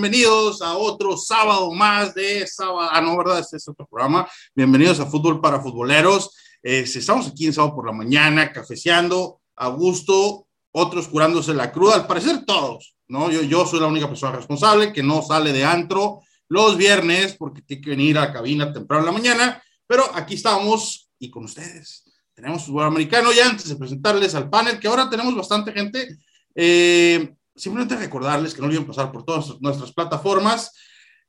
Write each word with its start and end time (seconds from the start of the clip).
bienvenidos 0.00 0.62
a 0.62 0.78
otro 0.78 1.14
sábado 1.14 1.70
más 1.74 2.14
de 2.14 2.46
sábado, 2.46 2.88
ah 2.90 3.02
no, 3.02 3.18
¿verdad? 3.18 3.40
Este 3.40 3.58
es 3.58 3.68
otro 3.68 3.86
programa. 3.86 4.26
Bienvenidos 4.54 4.98
a 4.98 5.04
Fútbol 5.04 5.42
para 5.42 5.60
Futboleros. 5.60 6.34
Eh, 6.62 6.86
estamos 6.86 7.28
aquí 7.28 7.44
en 7.44 7.52
sábado 7.52 7.74
por 7.74 7.84
la 7.84 7.92
mañana, 7.92 8.50
cafeceando, 8.50 9.42
a 9.56 9.68
gusto, 9.68 10.46
otros 10.72 11.06
curándose 11.06 11.52
la 11.52 11.70
cruda, 11.70 11.96
al 11.96 12.06
parecer 12.06 12.46
todos, 12.46 12.96
¿no? 13.08 13.30
Yo, 13.30 13.66
soy 13.66 13.80
la 13.80 13.88
única 13.88 14.08
persona 14.08 14.34
responsable 14.34 14.90
que 14.90 15.02
no 15.02 15.20
sale 15.20 15.52
de 15.52 15.66
antro 15.66 16.22
los 16.48 16.78
viernes 16.78 17.36
porque 17.36 17.60
tiene 17.60 17.82
que 17.82 17.90
venir 17.90 18.16
a 18.16 18.22
la 18.22 18.32
cabina 18.32 18.72
temprano 18.72 19.02
en 19.02 19.06
la 19.06 19.12
mañana, 19.12 19.62
pero 19.86 20.04
aquí 20.14 20.36
estamos 20.36 21.10
y 21.18 21.28
con 21.28 21.44
ustedes. 21.44 22.04
Tenemos 22.32 22.64
fútbol 22.64 22.84
americano 22.84 23.34
y 23.34 23.40
antes 23.40 23.68
de 23.68 23.76
presentarles 23.76 24.34
al 24.34 24.48
panel, 24.48 24.80
que 24.80 24.88
ahora 24.88 25.10
tenemos 25.10 25.36
bastante 25.36 25.72
gente, 25.72 26.16
eh, 26.54 27.34
simplemente 27.60 27.96
recordarles 27.96 28.54
que 28.54 28.60
no 28.60 28.66
olviden 28.66 28.86
pasar 28.86 29.12
por 29.12 29.24
todas 29.24 29.60
nuestras 29.60 29.92
plataformas. 29.92 30.72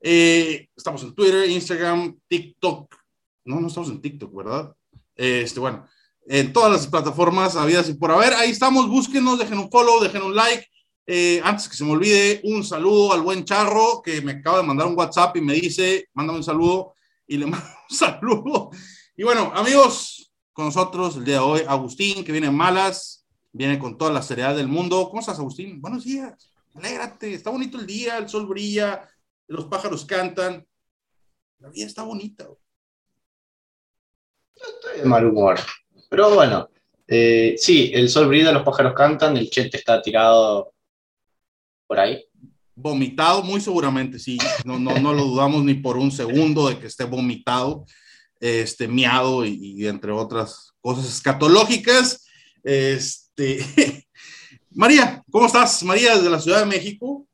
Eh, 0.01 0.67
estamos 0.75 1.03
en 1.03 1.13
Twitter, 1.13 1.49
Instagram, 1.49 2.17
TikTok. 2.27 2.95
No, 3.45 3.59
no 3.59 3.67
estamos 3.67 3.89
en 3.89 4.01
TikTok, 4.01 4.35
¿verdad? 4.35 4.73
Este, 5.15 5.59
bueno, 5.59 5.85
en 6.25 6.53
todas 6.53 6.71
las 6.71 6.87
plataformas 6.87 7.55
habidas 7.55 7.89
y 7.89 7.93
por 7.93 8.11
haber. 8.11 8.33
Ahí 8.33 8.51
estamos, 8.51 8.87
búsquenos, 8.87 9.39
dejen 9.39 9.59
un 9.59 9.69
follow, 9.69 10.01
dejen 10.01 10.23
un 10.23 10.35
like. 10.35 10.65
Eh, 11.05 11.41
antes 11.43 11.67
que 11.67 11.75
se 11.75 11.83
me 11.83 11.91
olvide, 11.91 12.39
un 12.43 12.63
saludo 12.63 13.11
al 13.11 13.21
buen 13.21 13.43
Charro 13.43 14.01
que 14.01 14.21
me 14.21 14.33
acaba 14.33 14.59
de 14.59 14.63
mandar 14.63 14.87
un 14.87 14.97
WhatsApp 14.97 15.35
y 15.35 15.41
me 15.41 15.53
dice, 15.53 16.07
mándame 16.13 16.39
un 16.39 16.43
saludo 16.43 16.93
y 17.27 17.37
le 17.37 17.45
mando 17.47 17.67
un 17.89 17.95
saludo. 17.95 18.69
Y 19.17 19.23
bueno, 19.23 19.51
amigos, 19.53 20.31
con 20.53 20.65
nosotros 20.65 21.17
el 21.17 21.25
día 21.25 21.35
de 21.35 21.41
hoy, 21.41 21.61
Agustín, 21.67 22.23
que 22.23 22.31
viene 22.31 22.47
en 22.47 22.55
malas, 22.55 23.20
viene 23.51 23.79
con 23.79 23.97
toda 23.97 24.11
la 24.11 24.21
seriedad 24.21 24.55
del 24.55 24.67
mundo. 24.67 25.07
¿Cómo 25.09 25.19
estás, 25.19 25.39
Agustín? 25.39 25.81
Buenos 25.81 26.05
días. 26.05 26.51
Alégrate, 26.73 27.33
está 27.33 27.49
bonito 27.49 27.79
el 27.79 27.85
día, 27.85 28.17
el 28.17 28.29
sol 28.29 28.47
brilla, 28.47 29.09
los 29.47 29.65
pájaros 29.65 30.05
cantan. 30.05 30.65
La 31.59 31.69
vida 31.69 31.85
está 31.85 32.03
bonita. 32.03 32.47
estoy 34.55 34.99
de 34.99 35.05
mal 35.05 35.25
humor. 35.25 35.59
Pero 36.09 36.33
bueno, 36.33 36.69
eh, 37.07 37.55
sí, 37.57 37.91
el 37.93 38.09
sol 38.09 38.27
brilla, 38.27 38.51
los 38.51 38.63
pájaros 38.63 38.93
cantan, 38.93 39.37
el 39.37 39.49
chet 39.49 39.73
está 39.75 40.01
tirado 40.01 40.73
por 41.87 41.99
ahí. 41.99 42.25
Vomitado, 42.73 43.43
muy 43.43 43.59
seguramente, 43.59 44.17
sí. 44.17 44.37
No, 44.63 44.79
no, 44.79 44.97
no 44.97 45.13
lo 45.13 45.25
dudamos 45.25 45.63
ni 45.63 45.75
por 45.75 45.97
un 45.97 46.11
segundo 46.11 46.69
de 46.69 46.79
que 46.79 46.87
esté 46.87 47.03
vomitado, 47.03 47.85
este, 48.39 48.87
miado 48.87 49.45
y, 49.45 49.59
y 49.61 49.87
entre 49.87 50.11
otras 50.11 50.73
cosas 50.79 51.05
escatológicas. 51.05 52.25
Este, 52.63 53.20
este, 53.35 54.07
María, 54.71 55.23
¿cómo 55.31 55.45
estás? 55.45 55.83
María, 55.83 56.15
desde 56.15 56.29
la 56.29 56.39
Ciudad 56.39 56.59
de 56.59 56.65
México. 56.65 57.27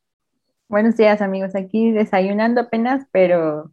Buenos 0.68 0.98
días, 0.98 1.22
amigos. 1.22 1.56
Aquí 1.56 1.92
desayunando 1.92 2.62
apenas, 2.62 3.06
pero 3.12 3.72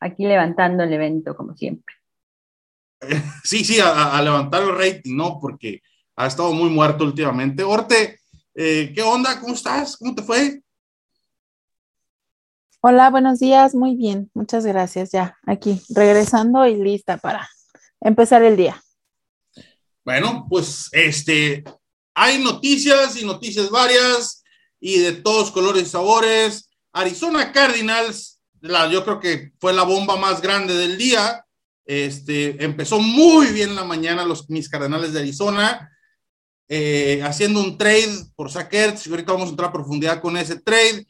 aquí 0.00 0.24
levantando 0.24 0.82
el 0.82 0.92
evento, 0.92 1.36
como 1.36 1.56
siempre. 1.56 1.94
Sí, 3.44 3.64
sí, 3.64 3.78
a, 3.82 4.20
levantar 4.20 4.62
el 4.62 4.76
rating, 4.76 5.16
¿no? 5.16 5.38
Porque 5.40 5.80
ha 6.16 6.26
estado 6.26 6.52
muy 6.52 6.68
muerto 6.68 7.04
últimamente. 7.04 7.64
Orte, 7.64 8.20
eh, 8.54 8.92
¿qué 8.94 9.02
onda? 9.02 9.40
¿Cómo 9.40 9.54
estás? 9.54 9.96
¿Cómo 9.96 10.14
te 10.14 10.22
fue? 10.22 10.62
Hola, 12.82 13.08
buenos 13.08 13.38
días. 13.38 13.74
Muy 13.74 13.96
bien, 13.96 14.30
muchas 14.34 14.66
gracias. 14.66 15.12
Ya, 15.12 15.38
aquí, 15.46 15.80
regresando 15.88 16.66
y 16.66 16.76
lista 16.76 17.16
para 17.16 17.48
empezar 18.02 18.42
el 18.42 18.58
día. 18.58 18.82
Bueno, 20.04 20.46
pues 20.48 20.88
este, 20.92 21.62
hay 22.14 22.42
noticias 22.42 23.16
y 23.16 23.24
noticias 23.24 23.70
varias 23.70 24.42
y 24.80 24.98
de 24.98 25.12
todos 25.12 25.50
colores 25.50 25.82
y 25.82 25.86
sabores. 25.86 26.70
Arizona 26.92 27.52
Cardinals, 27.52 28.40
la, 28.60 28.90
yo 28.90 29.04
creo 29.04 29.20
que 29.20 29.52
fue 29.60 29.72
la 29.72 29.82
bomba 29.82 30.16
más 30.16 30.40
grande 30.40 30.74
del 30.74 30.96
día. 30.96 31.44
Este, 31.84 32.62
empezó 32.64 32.98
muy 32.98 33.48
bien 33.48 33.74
la 33.74 33.84
mañana 33.84 34.24
los 34.24 34.48
mis 34.48 34.68
Cardenales 34.68 35.12
de 35.12 35.20
Arizona, 35.20 35.90
eh, 36.68 37.20
haciendo 37.22 37.60
un 37.60 37.76
trade 37.76 38.24
por 38.36 38.50
Sackers. 38.50 39.06
Ahorita 39.06 39.32
vamos 39.32 39.48
a 39.48 39.50
entrar 39.50 39.68
a 39.68 39.72
profundidad 39.72 40.20
con 40.20 40.36
ese 40.36 40.60
trade. 40.60 41.06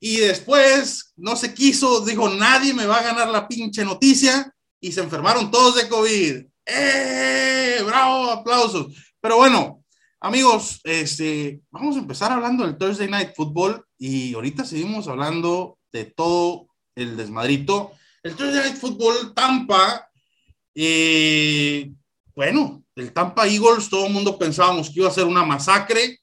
Y 0.00 0.18
después 0.18 1.12
no 1.16 1.36
se 1.36 1.52
quiso, 1.52 2.04
dijo, 2.04 2.28
nadie 2.30 2.72
me 2.72 2.86
va 2.86 2.98
a 2.98 3.02
ganar 3.02 3.28
la 3.28 3.48
pinche 3.48 3.84
noticia 3.84 4.54
y 4.80 4.92
se 4.92 5.00
enfermaron 5.00 5.50
todos 5.50 5.74
de 5.76 5.88
COVID. 5.88 6.46
¡Eh! 6.66 7.80
¡Bravo! 7.86 8.30
¡Aplausos! 8.30 8.92
Pero 9.20 9.36
bueno, 9.36 9.84
amigos, 10.20 10.80
este, 10.82 11.60
vamos 11.70 11.96
a 11.96 12.00
empezar 12.00 12.32
hablando 12.32 12.64
del 12.64 12.76
Thursday 12.76 13.08
Night 13.08 13.34
Football 13.36 13.84
y 13.98 14.34
ahorita 14.34 14.64
seguimos 14.64 15.06
hablando 15.06 15.78
de 15.92 16.06
todo 16.06 16.66
el 16.96 17.16
desmadrito. 17.16 17.92
El 18.22 18.34
Thursday 18.34 18.64
Night 18.64 18.76
Football 18.76 19.32
Tampa, 19.32 20.10
eh, 20.74 21.92
bueno, 22.34 22.82
el 22.96 23.12
Tampa 23.12 23.46
Eagles, 23.46 23.88
todo 23.88 24.06
el 24.06 24.12
mundo 24.12 24.36
pensábamos 24.36 24.90
que 24.90 25.00
iba 25.00 25.08
a 25.08 25.12
ser 25.12 25.24
una 25.24 25.44
masacre, 25.44 26.18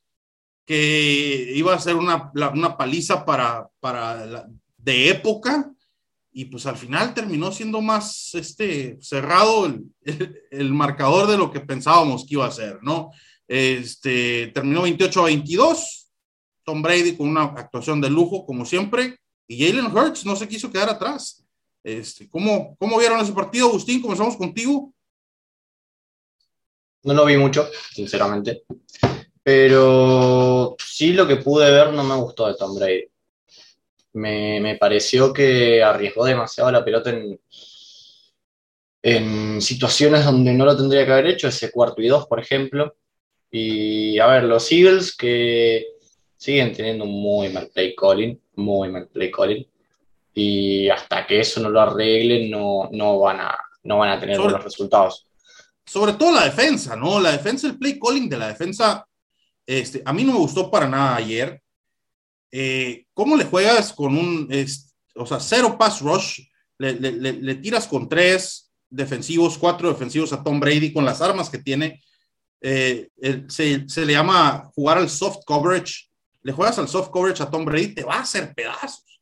que 0.66 1.54
iba 1.56 1.74
a 1.74 1.80
ser 1.80 1.96
una, 1.96 2.32
una 2.54 2.78
paliza 2.78 3.26
para, 3.26 3.70
para 3.80 4.46
de 4.78 5.10
época 5.10 5.73
y 6.34 6.46
pues 6.46 6.66
al 6.66 6.76
final 6.76 7.14
terminó 7.14 7.52
siendo 7.52 7.80
más 7.80 8.34
este, 8.34 8.98
cerrado 9.00 9.72
el, 10.52 10.74
marcador 10.74 11.28
de 11.28 11.38
lo 11.38 11.52
que 11.52 11.60
pensábamos 11.60 12.26
que 12.26 12.34
iba 12.34 12.48
a 12.48 12.52
ser, 12.52 12.80
¿no? 12.82 13.12
Este, 13.48 14.48
terminó 14.48 14.82
28 14.82 15.22
a 15.22 15.26
22, 15.26 16.12
Tom 16.64 16.82
Brady 16.82 17.16
con 17.16 17.30
una 17.30 17.44
actuación 17.44 18.02
de 18.02 18.10
lujo, 18.10 18.46
como 18.46 18.66
siempre, 18.66 19.20
y 19.48 19.64
Jalen 19.64 19.96
Hurts 19.96 20.26
no 20.26 20.36
se 20.36 20.48
quiso 20.48 20.72
quedar 20.72 20.90
atrás. 20.90 21.46
Este, 21.84 22.28
¿cómo, 22.28 22.76
¿Cómo 22.80 22.98
vieron 22.98 23.20
ese 23.20 23.34
partido, 23.34 23.68
Agustín? 23.68 24.02
Comenzamos 24.02 24.36
contigo. 24.36 24.92
No 27.04 27.14
lo 27.14 27.26
vi 27.26 27.38
mucho, 27.38 27.70
sinceramente, 27.94 28.64
pero 29.44 30.76
sí 30.84 31.12
lo 31.12 31.28
que 31.28 31.36
pude 31.36 31.70
ver 31.70 31.94
no 31.94 32.04
me 32.04 32.16
gustó 32.16 32.48
de 32.48 32.56
Tom 32.56 32.76
Brady 32.76 33.13
me, 34.14 34.78
pareció 34.80 35.34
que 35.34 35.84
arriesgó 35.84 36.26
demasiado 36.26 36.72
la 36.72 36.86
pelota 36.86 37.10
en, 37.10 37.40
en 39.02 39.62
situaciones 39.62 40.26
donde 40.26 40.54
no 40.54 40.66
lo 40.66 40.78
tendría 40.78 41.06
que 41.06 41.12
haber 41.12 41.28
hecho, 41.28 41.48
ese 41.48 41.72
cuarto 41.72 42.02
y 42.02 42.08
dos, 42.08 42.28
por 42.28 42.40
ejemplo. 42.40 42.96
Y 43.52 44.18
a 44.20 44.28
ver, 44.28 44.44
los 44.46 44.72
Eagles 44.72 45.16
que 45.16 45.86
siguen 46.38 46.74
teniendo 46.74 47.06
un 47.06 47.12
muy 47.12 47.50
mal 47.50 47.70
play 47.74 47.96
calling, 47.96 48.40
muy 48.56 48.90
mal 48.90 49.08
play 49.08 49.32
calling. 49.32 49.66
Y 50.34 50.90
hasta 50.90 51.26
que 51.28 51.40
eso 51.40 51.62
no 51.62 51.70
lo 51.70 51.80
arreglen, 51.80 52.50
no, 52.50 52.90
no, 52.92 53.20
van, 53.20 53.40
a, 53.42 53.58
no 53.84 54.00
van 54.00 54.10
a 54.10 54.20
tener 54.20 54.40
buenos 54.40 54.64
resultados. 54.64 55.28
Sobre 55.86 56.14
todo 56.14 56.32
la 56.32 56.46
defensa, 56.46 56.96
¿no? 56.96 57.20
La 57.20 57.32
defensa, 57.32 57.68
el 57.68 57.78
play 57.78 58.00
calling 58.00 58.30
de 58.30 58.38
la 58.38 58.48
defensa, 58.48 59.08
este, 59.66 60.02
a 60.04 60.12
mí 60.12 60.24
no 60.24 60.34
me 60.34 60.40
gustó 60.40 60.70
para 60.70 60.88
nada 60.88 61.16
ayer. 61.16 61.63
Eh, 62.56 63.08
¿cómo 63.16 63.36
le 63.36 63.46
juegas 63.46 63.92
con 63.94 64.16
un, 64.16 64.48
o 65.16 65.26
sea, 65.26 65.40
cero 65.40 65.76
pass 65.76 66.02
rush? 66.02 66.42
Le, 66.78 67.56
tiras 67.56 67.88
con 67.88 68.08
tres 68.08 68.72
defensivos, 68.88 69.58
cuatro 69.58 69.90
defensivos 69.90 70.32
a 70.34 70.44
Tom 70.44 70.60
Brady 70.60 70.94
con 70.94 71.04
las 71.04 71.20
armas 71.20 71.50
que 71.50 71.58
tiene. 71.58 72.04
Eh, 72.62 73.10
se, 73.48 74.06
le 74.06 74.14
llama 74.14 74.70
jugar 74.76 75.00
al 75.00 75.10
soft 75.10 75.40
coverage. 75.48 76.12
Le 76.44 76.52
juegas 76.52 76.78
al 76.78 76.88
soft 76.88 77.10
coverage 77.10 77.42
a 77.42 77.50
Tom 77.50 77.66
Brady, 77.66 77.96
te 77.96 78.04
va 78.04 78.18
a 78.18 78.22
hacer 78.22 78.54
pedazos. 78.54 79.20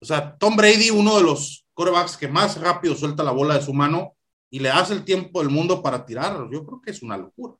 O 0.00 0.06
sea, 0.06 0.36
Tom 0.36 0.54
Brady, 0.54 0.90
uno 0.90 1.16
de 1.16 1.24
los 1.24 1.66
quarterbacks 1.74 2.16
que 2.16 2.28
más 2.28 2.60
rápido 2.60 2.94
suelta 2.94 3.24
la 3.24 3.32
bola 3.32 3.54
de 3.54 3.64
su 3.64 3.74
mano 3.74 4.14
y 4.50 4.60
le 4.60 4.70
hace 4.70 4.92
el 4.92 5.04
tiempo 5.04 5.40
del 5.40 5.50
mundo 5.50 5.82
para 5.82 6.06
tirar. 6.06 6.48
Yo 6.52 6.64
creo 6.64 6.80
que 6.80 6.92
es 6.92 7.02
una 7.02 7.16
locura. 7.16 7.54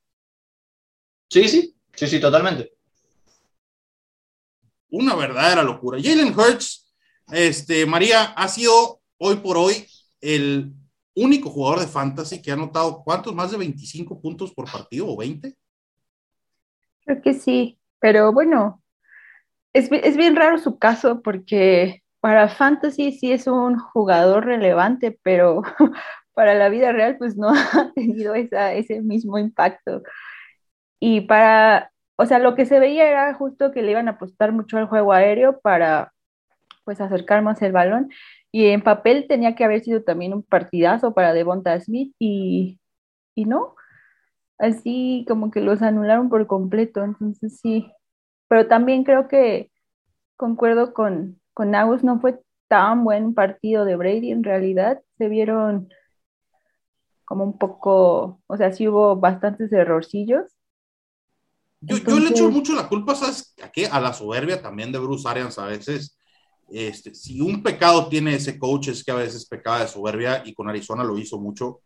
Sí, 1.28 1.48
sí, 1.48 1.76
sí, 1.92 2.06
sí, 2.06 2.20
totalmente 2.20 2.75
una 4.96 5.14
verdadera 5.14 5.62
locura. 5.62 5.98
Jalen 6.02 6.34
Hurts, 6.38 6.92
este, 7.32 7.86
María, 7.86 8.24
ha 8.24 8.48
sido 8.48 9.00
hoy 9.18 9.36
por 9.36 9.56
hoy 9.56 9.86
el 10.20 10.72
único 11.14 11.50
jugador 11.50 11.80
de 11.80 11.86
fantasy 11.86 12.42
que 12.42 12.50
ha 12.50 12.54
anotado 12.54 13.02
cuántos, 13.04 13.34
más 13.34 13.50
de 13.50 13.58
25 13.58 14.20
puntos 14.20 14.52
por 14.52 14.70
partido 14.70 15.08
o 15.08 15.16
20. 15.16 15.54
Creo 17.04 17.22
que 17.22 17.34
sí, 17.34 17.78
pero 18.00 18.32
bueno, 18.32 18.82
es, 19.72 19.90
es 19.90 20.16
bien 20.16 20.36
raro 20.36 20.58
su 20.58 20.78
caso 20.78 21.22
porque 21.22 22.02
para 22.20 22.48
fantasy 22.48 23.12
sí 23.12 23.32
es 23.32 23.46
un 23.46 23.78
jugador 23.78 24.44
relevante, 24.44 25.18
pero 25.22 25.62
para 26.34 26.54
la 26.54 26.68
vida 26.68 26.92
real 26.92 27.16
pues 27.18 27.36
no 27.36 27.48
ha 27.72 27.92
tenido 27.94 28.34
esa, 28.34 28.72
ese 28.72 29.00
mismo 29.00 29.38
impacto. 29.38 30.02
Y 30.98 31.22
para 31.22 31.92
o 32.16 32.26
sea, 32.26 32.38
lo 32.38 32.54
que 32.54 32.66
se 32.66 32.78
veía 32.80 33.08
era 33.08 33.34
justo 33.34 33.72
que 33.72 33.82
le 33.82 33.92
iban 33.92 34.08
a 34.08 34.12
apostar 34.12 34.52
mucho 34.52 34.78
al 34.78 34.86
juego 34.86 35.12
aéreo 35.12 35.60
para 35.60 36.12
pues 36.84 37.00
acercar 37.00 37.42
más 37.42 37.60
el 37.62 37.72
balón 37.72 38.10
y 38.52 38.68
en 38.68 38.82
papel 38.82 39.26
tenía 39.28 39.54
que 39.54 39.64
haber 39.64 39.82
sido 39.82 40.02
también 40.02 40.32
un 40.34 40.42
partidazo 40.42 41.14
para 41.14 41.32
Devonta 41.34 41.78
Smith 41.80 42.14
y, 42.18 42.80
y 43.34 43.44
no, 43.44 43.74
así 44.58 45.24
como 45.28 45.50
que 45.50 45.60
los 45.60 45.82
anularon 45.82 46.28
por 46.30 46.46
completo, 46.46 47.04
entonces 47.04 47.60
sí, 47.60 47.92
pero 48.48 48.68
también 48.68 49.04
creo 49.04 49.28
que 49.28 49.70
concuerdo 50.36 50.94
con, 50.94 51.40
con 51.54 51.74
Agus, 51.74 52.04
no 52.04 52.20
fue 52.20 52.40
tan 52.68 53.04
buen 53.04 53.34
partido 53.34 53.84
de 53.84 53.96
Brady 53.96 54.32
en 54.32 54.44
realidad. 54.44 55.02
Se 55.18 55.28
vieron 55.28 55.88
como 57.24 57.44
un 57.44 57.58
poco, 57.58 58.40
o 58.46 58.56
sea, 58.56 58.72
sí 58.72 58.88
hubo 58.88 59.16
bastantes 59.16 59.72
errorcillos. 59.72 60.55
Yo, 61.86 61.96
yo 61.98 62.18
le 62.18 62.30
echo 62.30 62.50
mucho 62.50 62.74
la 62.74 62.88
culpa, 62.88 63.14
¿sabes? 63.14 63.54
¿A 63.62 63.70
qué? 63.70 63.86
A 63.86 64.00
la 64.00 64.12
soberbia 64.12 64.60
también 64.60 64.92
de 64.92 64.98
Bruce 64.98 65.28
Arians 65.28 65.58
a 65.58 65.66
veces. 65.66 66.18
Este, 66.70 67.14
si 67.14 67.40
un 67.40 67.62
pecado 67.62 68.08
tiene 68.08 68.34
ese 68.34 68.58
coach 68.58 68.88
es 68.88 69.04
que 69.04 69.12
a 69.12 69.16
veces 69.16 69.46
pecaba 69.46 69.80
de 69.80 69.88
soberbia 69.88 70.42
y 70.44 70.52
con 70.52 70.68
Arizona 70.68 71.04
lo 71.04 71.18
hizo 71.18 71.38
mucho. 71.38 71.80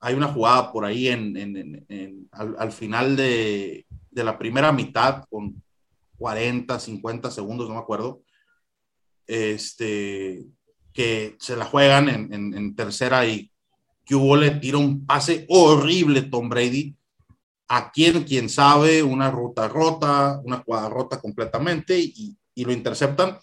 Hay 0.00 0.14
una 0.14 0.28
jugada 0.28 0.72
por 0.72 0.84
ahí 0.84 1.08
en, 1.08 1.36
en, 1.36 1.84
en, 1.88 2.28
al, 2.32 2.56
al, 2.58 2.72
final 2.72 3.16
de, 3.16 3.86
de, 4.10 4.24
la 4.24 4.36
primera 4.36 4.72
mitad 4.72 5.24
con 5.30 5.62
40, 6.18 6.78
50 6.78 7.30
segundos, 7.30 7.68
no 7.68 7.74
me 7.74 7.80
acuerdo, 7.80 8.22
este, 9.26 10.44
que 10.92 11.36
se 11.40 11.56
la 11.56 11.64
juegan 11.64 12.08
en, 12.08 12.76
tercera 12.76 13.26
y 13.26 13.50
que 14.04 14.14
hubo 14.14 14.36
le 14.36 14.50
tira 14.52 14.78
un 14.78 15.06
pase 15.06 15.46
horrible 15.48 16.22
Tom 16.22 16.48
Brady 16.48 16.96
a 17.74 17.90
quien, 17.90 18.24
quien 18.24 18.50
sabe, 18.50 19.02
una 19.02 19.30
ruta 19.30 19.66
rota, 19.68 20.40
una 20.44 20.58
jugada 20.58 20.88
rota 20.90 21.20
completamente 21.20 21.98
y, 21.98 22.36
y 22.54 22.64
lo 22.64 22.72
interceptan 22.72 23.38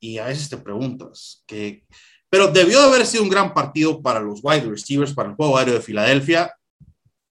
y 0.00 0.18
a 0.18 0.26
veces 0.26 0.48
te 0.48 0.56
preguntas 0.56 1.42
que, 1.46 1.84
pero 2.28 2.48
debió 2.48 2.80
de 2.80 2.86
haber 2.86 3.06
sido 3.06 3.22
un 3.22 3.28
gran 3.28 3.52
partido 3.52 4.00
para 4.02 4.20
los 4.20 4.40
wide 4.42 4.68
receivers, 4.68 5.12
para 5.12 5.30
el 5.30 5.34
juego 5.34 5.56
aéreo 5.56 5.74
de 5.74 5.80
Filadelfia, 5.80 6.54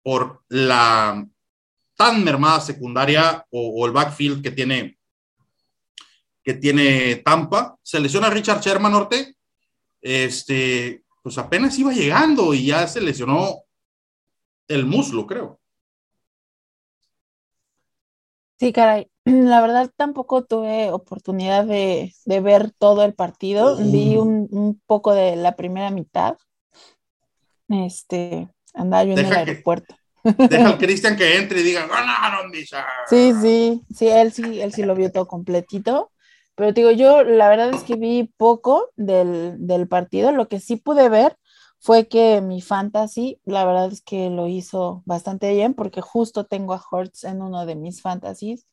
por 0.02 0.42
la 0.48 1.26
tan 1.96 2.24
mermada 2.24 2.60
secundaria 2.60 3.46
o, 3.50 3.86
el 3.86 3.92
backfield 3.92 4.42
que 4.42 4.50
tiene, 4.50 4.98
que 6.42 6.54
tiene 6.54 7.16
Tampa. 7.16 7.76
Se 7.82 8.00
lesiona 8.00 8.30
Richard 8.30 8.60
Sherman 8.60 8.92
Norte, 8.92 9.36
este, 10.00 11.04
pues 11.22 11.38
apenas 11.38 11.78
iba 11.78 11.92
llegando 11.92 12.52
y 12.52 12.66
ya 12.66 12.86
se 12.86 13.00
lesionó 13.00 13.63
el 14.68 14.86
muslo, 14.86 15.26
creo. 15.26 15.60
Sí, 18.58 18.72
caray. 18.72 19.08
La 19.24 19.60
verdad 19.60 19.90
tampoco 19.96 20.44
tuve 20.44 20.90
oportunidad 20.90 21.64
de, 21.64 22.12
ver 22.26 22.70
todo 22.70 23.04
el 23.04 23.14
partido. 23.14 23.76
Vi 23.76 24.16
un, 24.16 24.80
poco 24.86 25.14
de 25.14 25.36
la 25.36 25.56
primera 25.56 25.90
mitad. 25.90 26.36
Este, 27.68 28.48
andaba 28.74 29.04
yo 29.04 29.12
en 29.12 29.26
el 29.26 29.32
aeropuerto. 29.32 29.96
deja 30.22 30.68
al 30.68 30.78
Cristian 30.78 31.16
que 31.16 31.36
entre 31.36 31.60
y 31.60 31.64
diga, 31.64 31.86
ganaron, 31.86 32.52
Sí, 33.08 33.32
sí, 33.40 33.82
sí, 33.94 34.08
él 34.08 34.32
sí, 34.32 34.60
él 34.60 34.72
sí 34.72 34.82
lo 34.82 34.94
vio 34.94 35.10
todo 35.10 35.26
completito. 35.26 36.10
Pero 36.54 36.72
digo, 36.72 36.92
yo 36.92 37.24
la 37.24 37.48
verdad 37.48 37.70
es 37.70 37.82
que 37.82 37.96
vi 37.96 38.30
poco 38.36 38.90
del, 38.96 39.66
del 39.66 39.88
partido. 39.88 40.30
Lo 40.30 40.48
que 40.48 40.60
sí 40.60 40.76
pude 40.76 41.08
ver 41.08 41.36
fue 41.84 42.08
que 42.08 42.40
mi 42.40 42.62
fantasy, 42.62 43.42
la 43.44 43.66
verdad 43.66 43.92
es 43.92 44.00
que 44.00 44.30
lo 44.30 44.46
hizo 44.48 45.02
bastante 45.04 45.52
bien 45.52 45.74
porque 45.74 46.00
justo 46.00 46.46
tengo 46.46 46.72
a 46.72 46.82
Hortz 46.90 47.24
en 47.24 47.42
uno 47.42 47.66
de 47.66 47.74
mis 47.74 48.00
fantasies. 48.00 48.66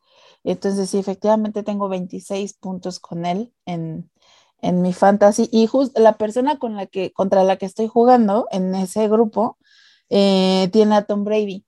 Entonces, 0.46 0.90
sí, 0.90 0.98
efectivamente 1.00 1.62
tengo 1.64 1.90
26 1.90 2.54
puntos 2.54 3.02
con 3.02 3.26
él 3.26 3.52
en, 3.66 4.10
en 4.62 4.82
mi 4.82 4.94
fantasy 4.94 5.50
y 5.52 5.68
justo 5.68 6.00
la 6.00 6.14
persona 6.14 6.58
con 6.58 6.78
la 6.78 6.86
que, 6.86 7.12
contra 7.12 7.44
la 7.44 7.58
que 7.58 7.66
estoy 7.66 7.88
jugando 7.88 8.48
en 8.50 8.74
ese 8.76 9.10
grupo 9.10 9.58
eh, 10.10 10.70
tiene 10.72 10.96
a 10.96 11.04
Tom 11.04 11.26
Brady 11.26 11.66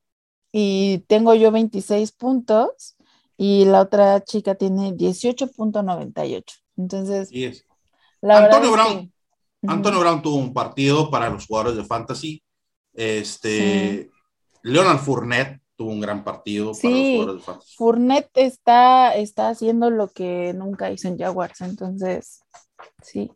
y 0.54 1.00
tengo 1.10 1.34
yo 1.36 1.52
26 1.52 2.14
puntos 2.14 2.96
y 3.38 3.66
la 3.66 3.82
otra 3.82 4.24
chica 4.24 4.56
tiene 4.56 4.94
18.98. 4.94 6.56
Entonces, 6.78 7.36
la 8.22 8.38
Antonio 8.38 8.72
Brown. 8.72 9.13
Antonio 9.68 10.00
Brown 10.00 10.22
tuvo 10.22 10.36
un 10.36 10.54
partido 10.54 11.10
para 11.10 11.30
los 11.30 11.46
jugadores 11.46 11.78
de 11.78 11.86
fantasy. 11.86 12.44
Este, 12.94 14.10
Leonard 14.62 15.00
Fournette 15.00 15.62
tuvo 15.76 15.92
un 15.92 16.02
gran 16.02 16.24
partido 16.24 16.74
para 16.74 16.94
los 16.94 17.02
jugadores 17.02 17.36
de 17.36 17.46
fantasy. 17.46 17.76
Fournette 17.78 18.30
está, 18.36 19.16
está 19.16 19.50
haciendo 19.50 19.90
lo 19.90 20.10
que 20.10 20.54
nunca 20.54 20.92
hizo 20.92 21.08
en 21.08 21.18
Jaguars, 21.18 21.62
entonces, 21.62 22.42
sí. 23.02 23.32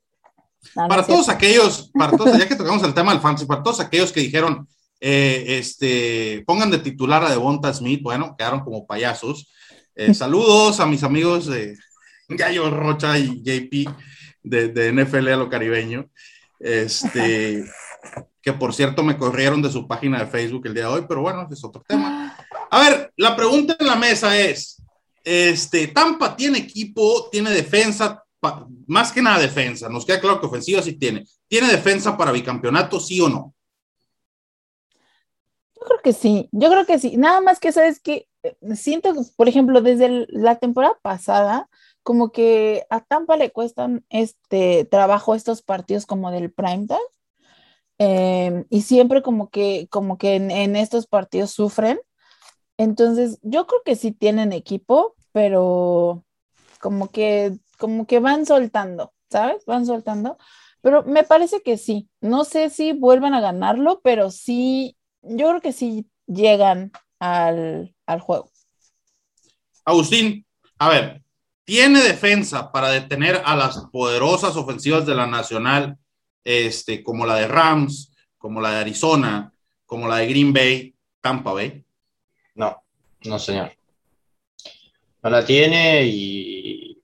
para 0.74 1.06
todos 1.06 1.30
aquellos, 1.30 1.92
para 1.94 2.16
todos, 2.16 2.38
ya 2.38 2.48
que 2.48 2.56
tocamos 2.58 2.84
el 2.84 2.94
tema 2.94 3.12
del 3.12 3.22
fantasy, 3.22 3.46
para 3.46 3.64
todos 3.64 3.80
aquellos 3.80 4.12
que 4.12 4.22
dijeron, 4.22 4.68
eh, 5.00 5.58
este, 5.60 6.44
pongan 6.46 6.72
de 6.72 6.80
titular 6.80 7.24
a 7.24 7.30
Devonta 7.30 7.74
Smith, 7.74 8.02
bueno, 8.02 8.36
quedaron 8.38 8.62
como 8.62 8.86
payasos. 8.86 9.52
Eh, 9.96 10.14
saludos 10.14 10.80
a 10.80 10.86
mis 10.86 11.04
amigos 11.04 11.48
de 11.48 11.78
Gallo 12.30 12.70
Rocha 12.70 13.18
y 13.18 13.42
JP 13.42 13.90
de, 14.50 14.70
de 14.70 14.92
NFL 14.92 15.30
a 15.30 15.38
lo 15.38 15.50
caribeño. 15.50 16.10
Este, 16.60 17.66
que 18.42 18.54
por 18.54 18.74
cierto 18.74 19.04
me 19.04 19.18
corrieron 19.18 19.62
de 19.62 19.72
su 19.72 19.88
página 19.88 20.20
de 20.20 20.28
Facebook 20.28 20.66
el 20.66 20.74
día 20.74 20.84
de 20.84 20.94
hoy, 20.94 21.06
pero 21.08 21.22
bueno, 21.22 21.48
es 21.52 21.64
otro 21.64 21.84
tema. 21.88 22.36
A 22.70 22.80
ver, 22.80 23.12
la 23.18 23.36
pregunta 23.36 23.76
en 23.80 23.86
la 23.86 23.96
mesa 23.96 24.38
es, 24.38 24.82
este, 25.24 25.88
Tampa 25.88 26.36
tiene 26.36 26.60
equipo, 26.60 27.30
tiene 27.32 27.52
defensa, 27.52 28.24
más 28.88 29.12
que 29.12 29.22
nada 29.22 29.40
defensa, 29.40 29.90
nos 29.90 30.06
queda 30.06 30.22
claro 30.22 30.40
que 30.40 30.48
ofensiva 30.48 30.82
sí 30.82 30.94
tiene. 30.94 31.26
¿Tiene 31.48 31.68
defensa 31.68 32.16
para 32.18 32.32
bicampeonato, 32.32 33.00
sí 33.00 33.20
o 33.22 33.30
no? 33.30 33.54
Yo 35.76 35.82
creo 35.86 36.00
que 36.04 36.14
sí, 36.14 36.50
yo 36.52 36.70
creo 36.70 36.86
que 36.86 37.00
sí. 37.00 37.18
Nada 37.18 37.42
más 37.42 37.60
que 37.60 37.72
sabes 37.72 38.00
que 38.00 38.28
siento, 38.76 39.14
por 39.36 39.48
ejemplo, 39.48 39.82
desde 39.82 40.26
la 40.30 40.58
temporada 40.58 40.98
pasada, 41.02 41.70
como 42.08 42.32
que 42.32 42.88
a 42.90 43.02
Tampa 43.02 43.36
le 43.36 43.52
cuestan 43.52 44.06
este 44.08 44.86
trabajo 44.86 45.36
estos 45.36 45.62
partidos 45.62 46.06
como 46.06 46.32
del 46.32 46.54
prime 46.54 46.88
time. 46.88 47.02
Em, 47.98 48.66
y 48.70 48.84
siempre 48.84 49.22
como 49.22 49.50
que, 49.50 49.90
como 49.90 50.18
que 50.18 50.36
en, 50.36 50.78
estos 50.78 51.06
partidos 51.06 51.52
sufren. 51.52 52.00
Entonces, 52.78 53.40
yo 53.42 53.68
creo 53.68 53.82
que 53.84 53.98
sí 53.98 54.14
tienen 54.14 54.54
equipo, 54.54 55.16
pero 55.34 56.24
como 56.80 57.12
que, 57.12 57.58
como 57.78 58.08
que 58.08 58.20
van 58.20 58.46
soltando, 58.46 59.12
¿sabes? 59.30 59.66
Van 59.66 59.86
soltando. 59.86 60.38
Pero 60.80 61.04
me 61.04 61.26
parece 61.26 61.62
que 61.62 61.78
sí. 61.78 62.08
No 62.22 62.46
sé 62.46 62.70
si 62.70 62.94
vuelvan 62.94 63.34
a 63.34 63.42
ganarlo, 63.42 64.00
pero 64.02 64.32
sí, 64.32 64.96
yo 65.24 65.50
creo 65.50 65.60
que 65.60 65.74
sí 65.74 66.10
llegan 66.26 66.94
al, 67.20 67.94
al 68.06 68.22
juego. 68.22 68.50
Agustín, 69.84 70.46
a 70.80 70.88
ver, 70.88 71.27
tiene 71.68 72.02
defensa 72.02 72.72
para 72.72 72.90
detener 72.92 73.42
a 73.44 73.54
las 73.54 73.88
poderosas 73.92 74.56
ofensivas 74.56 75.06
de 75.06 75.14
la 75.14 75.28
Nacional, 75.28 75.98
este, 76.46 77.04
como 77.04 77.26
la 77.26 77.36
de 77.36 77.46
Rams, 77.46 78.14
como 78.38 78.62
la 78.62 78.72
de 78.72 78.78
Arizona, 78.78 79.54
como 79.86 80.08
la 80.08 80.16
de 80.16 80.28
Green 80.28 80.54
Bay, 80.54 80.96
Tampa 81.20 81.52
Bay? 81.52 81.84
No, 82.56 82.84
no, 83.26 83.38
señor. 83.38 83.74
No 85.22 85.30
la 85.30 85.44
tiene 85.44 86.06
y 86.06 87.04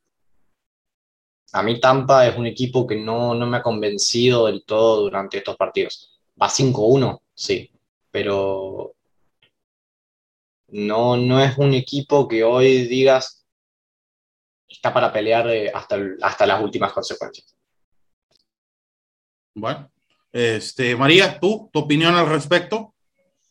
a 1.51 1.61
mí 1.61 1.81
Tampa 1.81 2.25
es 2.25 2.37
un 2.37 2.45
equipo 2.45 2.87
que 2.87 2.95
no, 2.95 3.35
no 3.35 3.45
me 3.45 3.57
ha 3.57 3.61
convencido 3.61 4.45
del 4.45 4.63
todo 4.63 5.01
durante 5.01 5.39
estos 5.39 5.57
partidos. 5.57 6.21
Va 6.41 6.47
5-1, 6.47 7.19
sí, 7.35 7.69
pero 8.09 8.95
no, 10.69 11.17
no 11.17 11.43
es 11.43 11.57
un 11.57 11.73
equipo 11.73 12.29
que 12.29 12.45
hoy 12.45 12.87
digas 12.87 13.42
está 14.73 14.93
para 14.93 15.11
pelear 15.11 15.47
eh, 15.49 15.71
hasta, 15.73 15.97
hasta 16.21 16.45
las 16.45 16.61
últimas 16.61 16.91
consecuencias. 16.91 17.55
Bueno, 19.55 19.89
este, 20.31 20.95
María, 20.95 21.39
¿tú, 21.39 21.69
tu 21.71 21.79
opinión 21.79 22.15
al 22.15 22.27
respecto? 22.27 22.93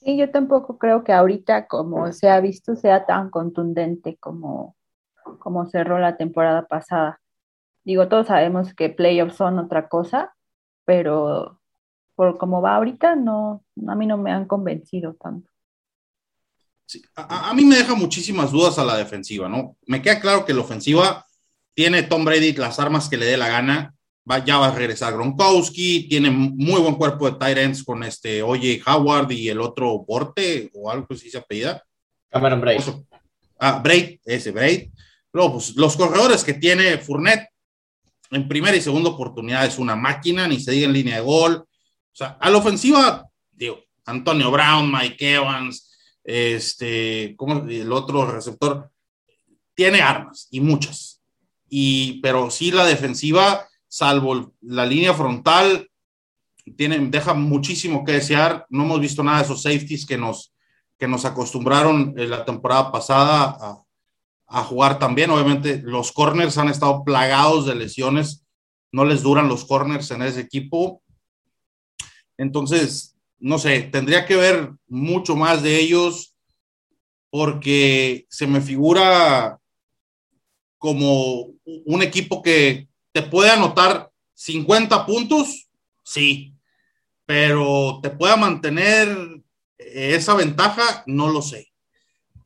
Sí, 0.00 0.16
yo 0.16 0.30
tampoco 0.30 0.78
creo 0.78 1.04
que 1.04 1.12
ahorita, 1.12 1.68
como 1.68 2.12
se 2.12 2.28
ha 2.28 2.40
visto, 2.40 2.74
sea 2.74 3.06
tan 3.06 3.30
contundente 3.30 4.16
como, 4.16 4.76
como 5.38 5.66
cerró 5.66 6.00
la 6.00 6.16
temporada 6.16 6.66
pasada. 6.66 7.20
Digo, 7.84 8.08
todos 8.08 8.26
sabemos 8.26 8.74
que 8.74 8.90
playoffs 8.90 9.36
son 9.36 9.60
otra 9.60 9.88
cosa, 9.88 10.34
pero 10.84 11.60
por 12.16 12.36
cómo 12.36 12.60
va 12.60 12.76
ahorita, 12.76 13.14
no, 13.14 13.64
a 13.86 13.94
mí 13.94 14.06
no 14.06 14.18
me 14.18 14.32
han 14.32 14.46
convencido 14.46 15.14
tanto. 15.14 15.51
A, 17.14 17.52
mí 17.54 17.64
me 17.64 17.76
deja 17.76 17.94
muchísimas 17.94 18.52
dudas 18.52 18.78
a 18.78 18.84
la 18.84 18.96
defensiva, 18.96 19.48
¿no? 19.48 19.76
Me 19.86 20.02
queda 20.02 20.20
claro 20.20 20.44
que 20.44 20.54
la 20.54 20.60
ofensiva 20.60 21.26
tiene 21.74 22.02
Tom 22.02 22.24
Brady 22.24 22.52
las 22.52 22.78
armas 22.78 23.08
que 23.08 23.16
le 23.16 23.26
dé 23.26 23.36
la 23.36 23.48
gana. 23.48 23.94
Va, 24.30 24.44
ya 24.44 24.58
va 24.58 24.68
a 24.68 24.74
regresar 24.74 25.14
Gronkowski, 25.14 26.08
tiene 26.08 26.30
muy 26.30 26.80
buen 26.80 26.94
cuerpo 26.94 27.28
de 27.28 27.38
tight 27.38 27.84
con 27.84 28.04
este 28.04 28.40
Oye 28.42 28.80
Howard 28.86 29.32
y 29.32 29.48
el 29.48 29.60
otro 29.60 29.98
Borte 29.98 30.70
o 30.74 30.90
algo 30.90 31.06
así 31.10 31.28
se 31.28 31.38
apellida. 31.38 31.82
Cameron 32.30 32.60
Braid. 32.60 32.82
Ah, 33.58 33.80
Braid, 33.82 34.20
ese 34.24 34.52
Braid. 34.52 34.90
Luego, 35.32 35.54
pues, 35.54 35.74
los 35.76 35.96
corredores 35.96 36.44
que 36.44 36.54
tiene 36.54 36.98
Fournette 36.98 37.48
en 38.30 38.48
primera 38.48 38.76
y 38.76 38.80
segunda 38.80 39.10
oportunidad 39.10 39.66
es 39.66 39.78
una 39.78 39.96
máquina, 39.96 40.48
ni 40.48 40.60
se 40.60 40.72
diga 40.72 40.86
en 40.86 40.92
línea 40.92 41.16
de 41.16 41.22
gol. 41.22 41.54
O 41.54 42.14
sea, 42.14 42.38
a 42.40 42.50
la 42.50 42.58
ofensiva, 42.58 43.26
digo, 43.50 43.80
Antonio 44.06 44.50
Brown, 44.50 44.90
Mike 44.90 45.34
Evans, 45.34 45.91
este, 46.24 47.34
como 47.36 47.68
el 47.68 47.92
otro 47.92 48.30
receptor, 48.30 48.90
tiene 49.74 50.02
armas 50.02 50.48
y 50.50 50.60
muchas. 50.60 51.22
y, 51.68 52.20
pero 52.20 52.50
sí 52.50 52.70
la 52.70 52.84
defensiva, 52.84 53.66
salvo 53.88 54.54
la 54.60 54.84
línea 54.86 55.14
frontal, 55.14 55.88
tienen, 56.76 57.10
deja 57.10 57.34
muchísimo 57.34 58.04
que 58.04 58.12
desear. 58.12 58.66
No 58.68 58.84
hemos 58.84 59.00
visto 59.00 59.22
nada 59.22 59.38
de 59.38 59.44
esos 59.44 59.62
safeties 59.62 60.06
que 60.06 60.18
nos, 60.18 60.54
que 60.98 61.08
nos 61.08 61.24
acostumbraron 61.24 62.14
en 62.16 62.30
la 62.30 62.44
temporada 62.44 62.92
pasada 62.92 63.56
a, 63.58 63.82
a 64.46 64.64
jugar 64.64 64.98
también. 64.98 65.30
Obviamente 65.30 65.80
los 65.82 66.12
corners 66.12 66.58
han 66.58 66.68
estado 66.68 67.04
plagados 67.04 67.66
de 67.66 67.74
lesiones, 67.74 68.44
no 68.92 69.04
les 69.04 69.22
duran 69.22 69.48
los 69.48 69.64
corners 69.64 70.10
en 70.10 70.22
ese 70.22 70.40
equipo. 70.40 71.02
Entonces, 72.36 73.11
no 73.42 73.58
sé, 73.58 73.82
tendría 73.82 74.24
que 74.24 74.36
ver 74.36 74.70
mucho 74.86 75.34
más 75.34 75.62
de 75.62 75.78
ellos 75.80 76.36
porque 77.28 78.24
se 78.30 78.46
me 78.46 78.60
figura 78.60 79.58
como 80.78 81.52
un 81.64 82.02
equipo 82.02 82.42
que 82.42 82.88
te 83.12 83.22
puede 83.22 83.50
anotar 83.50 84.10
50 84.34 85.06
puntos, 85.06 85.68
sí, 86.04 86.54
pero 87.26 87.98
te 88.02 88.10
pueda 88.10 88.36
mantener 88.36 89.42
esa 89.76 90.34
ventaja, 90.34 91.02
no 91.06 91.28
lo 91.28 91.42
sé 91.42 91.72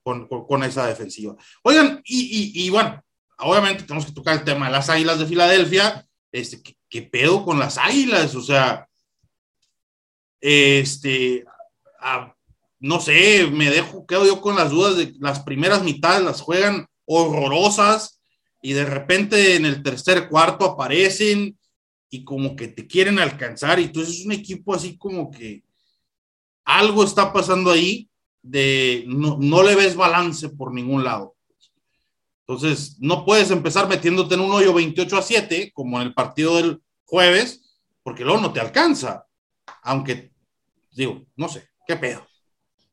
con, 0.03 0.62
esa 0.62 0.87
defensiva. 0.87 1.37
Oigan, 1.62 2.00
y, 2.05 2.71
bueno, 2.71 3.03
obviamente 3.38 3.83
tenemos 3.83 4.07
que 4.07 4.12
tocar 4.12 4.38
el 4.38 4.45
tema 4.45 4.67
de 4.67 4.73
las 4.73 4.88
Águilas 4.88 5.19
de 5.19 5.26
Filadelfia. 5.26 6.07
Este, 6.31 6.62
¿qué, 6.88 7.03
pedo 7.03 7.45
con 7.45 7.59
las 7.59 7.76
Águilas? 7.76 8.35
O 8.35 8.41
sea, 8.41 8.86
este, 10.40 11.45
no 12.78 13.00
sé, 13.00 13.47
me 13.50 13.71
dejo, 13.71 14.07
quedo 14.07 14.26
yo 14.26 14.40
con 14.40 14.57
las 14.57 14.71
dudas 14.71 14.97
de 14.97 15.14
las 15.19 15.40
primeras 15.40 15.83
mitades 15.83 16.23
las 16.23 16.40
juegan 16.40 16.87
horrorosas 17.05 18.21
y 18.62 18.73
de 18.73 18.85
repente 18.85 19.57
en 19.57 19.64
el 19.64 19.83
tercer 19.83 20.28
cuarto 20.28 20.64
aparecen 20.64 21.59
y 22.11 22.25
como 22.25 22.57
que 22.57 22.69
te 22.69 22.87
quieren 22.87 23.19
alcanzar 23.19 23.78
y 23.81 23.85
entonces 23.85 24.21
es 24.21 24.26
un 24.26 24.33
equipo 24.33 24.75
así 24.75 24.97
como 24.97 25.31
que 25.31 25.64
algo 26.64 27.05
está 27.05 27.33
pasando 27.33 27.71
ahí 27.71 28.11
de 28.43 29.05
no, 29.07 29.62
le 29.62 29.75
ves 29.75 29.97
balance 29.97 30.49
por 30.50 30.73
ningún 30.73 31.05
lado. 31.05 31.35
Entonces, 32.47 32.97
no 33.00 33.25
puedes 33.25 33.50
empezar 33.50 33.88
metiéndote 33.88 34.35
en 34.35 34.40
un 34.40 34.52
hoyo 34.52 34.73
28 34.73 35.16
a 35.16 35.23
7, 35.23 35.73
como 35.75 36.00
en 36.00 36.09
el 36.09 36.14
partido 36.14 36.57
del 36.57 36.81
jueves, 37.05 37.81
porque 38.05 38.25
luego 38.25 38.40
no 38.40 38.52
te 38.52 38.61
alcanza. 38.61 39.25
Aunque, 39.87 40.33
digo, 40.93 41.23
no 41.37 41.49
sé, 41.49 41.69
¿qué 41.87 41.97
pedo? 41.97 42.26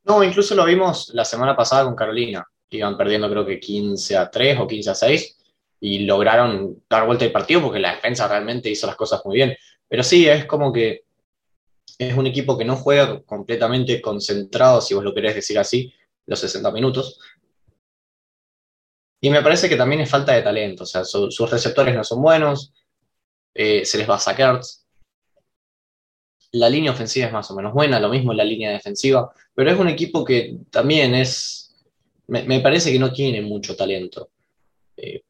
No, 0.04 0.24
incluso 0.24 0.54
lo 0.54 0.64
vimos 0.64 1.10
la 1.14 1.26
semana 1.26 1.56
pasada 1.56 1.86
con 1.86 1.96
Carolina. 1.96 2.48
Iban 2.70 2.98
perdiendo 2.98 3.30
creo 3.30 3.46
que 3.46 3.60
15 3.60 4.16
a 4.16 4.30
3 4.30 4.60
o 4.60 4.68
15 4.68 4.90
a 4.90 4.96
6 4.96 5.38
y 5.80 6.06
lograron 6.06 6.84
dar 6.88 7.06
vuelta 7.08 7.26
el 7.26 7.32
partido 7.32 7.62
porque 7.64 7.80
la 7.80 7.96
defensa 7.96 8.28
realmente 8.28 8.70
hizo 8.70 8.86
las 8.86 8.96
cosas 8.96 9.22
muy 9.26 9.38
bien. 9.38 9.56
Pero 9.88 10.04
sí, 10.04 10.28
es 10.28 10.46
como 10.46 10.72
que 10.72 11.04
es 11.98 12.16
un 12.16 12.28
equipo 12.28 12.58
que 12.58 12.66
no 12.66 12.76
juega 12.76 13.22
completamente 13.24 14.00
concentrado, 14.00 14.80
si 14.80 14.94
vos 14.94 15.04
lo 15.04 15.16
querés 15.16 15.36
decir 15.36 15.58
así, 15.58 15.94
los 16.28 16.40
60 16.40 16.72
minutos. 16.72 17.20
Y 19.20 19.32
me 19.32 19.42
parece 19.42 19.68
que 19.68 19.78
también 19.78 20.02
es 20.02 20.10
falta 20.10 20.34
de 20.34 20.42
talento, 20.44 20.84
o 20.84 20.86
sea, 20.86 21.04
sus 21.06 21.50
receptores 21.50 21.96
no 21.96 22.04
son 22.04 22.22
buenos, 22.22 22.74
eh, 23.54 23.84
se 23.86 23.98
les 23.98 24.10
va 24.10 24.16
a 24.16 24.20
sacar. 24.20 24.60
La 26.54 26.70
línea 26.70 26.92
ofensiva 26.92 27.28
es 27.28 27.34
más 27.34 27.50
o 27.52 27.56
menos 27.56 27.74
buena, 27.74 28.00
lo 28.00 28.10
mismo 28.10 28.34
la 28.34 28.44
línea 28.44 28.72
defensiva, 28.72 29.32
pero 29.54 29.72
es 29.72 29.80
un 29.80 29.90
equipo 29.90 30.24
que 30.24 30.58
también 30.70 31.16
es, 31.16 31.76
me, 32.28 32.60
parece 32.60 32.92
que 32.92 33.00
no 33.00 33.12
tiene 33.12 33.42
mucho 33.42 33.76
talento. 33.76 34.30
Eh, 34.96 35.24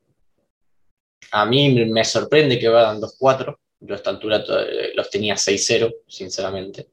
a 1.32 1.46
mí 1.46 1.86
me 1.86 2.04
sorprende 2.04 2.60
que 2.60 2.68
vayan 2.68 3.02
2-4, 3.02 3.58
yo 3.80 3.94
a 3.94 3.98
esta 3.98 4.10
altura 4.12 4.44
eh, 4.48 4.92
los 4.96 5.10
tenía 5.10 5.36
6-0, 5.36 5.94
sinceramente. 6.08 6.88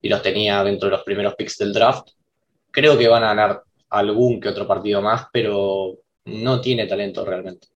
Y 0.00 0.08
los 0.08 0.22
tenía 0.22 0.62
dentro 0.64 0.88
de 0.88 0.96
los 0.96 1.04
primeros 1.04 1.34
picks 1.34 1.58
del 1.58 1.72
draft. 1.72 2.10
Creo 2.70 2.96
que 2.96 3.08
van 3.08 3.24
a 3.24 3.34
ganar 3.34 3.62
algún 3.90 4.40
que 4.40 4.48
otro 4.48 4.66
partido 4.66 5.00
más, 5.00 5.26
pero 5.32 5.98
no 6.24 6.60
tiene 6.60 6.86
talento 6.86 7.24
realmente. 7.24 7.68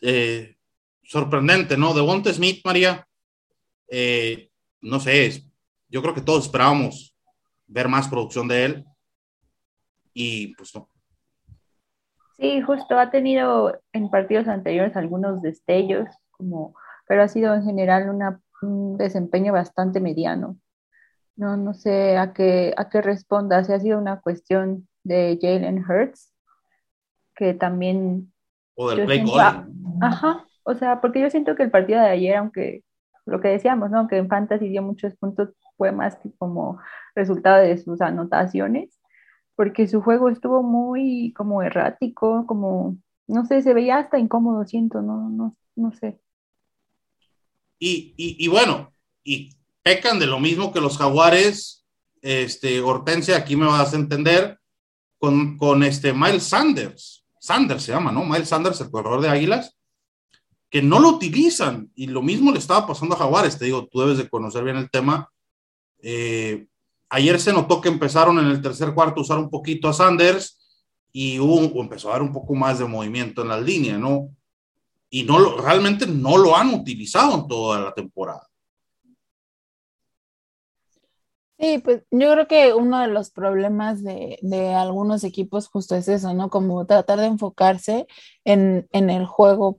Eh, 0.00 0.56
sorprendente, 1.02 1.76
¿no? 1.76 1.94
De 1.94 2.00
Wonte 2.00 2.32
Smith, 2.32 2.60
María. 2.64 3.06
Eh, 3.94 4.50
no 4.80 4.98
sé, 5.00 5.44
yo 5.90 6.00
creo 6.00 6.14
que 6.14 6.22
todos 6.22 6.46
esperábamos 6.46 7.14
ver 7.66 7.88
más 7.88 8.08
producción 8.08 8.48
de 8.48 8.64
él. 8.64 8.84
Y 10.14 10.54
pues 10.54 10.74
no. 10.74 10.88
Sí, 12.38 12.62
justo 12.62 12.98
ha 12.98 13.10
tenido 13.10 13.78
en 13.92 14.08
partidos 14.08 14.48
anteriores 14.48 14.96
algunos 14.96 15.42
destellos, 15.42 16.08
como 16.30 16.74
pero 17.06 17.22
ha 17.22 17.28
sido 17.28 17.54
en 17.54 17.64
general 17.64 18.08
un 18.62 18.96
desempeño 18.96 19.52
bastante 19.52 20.00
mediano. 20.00 20.56
No, 21.36 21.58
no 21.58 21.74
sé 21.74 22.16
a 22.16 22.32
qué, 22.32 22.72
a 22.78 22.88
qué 22.88 23.02
responda, 23.02 23.62
si 23.62 23.74
ha 23.74 23.80
sido 23.80 23.98
una 23.98 24.22
cuestión 24.22 24.88
de 25.04 25.38
Jalen 25.40 25.84
Hurts, 25.84 26.32
que 27.34 27.52
también... 27.52 28.32
O 28.74 28.88
del 28.88 29.04
play 29.04 29.22
Ajá, 30.00 30.46
o 30.62 30.74
sea, 30.74 31.02
porque 31.02 31.20
yo 31.20 31.28
siento 31.28 31.54
que 31.54 31.64
el 31.64 31.70
partido 31.70 32.00
de 32.00 32.08
ayer, 32.08 32.36
aunque 32.36 32.82
lo 33.26 33.40
que 33.40 33.48
decíamos, 33.48 33.90
¿no? 33.90 34.08
Que 34.08 34.16
en 34.16 34.28
Fantasy 34.28 34.68
dio 34.68 34.82
muchos 34.82 35.14
puntos, 35.16 35.50
fue 35.76 35.92
más 35.92 36.16
que 36.16 36.30
como 36.38 36.78
resultado 37.14 37.62
de 37.62 37.78
sus 37.78 38.00
anotaciones, 38.00 39.00
porque 39.54 39.86
su 39.86 40.00
juego 40.02 40.28
estuvo 40.28 40.62
muy 40.62 41.32
como 41.36 41.62
errático, 41.62 42.46
como, 42.46 42.96
no 43.26 43.44
sé, 43.46 43.62
se 43.62 43.74
veía 43.74 43.98
hasta 43.98 44.18
incómodo, 44.18 44.64
siento, 44.66 45.02
no, 45.02 45.28
no, 45.28 45.56
no 45.76 45.92
sé. 45.92 46.20
Y, 47.84 48.46
bueno, 48.46 48.92
y 49.24 49.56
pecan 49.82 50.20
de 50.20 50.26
lo 50.26 50.38
mismo 50.38 50.72
que 50.72 50.80
los 50.80 50.98
jaguares, 50.98 51.84
este, 52.20 52.80
Hortensia, 52.80 53.36
aquí 53.36 53.56
me 53.56 53.66
vas 53.66 53.92
a 53.92 53.96
entender, 53.96 54.58
con, 55.18 55.56
con 55.56 55.82
este 55.82 56.12
Miles 56.12 56.44
Sanders, 56.44 57.24
Sanders 57.40 57.82
se 57.82 57.92
llama, 57.92 58.12
¿no? 58.12 58.24
Miles 58.24 58.48
Sanders, 58.48 58.80
el 58.80 58.90
corredor 58.90 59.20
de 59.20 59.28
Águilas, 59.28 59.76
que 60.72 60.82
no 60.82 60.98
lo 60.98 61.10
utilizan, 61.10 61.92
y 61.94 62.08
lo 62.08 62.22
mismo 62.22 62.50
le 62.50 62.58
estaba 62.58 62.84
pasando 62.84 63.14
a 63.14 63.18
Jaguares, 63.18 63.56
te 63.56 63.66
digo, 63.66 63.86
tú 63.86 64.00
debes 64.00 64.18
de 64.18 64.28
conocer 64.28 64.64
bien 64.64 64.76
el 64.76 64.90
tema. 64.90 65.30
Eh, 66.00 66.66
ayer 67.10 67.38
se 67.38 67.52
notó 67.52 67.80
que 67.80 67.88
empezaron 67.88 68.40
en 68.40 68.46
el 68.46 68.60
tercer 68.60 68.92
cuarto 68.92 69.20
a 69.20 69.22
usar 69.22 69.38
un 69.38 69.50
poquito 69.50 69.88
a 69.88 69.92
Sanders 69.92 70.58
y 71.12 71.36
empezó 71.36 72.08
a 72.08 72.14
dar 72.14 72.22
un 72.22 72.32
poco 72.32 72.54
más 72.54 72.80
de 72.80 72.86
movimiento 72.86 73.42
en 73.42 73.48
la 73.48 73.60
línea, 73.60 73.96
¿no? 73.96 74.30
y 75.12 75.24
no 75.24 75.58
realmente 75.58 76.06
no 76.06 76.38
lo 76.38 76.56
han 76.56 76.72
utilizado 76.72 77.34
en 77.34 77.46
toda 77.46 77.80
la 77.80 77.92
temporada. 77.92 78.48
Sí, 81.58 81.78
pues 81.84 82.02
yo 82.10 82.32
creo 82.32 82.48
que 82.48 82.72
uno 82.72 82.98
de 82.98 83.08
los 83.08 83.30
problemas 83.30 84.02
de, 84.02 84.74
algunos 84.74 85.22
equipos 85.22 85.68
justo 85.68 85.94
es 85.94 86.08
eso, 86.08 86.32
¿no? 86.32 86.48
Como 86.48 86.86
tratar 86.86 87.20
de 87.20 87.26
enfocarse 87.26 88.06
en, 88.44 88.88
el 88.90 89.26
juego 89.26 89.78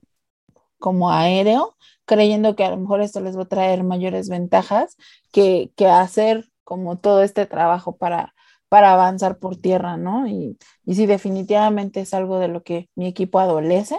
como 0.84 1.12
aéreo, 1.12 1.78
creyendo 2.04 2.58
que 2.58 2.66
a 2.66 2.70
lo 2.72 2.76
mejor 2.78 3.00
esto 3.00 3.22
les 3.22 3.38
va 3.38 3.44
a 3.44 3.46
traer 3.46 3.86
mayores 3.86 4.28
ventajas 4.28 4.98
que, 5.32 5.72
hacer 5.90 6.50
como 6.66 6.98
todo 7.00 7.24
este 7.24 7.46
trabajo 7.46 7.96
para, 7.96 8.34
para 8.68 8.92
avanzar 8.92 9.40
por 9.40 9.56
tierra, 9.56 9.96
¿no? 9.96 10.28
Y, 10.28 10.58
y 10.86 10.96
sí, 10.96 11.06
definitivamente 11.06 12.02
es 12.02 12.14
algo 12.14 12.38
de 12.40 12.50
lo 12.50 12.64
que 12.64 12.90
mi 12.96 13.08
equipo 13.08 13.40
adolece 13.40 13.98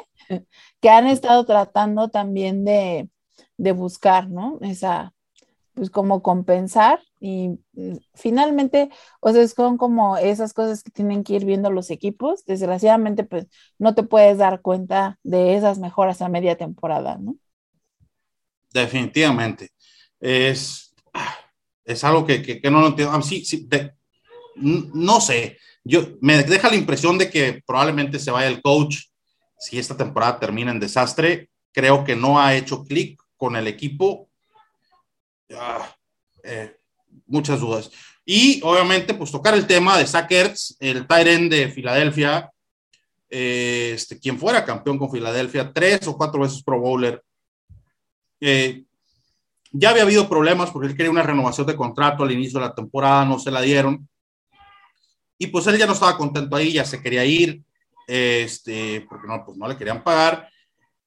que 0.82 0.90
han 0.90 1.06
estado 1.06 1.46
tratando 1.46 2.10
también 2.10 2.66
de, 2.66 3.08
buscar, 3.72 4.28
¿no? 4.28 4.58
Esa, 4.60 5.13
pues 5.74 5.90
como 5.90 6.22
compensar 6.22 7.00
y 7.20 7.58
mm, 7.72 7.96
finalmente, 8.14 8.90
o 9.20 9.32
sea, 9.32 9.46
son 9.48 9.76
como 9.76 10.16
esas 10.16 10.52
cosas 10.52 10.82
que 10.82 10.90
tienen 10.90 11.24
que 11.24 11.34
ir 11.34 11.44
viendo 11.44 11.70
los 11.70 11.90
equipos. 11.90 12.44
Desgraciadamente, 12.46 13.24
pues 13.24 13.46
no 13.78 13.94
te 13.94 14.02
puedes 14.02 14.38
dar 14.38 14.60
cuenta 14.62 15.18
de 15.22 15.56
esas 15.56 15.78
mejoras 15.78 16.22
a 16.22 16.28
media 16.28 16.56
temporada, 16.56 17.18
¿no? 17.18 17.36
Definitivamente. 18.72 19.70
Es, 20.20 20.94
es 21.84 22.04
algo 22.04 22.24
que, 22.26 22.60
no 22.70 22.80
lo 22.80 22.88
entiendo. 22.88 23.14
Ah, 23.14 23.22
sí, 23.22 23.44
sí, 23.44 23.68
no 24.56 25.20
sé. 25.20 25.58
Yo 25.84 26.00
me 26.20 26.42
deja 26.42 26.70
la 26.70 26.76
impresión 26.76 27.18
de 27.18 27.30
que 27.30 27.62
probablemente 27.66 28.18
se 28.18 28.30
vaya 28.30 28.48
el 28.48 28.62
coach 28.62 29.04
si 29.58 29.78
esta 29.78 29.96
temporada 29.96 30.38
termina 30.38 30.70
en 30.70 30.80
desastre, 30.80 31.50
creo 31.72 32.04
que 32.04 32.16
no 32.16 32.38
ha 32.38 32.54
hecho 32.54 32.84
clic 32.84 33.20
con 33.36 33.56
el 33.56 33.66
equipo. 33.66 34.28
Ah, 35.58 35.94
eh, 36.42 36.76
muchas 37.26 37.60
dudas. 37.60 37.90
Y 38.24 38.60
obviamente, 38.62 39.14
pues 39.14 39.30
tocar 39.30 39.54
el 39.54 39.66
tema 39.66 39.98
de 39.98 40.06
Zach 40.06 40.30
el 40.80 41.06
Tyren 41.06 41.48
de 41.48 41.68
Filadelfia, 41.68 42.50
eh, 43.28 43.92
este, 43.94 44.18
quien 44.18 44.38
fuera 44.38 44.64
campeón 44.64 44.98
con 44.98 45.10
Filadelfia, 45.10 45.72
tres 45.72 46.06
o 46.06 46.16
cuatro 46.16 46.40
veces 46.40 46.62
Pro 46.62 46.80
Bowler. 46.80 47.22
Eh, 48.40 48.84
ya 49.72 49.90
había 49.90 50.02
habido 50.02 50.28
problemas 50.28 50.70
porque 50.70 50.88
él 50.88 50.96
quería 50.96 51.10
una 51.10 51.22
renovación 51.22 51.66
de 51.66 51.76
contrato 51.76 52.22
al 52.22 52.32
inicio 52.32 52.60
de 52.60 52.66
la 52.66 52.74
temporada, 52.74 53.24
no 53.24 53.38
se 53.38 53.50
la 53.50 53.60
dieron. 53.60 54.08
Y 55.36 55.48
pues 55.48 55.66
él 55.66 55.76
ya 55.76 55.86
no 55.86 55.94
estaba 55.94 56.16
contento 56.16 56.54
ahí, 56.54 56.72
ya 56.72 56.84
se 56.84 57.02
quería 57.02 57.24
ir 57.24 57.62
este, 58.06 59.06
porque 59.08 59.26
no, 59.26 59.44
pues 59.44 59.56
no 59.56 59.68
le 59.68 59.76
querían 59.76 60.02
pagar, 60.02 60.48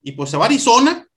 y 0.01 0.11
pues 0.13 0.29
se 0.29 0.37
va 0.37 0.45
a 0.45 0.47
Arizona 0.47 1.07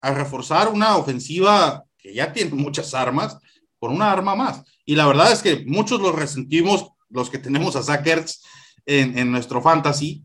a 0.00 0.14
reforzar 0.14 0.68
una 0.68 0.96
ofensiva 0.96 1.84
que 2.02 2.12
ya 2.12 2.32
tiene 2.32 2.50
muchas 2.50 2.92
armas, 2.92 3.38
por 3.78 3.90
una 3.90 4.12
arma 4.12 4.34
más. 4.34 4.62
Y 4.84 4.96
la 4.96 5.06
verdad 5.06 5.32
es 5.32 5.42
que 5.42 5.64
muchos 5.66 6.00
lo 6.00 6.12
resentimos, 6.12 6.90
los 7.08 7.30
que 7.30 7.38
tenemos 7.38 7.76
a 7.76 7.82
Sackers 7.82 8.42
en, 8.84 9.16
en 9.16 9.30
nuestro 9.30 9.62
fantasy, 9.62 10.24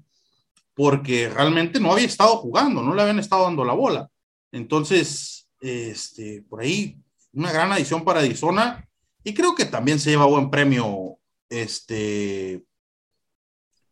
porque 0.74 1.30
realmente 1.30 1.80
no 1.80 1.92
había 1.92 2.06
estado 2.06 2.38
jugando, 2.38 2.82
no 2.82 2.94
le 2.94 3.02
habían 3.02 3.20
estado 3.20 3.44
dando 3.44 3.64
la 3.64 3.74
bola. 3.74 4.10
Entonces, 4.52 5.50
este, 5.62 6.44
por 6.50 6.62
ahí, 6.62 6.98
una 7.34 7.52
gran 7.52 7.72
adición 7.72 8.04
para 8.04 8.20
Arizona, 8.20 8.88
y 9.24 9.34
creo 9.34 9.56
que 9.56 9.66
también 9.66 10.00
se 10.00 10.12
lleva 10.12 10.26
buen 10.26 10.50
premio 10.50 11.18
este, 11.50 12.64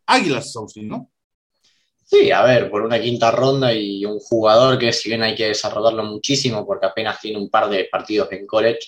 Águilas, 0.06 0.54
Austin, 0.56 0.88
¿no? 0.88 1.10
Sí, 2.08 2.30
a 2.30 2.42
ver, 2.44 2.70
por 2.70 2.82
una 2.82 3.00
quinta 3.00 3.32
ronda 3.32 3.74
y 3.74 4.04
un 4.04 4.20
jugador 4.20 4.78
que 4.78 4.92
si 4.92 5.08
bien 5.08 5.24
hay 5.24 5.34
que 5.34 5.48
desarrollarlo 5.48 6.04
muchísimo 6.04 6.64
porque 6.64 6.86
apenas 6.86 7.20
tiene 7.20 7.38
un 7.38 7.50
par 7.50 7.68
de 7.68 7.88
partidos 7.90 8.30
en 8.30 8.46
college, 8.46 8.78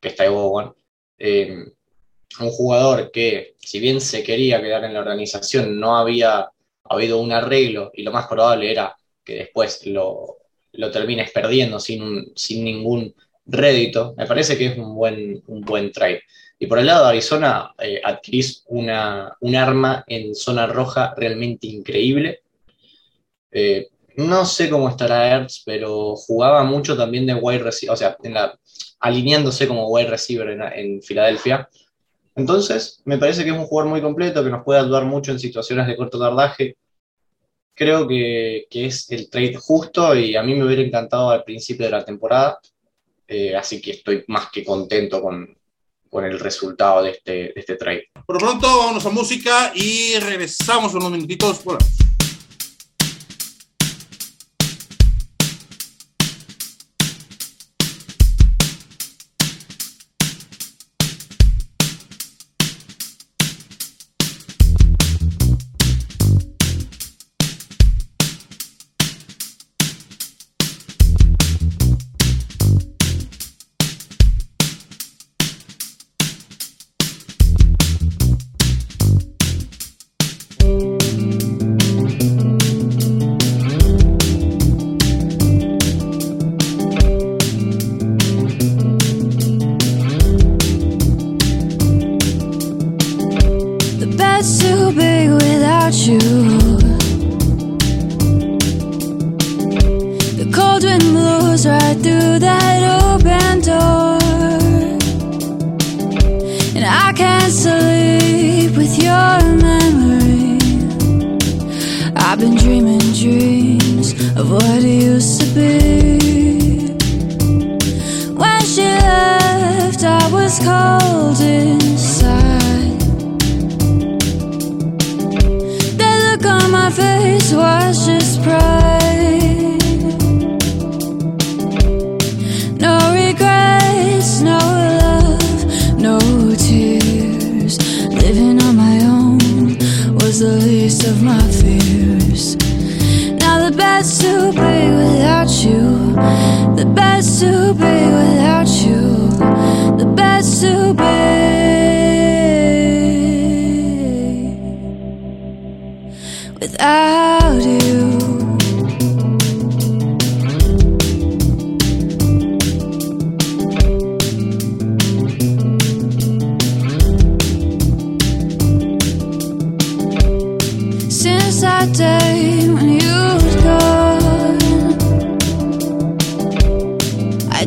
que 0.00 0.08
está 0.08 0.28
Bowen, 0.30 0.72
eh, 1.18 1.64
un 2.40 2.50
jugador 2.50 3.10
que 3.10 3.56
si 3.58 3.80
bien 3.80 4.00
se 4.00 4.22
quería 4.22 4.62
quedar 4.62 4.84
en 4.84 4.94
la 4.94 5.00
organización, 5.00 5.78
no 5.80 5.96
había 5.96 6.50
habido 6.84 7.18
un 7.18 7.32
arreglo 7.32 7.90
y 7.94 8.04
lo 8.04 8.12
más 8.12 8.28
probable 8.28 8.70
era 8.70 8.96
que 9.24 9.34
después 9.34 9.84
lo, 9.86 10.36
lo 10.72 10.90
termines 10.92 11.32
perdiendo 11.32 11.80
sin, 11.80 12.32
sin 12.36 12.64
ningún 12.64 13.12
rédito, 13.44 14.14
me 14.16 14.26
parece 14.26 14.56
que 14.56 14.66
es 14.66 14.78
un 14.78 14.94
buen, 14.94 15.42
un 15.48 15.62
buen 15.62 15.90
trade. 15.90 16.22
Y 16.58 16.66
por 16.66 16.78
el 16.78 16.86
lado 16.86 17.04
de 17.04 17.10
Arizona, 17.10 17.72
eh, 17.78 18.00
adquirís 18.04 18.64
una, 18.68 19.36
un 19.40 19.56
arma 19.56 20.04
en 20.06 20.34
zona 20.34 20.66
roja 20.66 21.14
realmente 21.16 21.66
increíble. 21.66 22.42
Eh, 23.50 23.88
no 24.16 24.44
sé 24.44 24.68
cómo 24.68 24.88
estará 24.88 25.36
Ertz, 25.36 25.62
pero 25.64 26.16
jugaba 26.16 26.64
mucho 26.64 26.96
también 26.96 27.24
de 27.24 27.34
wide 27.34 27.60
receiver, 27.60 27.94
o 27.94 27.96
sea, 27.96 28.16
alineándose 28.98 29.68
como 29.68 29.88
wide 29.88 30.10
receiver 30.10 30.48
en, 30.50 30.62
en, 30.62 31.02
Filadelfia. 31.02 31.68
Entonces, 32.34 33.00
me 33.04 33.18
parece 33.18 33.44
que 33.44 33.50
es 33.50 33.56
un 33.56 33.66
jugador 33.66 33.90
muy 33.90 34.02
completo, 34.02 34.42
que 34.42 34.50
nos 34.50 34.64
puede 34.64 34.80
ayudar 34.80 35.04
mucho 35.04 35.30
en 35.30 35.38
situaciones 35.38 35.86
de 35.86 35.96
corto 35.96 36.18
tardaje. 36.18 36.76
Creo 37.74 38.08
que, 38.08 38.66
que 38.68 38.86
es 38.86 39.08
el 39.12 39.30
trade 39.30 39.54
justo 39.54 40.14
y 40.16 40.34
a 40.34 40.42
mí 40.42 40.54
me 40.54 40.64
hubiera 40.64 40.82
encantado 40.82 41.30
al 41.30 41.44
principio 41.44 41.86
de 41.86 41.92
la 41.92 42.04
temporada. 42.04 42.58
Eh, 43.28 43.54
así 43.54 43.80
que 43.80 43.92
estoy 43.92 44.24
más 44.26 44.50
que 44.50 44.64
contento 44.64 45.22
con, 45.22 45.56
con 46.10 46.24
el 46.24 46.40
resultado 46.40 47.04
de 47.04 47.10
este, 47.10 47.32
de 47.32 47.52
este 47.54 47.76
trade. 47.76 48.08
Por 48.26 48.34
lo 48.34 48.48
pronto, 48.48 48.66
vamos 48.66 49.06
a 49.06 49.10
música 49.10 49.72
y 49.76 50.18
regresamos 50.18 50.92
unos 50.94 51.10
minutitos. 51.10 51.62
Bueno. 51.62 51.78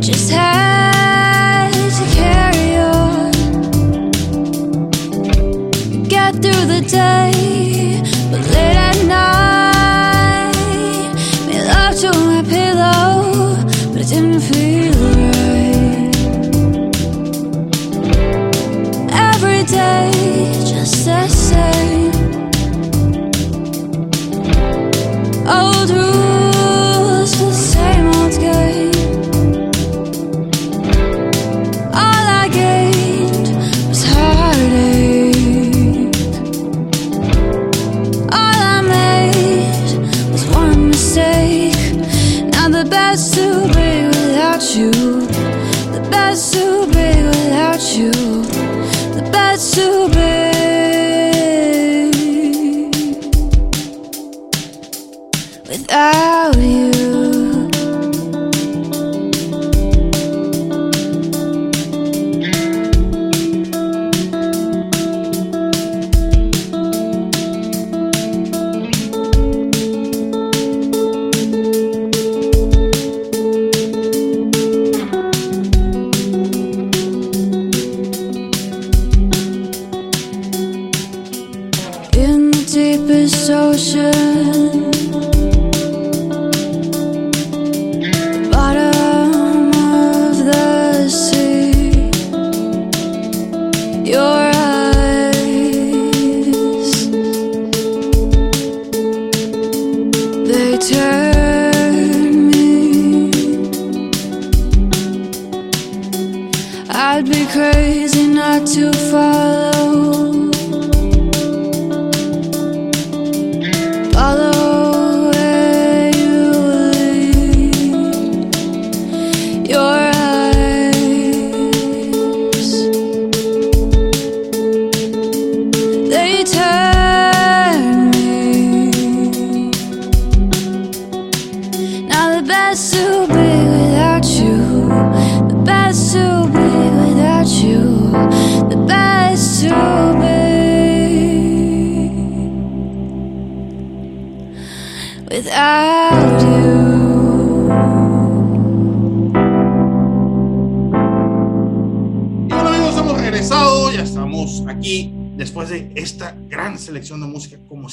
just 0.02 0.32
had 0.32 1.72
to 1.72 2.06
carry 2.16 2.76
on, 2.78 3.32
get 6.08 6.34
through 6.42 6.66
the 6.66 6.82
day. 6.90 7.71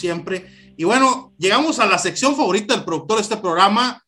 Siempre. 0.09 0.75
Y 0.79 0.85
bueno, 0.85 1.35
llegamos 1.39 1.79
a 1.79 1.87
la 1.87 1.99
sección 1.99 2.35
favorita 2.35 2.75
del 2.75 2.85
productor 2.85 3.19
de 3.19 3.23
este 3.23 3.37
programa. 3.37 4.03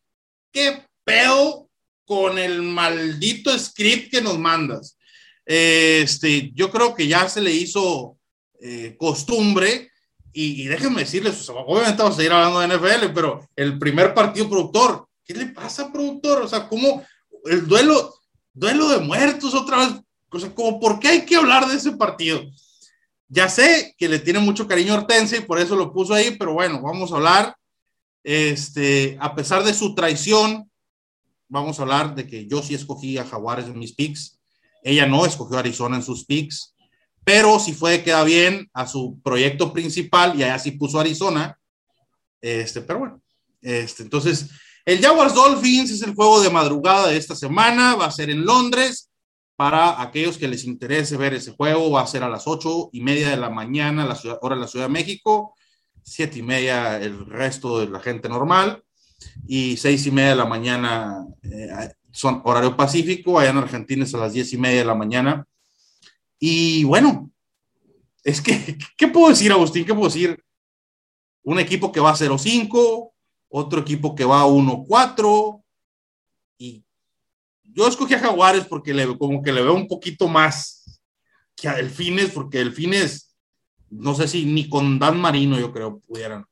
¿Qué 0.51 0.83
pedo 1.03 1.69
con 2.05 2.39
el 2.39 2.63
maldito 2.63 3.57
script 3.57 4.09
que 4.09 4.21
nos 4.21 4.39
mandas? 4.39 4.97
Este, 5.45 6.51
yo 6.55 6.71
creo 6.71 6.95
que 6.95 7.07
ya 7.07 7.29
se 7.29 7.41
le 7.41 7.51
hizo 7.51 8.17
eh, 8.59 8.95
costumbre 8.97 9.91
y, 10.33 10.63
déjenme 10.65 11.01
decirles, 11.01 11.35
sea, 11.35 11.55
obviamente 11.55 12.01
vamos 12.01 12.15
a 12.15 12.17
seguir 12.17 12.31
hablando 12.31 12.61
de 12.61 12.67
NFL, 12.67 13.13
pero 13.13 13.47
el 13.55 13.77
primer 13.77 14.13
partido 14.15 14.49
productor, 14.49 15.07
¿qué 15.23 15.35
le 15.35 15.47
pasa, 15.47 15.91
productor? 15.91 16.41
O 16.41 16.47
sea, 16.47 16.67
¿cómo 16.67 17.05
el 17.45 17.67
duelo, 17.67 18.15
duelo 18.53 18.89
de 18.89 18.99
muertos 18.99 19.53
otra 19.53 19.77
vez? 19.77 19.89
O 20.31 20.39
sea, 20.39 20.49
¿por 20.55 20.99
qué 20.99 21.09
hay 21.09 21.25
que 21.25 21.35
hablar 21.35 21.67
de 21.67 21.75
ese 21.75 21.91
partido? 21.91 22.41
Ya 23.33 23.47
sé 23.47 23.95
que 23.97 24.09
le 24.09 24.19
tiene 24.19 24.39
mucho 24.39 24.67
cariño 24.67 24.93
a 24.93 24.97
Hortensia 24.97 25.37
y 25.37 25.45
por 25.45 25.57
eso 25.57 25.77
lo 25.77 25.93
puso 25.93 26.13
ahí, 26.13 26.35
pero 26.37 26.51
bueno, 26.51 26.81
vamos 26.81 27.13
a 27.13 27.15
hablar. 27.15 27.55
Este, 28.25 29.17
a 29.21 29.33
pesar 29.33 29.63
de 29.63 29.73
su 29.73 29.95
traición, 29.95 30.69
vamos 31.47 31.79
a 31.79 31.83
hablar 31.83 32.13
de 32.13 32.27
que 32.27 32.45
yo 32.45 32.61
sí 32.61 32.75
escogí 32.75 33.17
a 33.17 33.23
Jaguares 33.23 33.67
en 33.67 33.79
mis 33.79 33.93
picks. 33.93 34.37
Ella 34.83 35.05
no 35.05 35.25
escogió 35.25 35.55
a 35.55 35.61
Arizona 35.61 35.95
en 35.95 36.03
sus 36.03 36.25
picks, 36.25 36.75
pero 37.23 37.57
si 37.57 37.71
fue, 37.71 38.03
queda 38.03 38.25
bien 38.25 38.69
a 38.73 38.85
su 38.85 39.21
proyecto 39.23 39.71
principal 39.71 40.37
y 40.37 40.43
allá 40.43 40.59
sí 40.59 40.71
puso 40.71 40.99
Arizona. 40.99 41.57
Este, 42.41 42.81
pero 42.81 42.99
bueno, 42.99 43.21
este, 43.61 44.03
entonces, 44.03 44.49
el 44.83 44.99
Jaguars 44.99 45.33
Dolphins 45.33 45.91
es 45.91 46.01
el 46.01 46.15
juego 46.15 46.41
de 46.41 46.49
madrugada 46.49 47.07
de 47.07 47.15
esta 47.15 47.35
semana, 47.35 47.95
va 47.95 48.07
a 48.07 48.11
ser 48.11 48.29
en 48.29 48.43
Londres. 48.43 49.10
Para 49.61 50.01
aquellos 50.01 50.39
que 50.39 50.47
les 50.47 50.63
interese 50.63 51.17
ver 51.17 51.35
ese 51.35 51.51
juego, 51.51 51.91
va 51.91 52.01
a 52.01 52.07
ser 52.07 52.23
a 52.23 52.29
las 52.29 52.47
ocho 52.47 52.89
y 52.93 53.01
media 53.01 53.29
de 53.29 53.37
la 53.37 53.51
mañana, 53.51 54.07
la 54.07 54.15
ciudad, 54.15 54.39
hora 54.41 54.55
de 54.55 54.61
la 54.61 54.67
Ciudad 54.67 54.87
de 54.87 54.91
México, 54.91 55.53
siete 56.01 56.39
y 56.39 56.41
media 56.41 56.99
el 56.99 57.27
resto 57.27 57.79
de 57.79 57.87
la 57.87 57.99
gente 57.99 58.27
normal, 58.27 58.83
y 59.45 59.77
seis 59.77 60.03
y 60.07 60.09
media 60.09 60.31
de 60.31 60.35
la 60.37 60.45
mañana 60.45 61.27
eh, 61.43 61.93
son 62.11 62.41
horario 62.43 62.75
pacífico, 62.75 63.37
allá 63.37 63.51
en 63.51 63.57
Argentina 63.57 64.03
es 64.03 64.15
a 64.15 64.17
las 64.17 64.33
diez 64.33 64.51
y 64.51 64.57
media 64.57 64.79
de 64.79 64.85
la 64.85 64.95
mañana. 64.95 65.45
Y 66.39 66.83
bueno, 66.85 67.29
es 68.23 68.41
que, 68.41 68.79
¿qué 68.97 69.09
puedo 69.09 69.29
decir, 69.29 69.51
Agustín? 69.51 69.85
¿Qué 69.85 69.93
puedo 69.93 70.07
decir? 70.07 70.43
Un 71.43 71.59
equipo 71.59 71.91
que 71.91 71.99
va 71.99 72.09
a 72.09 72.15
0-5, 72.15 73.11
otro 73.49 73.81
equipo 73.81 74.15
que 74.15 74.25
va 74.25 74.41
a 74.41 74.47
1-4, 74.47 75.63
y 76.57 76.83
yo 77.73 77.87
escogí 77.87 78.13
a 78.13 78.19
Jaguares 78.19 78.65
porque 78.65 78.93
le, 78.93 79.17
como 79.17 79.41
que 79.41 79.51
le 79.51 79.61
veo 79.61 79.73
un 79.73 79.87
poquito 79.87 80.27
más 80.27 81.01
que 81.55 81.67
a 81.67 81.75
Delfines, 81.75 82.31
porque 82.31 82.59
Delfines, 82.59 83.35
no 83.89 84.15
sé 84.15 84.27
si 84.27 84.45
ni 84.45 84.69
con 84.69 84.99
Dan 84.99 85.19
Marino, 85.19 85.59
yo 85.59 85.71
creo, 85.71 85.99
pudieran 85.99 86.45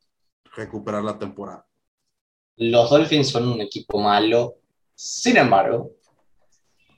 recuperar 0.55 1.03
la 1.03 1.17
temporada. 1.17 1.65
Los 2.58 2.89
Dolphins 2.89 3.29
son 3.29 3.47
un 3.47 3.62
equipo 3.62 3.99
malo, 3.99 4.55
sin 4.93 5.38
embargo, 5.38 5.91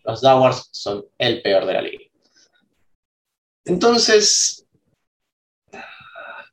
los 0.04 0.22
Jaguars 0.22 0.70
son 0.72 1.06
el 1.18 1.42
peor 1.42 1.66
de 1.66 1.74
la 1.74 1.82
liga. 1.82 2.04
Entonces, 3.66 4.66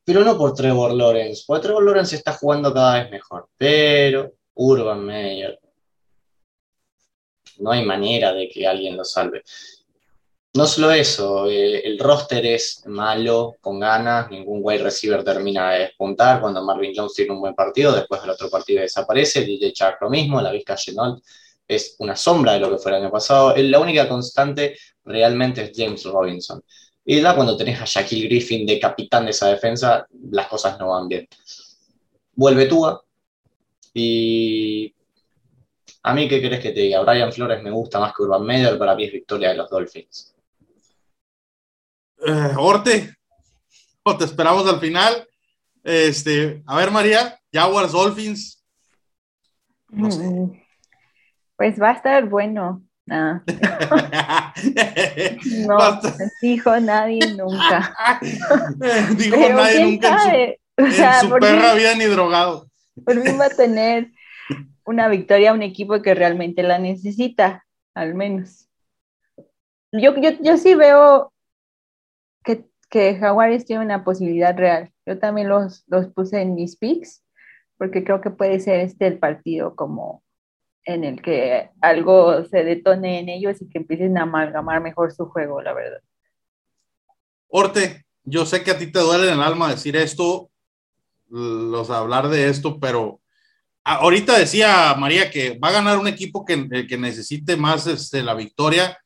pero 0.04 0.24
no 0.24 0.36
por 0.36 0.54
Trevor 0.54 0.92
Lawrence, 0.92 1.44
porque 1.46 1.64
Trevor 1.64 1.84
Lawrence 1.84 2.16
está 2.16 2.34
jugando 2.34 2.72
cada 2.72 3.02
vez 3.02 3.10
mejor, 3.10 3.48
pero 3.56 4.32
Urban 4.54 5.04
Meyer, 5.04 5.58
no 7.58 7.72
hay 7.72 7.84
manera 7.84 8.32
de 8.32 8.48
que 8.48 8.66
alguien 8.66 8.96
lo 8.96 9.04
salve. 9.04 9.42
No 10.54 10.66
solo 10.66 10.90
eso, 10.90 11.46
eh, 11.48 11.82
el 11.84 11.98
roster 11.98 12.44
es 12.46 12.82
malo, 12.86 13.56
con 13.60 13.78
ganas, 13.78 14.30
ningún 14.30 14.60
wide 14.62 14.82
receiver 14.82 15.22
termina 15.22 15.72
de 15.72 15.80
despuntar 15.80 16.40
cuando 16.40 16.64
Marvin 16.64 16.92
Jones 16.96 17.14
tiene 17.14 17.32
un 17.32 17.40
buen 17.40 17.54
partido, 17.54 17.92
después 17.92 18.20
del 18.22 18.30
otro 18.30 18.48
partido 18.48 18.80
desaparece, 18.80 19.44
DJ 19.44 19.72
Chark 19.72 20.00
lo 20.00 20.10
mismo, 20.10 20.40
la 20.40 20.50
Vizca 20.50 20.74
Chenault 20.74 21.22
es 21.68 21.96
una 21.98 22.16
sombra 22.16 22.54
de 22.54 22.60
lo 22.60 22.70
que 22.70 22.78
fue 22.78 22.92
el 22.92 23.02
año 23.02 23.10
pasado, 23.10 23.54
la 23.56 23.78
única 23.78 24.08
constante 24.08 24.76
realmente 25.04 25.62
es 25.62 25.72
James 25.76 26.02
Robinson. 26.04 26.62
Y 27.04 27.20
ya 27.20 27.34
cuando 27.34 27.56
tenés 27.56 27.80
a 27.80 27.84
Shaquille 27.84 28.26
Griffin 28.26 28.66
de 28.66 28.80
capitán 28.80 29.26
de 29.26 29.30
esa 29.30 29.48
defensa, 29.48 30.06
las 30.30 30.48
cosas 30.48 30.78
no 30.78 30.88
van 30.88 31.08
bien. 31.08 31.28
Vuelve 32.34 32.66
Tua 32.66 33.02
y 33.94 34.92
a 36.08 36.14
mí, 36.14 36.28
¿qué 36.28 36.40
querés 36.40 36.60
que 36.60 36.70
te 36.72 36.80
diga? 36.80 37.02
Brian 37.02 37.32
Flores 37.32 37.62
me 37.62 37.70
gusta 37.70 38.00
más 38.00 38.12
que 38.14 38.22
Urban 38.22 38.42
Meyer, 38.44 38.78
para 38.78 38.94
mí 38.94 39.04
es 39.04 39.12
victoria 39.12 39.50
de 39.50 39.56
los 39.56 39.68
Dolphins. 39.70 40.34
Eh, 42.26 42.52
Orte, 42.56 43.14
o 44.02 44.16
te 44.16 44.24
esperamos 44.24 44.66
al 44.68 44.80
final. 44.80 45.26
Este, 45.84 46.62
a 46.66 46.76
ver, 46.76 46.90
María, 46.90 47.38
Jaguars 47.52 47.92
Dolphins. 47.92 48.64
No 49.90 50.10
sé. 50.10 50.22
Mm, 50.22 50.52
Pues 51.56 51.80
va 51.80 51.90
a 51.90 51.92
estar 51.94 52.24
bueno. 52.28 52.82
No, 55.66 55.76
Basta. 55.76 56.14
dijo 56.42 56.78
nadie 56.80 57.20
nunca. 57.36 57.94
Dijo 59.16 59.36
Pero 59.36 59.56
nadie 59.56 59.84
nunca 59.84 60.34
en 60.34 60.56
su, 61.20 61.34
en 61.34 61.40
perra 61.40 61.74
vida 61.74 61.94
ni 61.94 62.04
drogado. 62.04 62.68
por 63.04 63.22
fin 63.22 63.38
va 63.40 63.46
a 63.46 63.50
tener 63.50 64.10
una 64.88 65.08
victoria 65.08 65.52
un 65.52 65.62
equipo 65.62 66.00
que 66.00 66.14
realmente 66.14 66.62
la 66.62 66.78
necesita, 66.78 67.66
al 67.94 68.14
menos. 68.14 68.68
Yo, 69.92 70.16
yo, 70.16 70.30
yo 70.40 70.56
sí 70.56 70.74
veo 70.74 71.32
que, 72.42 72.64
que 72.88 73.16
Jaguares 73.16 73.66
tiene 73.66 73.84
una 73.84 74.02
posibilidad 74.02 74.56
real. 74.56 74.90
Yo 75.04 75.18
también 75.18 75.48
los, 75.48 75.84
los 75.88 76.06
puse 76.08 76.40
en 76.40 76.54
mis 76.54 76.76
picks, 76.76 77.22
porque 77.76 78.02
creo 78.02 78.22
que 78.22 78.30
puede 78.30 78.60
ser 78.60 78.80
este 78.80 79.06
el 79.06 79.18
partido 79.18 79.76
como 79.76 80.22
en 80.84 81.04
el 81.04 81.20
que 81.20 81.70
algo 81.82 82.44
se 82.46 82.64
detone 82.64 83.20
en 83.20 83.28
ellos 83.28 83.60
y 83.60 83.68
que 83.68 83.78
empiecen 83.78 84.16
a 84.16 84.22
amalgamar 84.22 84.80
mejor 84.80 85.12
su 85.12 85.26
juego, 85.26 85.60
la 85.60 85.74
verdad. 85.74 86.00
Orte, 87.48 88.06
yo 88.24 88.46
sé 88.46 88.64
que 88.64 88.70
a 88.70 88.78
ti 88.78 88.90
te 88.90 89.00
duele 89.00 89.28
en 89.28 89.34
el 89.34 89.42
alma 89.42 89.68
decir 89.70 89.96
esto, 89.96 90.50
los 91.28 91.90
hablar 91.90 92.28
de 92.28 92.48
esto, 92.48 92.80
pero 92.80 93.20
a- 93.20 93.27
ahorita 93.88 94.38
decía 94.38 94.94
María 94.98 95.30
que 95.30 95.58
va 95.58 95.68
a 95.68 95.72
ganar 95.72 95.98
un 95.98 96.08
equipo 96.08 96.44
que, 96.44 96.52
el 96.52 96.86
que 96.86 96.98
necesite 96.98 97.56
más 97.56 97.86
este, 97.86 98.22
la 98.22 98.34
victoria. 98.34 98.98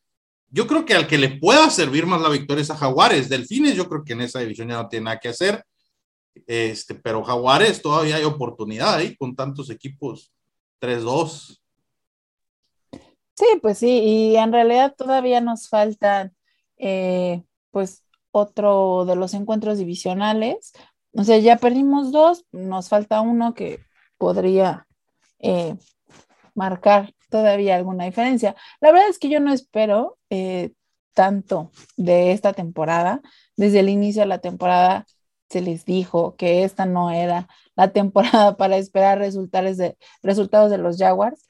Yo 0.50 0.66
creo 0.66 0.84
que 0.84 0.94
al 0.94 1.06
que 1.06 1.18
le 1.18 1.38
pueda 1.38 1.70
servir 1.70 2.04
más 2.04 2.20
la 2.20 2.28
victoria 2.28 2.62
es 2.62 2.70
a 2.70 2.76
Jaguares. 2.76 3.28
Delfines, 3.28 3.76
yo 3.76 3.88
creo 3.88 4.04
que 4.04 4.12
en 4.12 4.22
esa 4.22 4.40
división 4.40 4.68
ya 4.68 4.82
no 4.82 4.88
tiene 4.88 5.04
nada 5.04 5.20
que 5.20 5.28
hacer. 5.28 5.64
Este, 6.46 6.94
pero 6.94 7.22
Jaguares 7.22 7.80
todavía 7.80 8.16
hay 8.16 8.24
oportunidad 8.24 8.94
ahí 8.94 9.16
con 9.16 9.36
tantos 9.36 9.70
equipos 9.70 10.32
3-2. 10.80 11.60
Sí, 13.34 13.46
pues 13.62 13.78
sí, 13.78 13.88
y 13.88 14.36
en 14.36 14.52
realidad 14.52 14.94
todavía 14.96 15.40
nos 15.40 15.68
faltan, 15.68 16.34
eh, 16.76 17.42
pues, 17.70 18.02
otro 18.30 19.04
de 19.06 19.16
los 19.16 19.32
encuentros 19.34 19.78
divisionales. 19.78 20.72
O 21.12 21.24
sea, 21.24 21.38
ya 21.38 21.56
perdimos 21.56 22.12
dos, 22.12 22.44
nos 22.52 22.88
falta 22.88 23.20
uno 23.20 23.54
que 23.54 23.80
podría 24.22 24.86
eh, 25.40 25.74
marcar 26.54 27.12
todavía 27.28 27.74
alguna 27.74 28.04
diferencia. 28.04 28.54
La 28.80 28.92
verdad 28.92 29.08
es 29.08 29.18
que 29.18 29.28
yo 29.28 29.40
no 29.40 29.52
espero 29.52 30.16
eh, 30.30 30.74
tanto 31.12 31.72
de 31.96 32.30
esta 32.30 32.52
temporada. 32.52 33.20
Desde 33.56 33.80
el 33.80 33.88
inicio 33.88 34.22
de 34.22 34.28
la 34.28 34.38
temporada 34.38 35.06
se 35.50 35.60
les 35.60 35.84
dijo 35.84 36.36
que 36.36 36.62
esta 36.62 36.86
no 36.86 37.10
era 37.10 37.48
la 37.74 37.92
temporada 37.92 38.56
para 38.56 38.76
esperar 38.76 39.18
resultados 39.18 39.76
de, 39.76 39.98
resultados 40.22 40.70
de 40.70 40.78
los 40.78 40.98
Jaguars. 40.98 41.44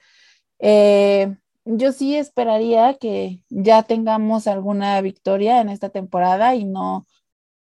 Eh, 0.57 1.35
yo 1.65 1.91
sí 1.91 2.15
esperaría 2.15 2.95
que 2.95 3.43
ya 3.49 3.83
tengamos 3.83 4.47
alguna 4.47 4.99
victoria 5.01 5.61
en 5.61 5.69
esta 5.69 5.89
temporada 5.89 6.55
y 6.55 6.65
no 6.65 7.05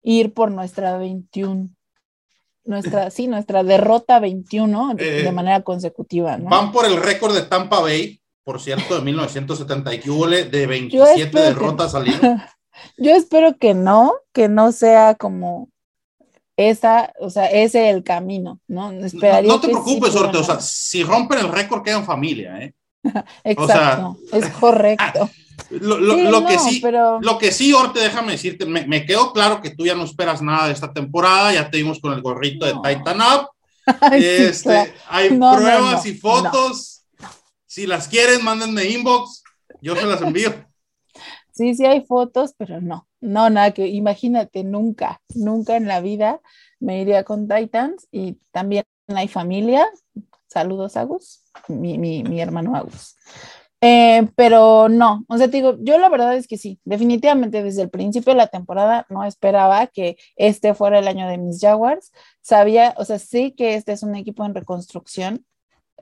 ir 0.02 0.34
por 0.34 0.50
nuestra 0.50 0.98
21, 0.98 1.68
nuestra, 2.66 3.10
sí, 3.10 3.28
nuestra 3.28 3.62
derrota 3.64 4.20
21 4.20 4.94
de, 4.94 5.20
Eh, 5.20 5.22
de 5.22 5.32
manera 5.32 5.62
consecutiva, 5.62 6.36
¿no? 6.36 6.50
Van 6.50 6.72
por 6.72 6.84
el 6.86 6.96
récord 6.96 7.34
de 7.34 7.42
Tampa 7.42 7.80
Bay, 7.80 8.20
por 8.44 8.60
cierto, 8.60 8.96
de 8.96 9.02
1970 9.02 9.94
y 9.94 9.98
de 9.98 10.02
Yo 10.04 10.18
27 10.68 11.22
espero 11.22 11.30
que- 11.32 11.40
derrotas 11.40 11.94
al 11.94 12.08
hilo. 12.08 12.18
Yo 12.98 13.12
espero 13.14 13.56
que 13.56 13.74
no, 13.74 14.12
que 14.32 14.48
no 14.48 14.70
sea 14.72 15.14
como 15.14 15.68
esa, 16.56 17.12
o 17.20 17.30
sea, 17.30 17.46
ese 17.46 17.88
es 17.88 17.94
el 17.94 18.02
camino, 18.02 18.60
¿no? 18.68 18.90
Esperaría 18.92 19.48
no 19.50 19.60
te 19.60 19.66
sí 19.68 19.72
preocupes, 19.72 20.12
fuera 20.12 20.26
Orte, 20.28 20.38
o 20.38 20.44
sea, 20.44 20.60
si 20.60 21.02
rompen 21.02 21.38
el 21.38 21.48
récord, 21.52 21.82
quedan 21.82 22.04
familia, 22.04 22.58
¿eh? 22.60 22.74
Exacto, 23.44 24.16
es 24.32 24.48
correcto. 24.50 25.28
Lo, 25.70 25.98
lo- 25.98 26.14
Sí, 26.14 26.22
lo 26.22 26.46
que 26.46 26.58
sí, 26.58 26.80
pero- 26.80 27.20
lo 27.20 27.38
que 27.38 27.50
sí, 27.52 27.72
Orte, 27.72 28.00
déjame 28.00 28.32
decirte, 28.32 28.66
me, 28.66 28.86
me 28.86 29.04
quedó 29.04 29.32
claro 29.32 29.60
que 29.60 29.70
tú 29.70 29.84
ya 29.84 29.94
no 29.94 30.04
esperas 30.04 30.40
nada 30.42 30.66
de 30.68 30.72
esta 30.72 30.92
temporada, 30.92 31.52
ya 31.52 31.70
te 31.70 31.78
vimos 31.78 31.98
con 32.00 32.12
el 32.12 32.22
gorrito 32.22 32.66
No. 32.72 32.82
de 32.82 32.94
Titan 32.96 33.20
Up, 33.20 33.48
Ay, 34.00 34.20
sí, 34.20 34.26
este, 34.28 34.68
claro. 34.70 34.92
hay 35.08 35.30
No, 35.36 35.56
pruebas 35.56 36.06
y 36.06 36.14
fotos, 36.14 37.02
si 37.66 37.86
las 37.86 38.06
quieren, 38.08 38.44
mándenme 38.44 38.84
inbox, 38.84 39.42
yo 39.80 39.94
se 39.96 40.06
las 40.06 40.20
envío. 40.22 40.52
Sí, 41.52 41.74
sí 41.74 41.86
hay 41.86 42.04
fotos, 42.04 42.52
pero 42.58 42.82
no, 42.82 43.08
no, 43.22 43.48
nada 43.48 43.70
que, 43.72 43.86
imagínate, 43.88 44.62
nunca, 44.62 45.22
nunca 45.34 45.76
en 45.76 45.88
la 45.88 46.02
vida 46.02 46.42
me 46.80 47.00
iría 47.00 47.24
con 47.24 47.48
Titans 47.48 48.06
y 48.12 48.34
también 48.50 48.84
hay 49.08 49.26
familia. 49.26 49.88
Saludos, 50.48 50.98
Agus, 50.98 51.40
mi, 51.68 51.96
mi, 51.96 52.22
mi 52.24 52.42
hermano 52.42 52.76
Agus. 52.76 53.16
Eh, 53.88 54.28
pero 54.34 54.88
no, 54.88 55.24
o 55.28 55.38
sea, 55.38 55.46
te 55.46 55.58
digo, 55.58 55.76
yo 55.80 55.96
la 55.98 56.08
verdad 56.08 56.36
es 56.36 56.48
que 56.48 56.58
sí, 56.58 56.80
definitivamente 56.84 57.62
desde 57.62 57.82
el 57.82 57.90
principio 57.90 58.32
de 58.32 58.38
la 58.38 58.48
temporada 58.48 59.06
no 59.10 59.22
esperaba 59.22 59.86
que 59.86 60.16
este 60.34 60.74
fuera 60.74 60.98
el 60.98 61.06
año 61.06 61.28
de 61.28 61.38
mis 61.38 61.60
Jaguars. 61.60 62.10
Sabía, 62.40 62.94
o 62.98 63.04
sea, 63.04 63.20
sí 63.20 63.52
que 63.52 63.74
este 63.74 63.92
es 63.92 64.02
un 64.02 64.16
equipo 64.16 64.44
en 64.44 64.56
reconstrucción. 64.56 65.46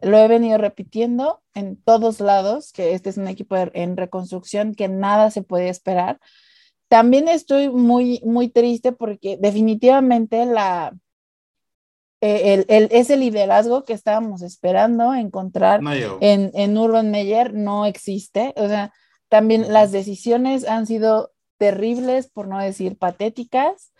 Lo 0.00 0.16
he 0.18 0.28
venido 0.28 0.56
repitiendo 0.56 1.42
en 1.52 1.76
todos 1.76 2.20
lados, 2.20 2.72
que 2.72 2.94
este 2.94 3.10
es 3.10 3.18
un 3.18 3.28
equipo 3.28 3.54
en 3.56 3.98
reconstrucción, 3.98 4.74
que 4.74 4.88
nada 4.88 5.30
se 5.30 5.42
puede 5.42 5.68
esperar. 5.68 6.20
También 6.88 7.28
estoy 7.28 7.68
muy, 7.68 8.22
muy 8.24 8.48
triste 8.48 8.92
porque 8.92 9.36
definitivamente 9.38 10.46
la, 10.46 10.94
el, 12.26 12.64
el- 12.68 12.88
ese 12.90 13.16
liderazgo 13.16 13.84
que 13.84 13.92
estábamos 13.92 14.42
esperando 14.42 15.14
encontrar 15.14 15.82
No 15.82 15.92
en, 16.20 16.50
en 16.54 16.78
Urban 16.78 17.10
Meyer 17.10 17.54
no 17.54 17.86
existe. 17.86 18.52
O 18.56 18.68
sea, 18.68 18.92
también 19.28 19.72
las 19.72 19.92
decisiones 19.92 20.66
han 20.66 20.86
sido 20.86 21.32
terribles, 21.58 22.28
por 22.28 22.48
no 22.48 22.58
decir 22.58 22.98
patéticas. 22.98 23.92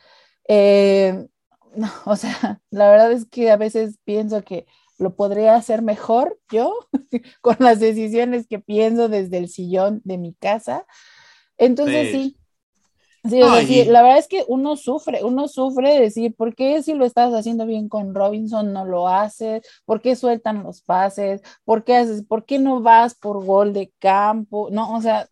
Eh, 0.49 1.27
no, 1.77 1.91
o 2.07 2.17
sea, 2.17 2.61
la 2.71 2.91
verdad 2.91 3.13
es 3.13 3.27
que 3.27 3.51
a 3.51 3.57
veces 3.57 3.99
pienso 4.05 4.43
que 4.43 4.67
lo 4.99 5.17
podría 5.17 5.57
hacer 5.57 5.83
mejor 5.83 6.39
yo 6.51 6.73
con 7.41 7.57
las 7.59 7.81
decisiones 7.81 8.47
que 8.47 8.61
pienso 8.61 9.09
desde 9.09 9.39
el 9.39 9.49
sillón 9.49 10.01
de 10.05 10.19
mi 10.19 10.35
casa. 10.35 10.87
Entonces 11.59 12.09
Sí. 12.13 12.13
sí. 12.13 12.37
Sí, 13.29 13.43
o 13.43 13.51
sea, 13.51 13.63
sí, 13.65 13.85
la 13.87 14.03
verdad 14.03 14.19
es 14.19 14.29
que 14.29 14.45
uno 14.49 14.77
sufre, 14.77 15.25
uno 15.25 15.49
sufre 15.49 15.95
de 15.95 16.01
decir, 16.01 16.35
¿por 16.35 16.55
qué 16.55 16.83
si 16.83 16.93
lo 16.93 17.07
estás 17.07 17.33
haciendo 17.33 17.65
bien 17.65 17.89
con 17.89 18.15
Robinson 18.15 18.73
no 18.75 18.85
lo 18.85 19.09
haces? 19.09 19.67
¿Por 19.87 20.03
qué 20.03 20.15
sueltan 20.15 20.63
los 20.63 20.83
pases? 20.83 21.41
¿Por 21.65 21.85
qué 21.85 21.97
haces, 21.97 22.23
por 22.27 22.45
qué 22.45 22.59
no 22.59 22.83
vas 22.83 23.15
por 23.15 23.43
gol 23.45 23.73
de 23.73 23.91
campo? 23.99 24.69
No, 24.71 24.95
o 24.95 25.01
sea, 25.01 25.27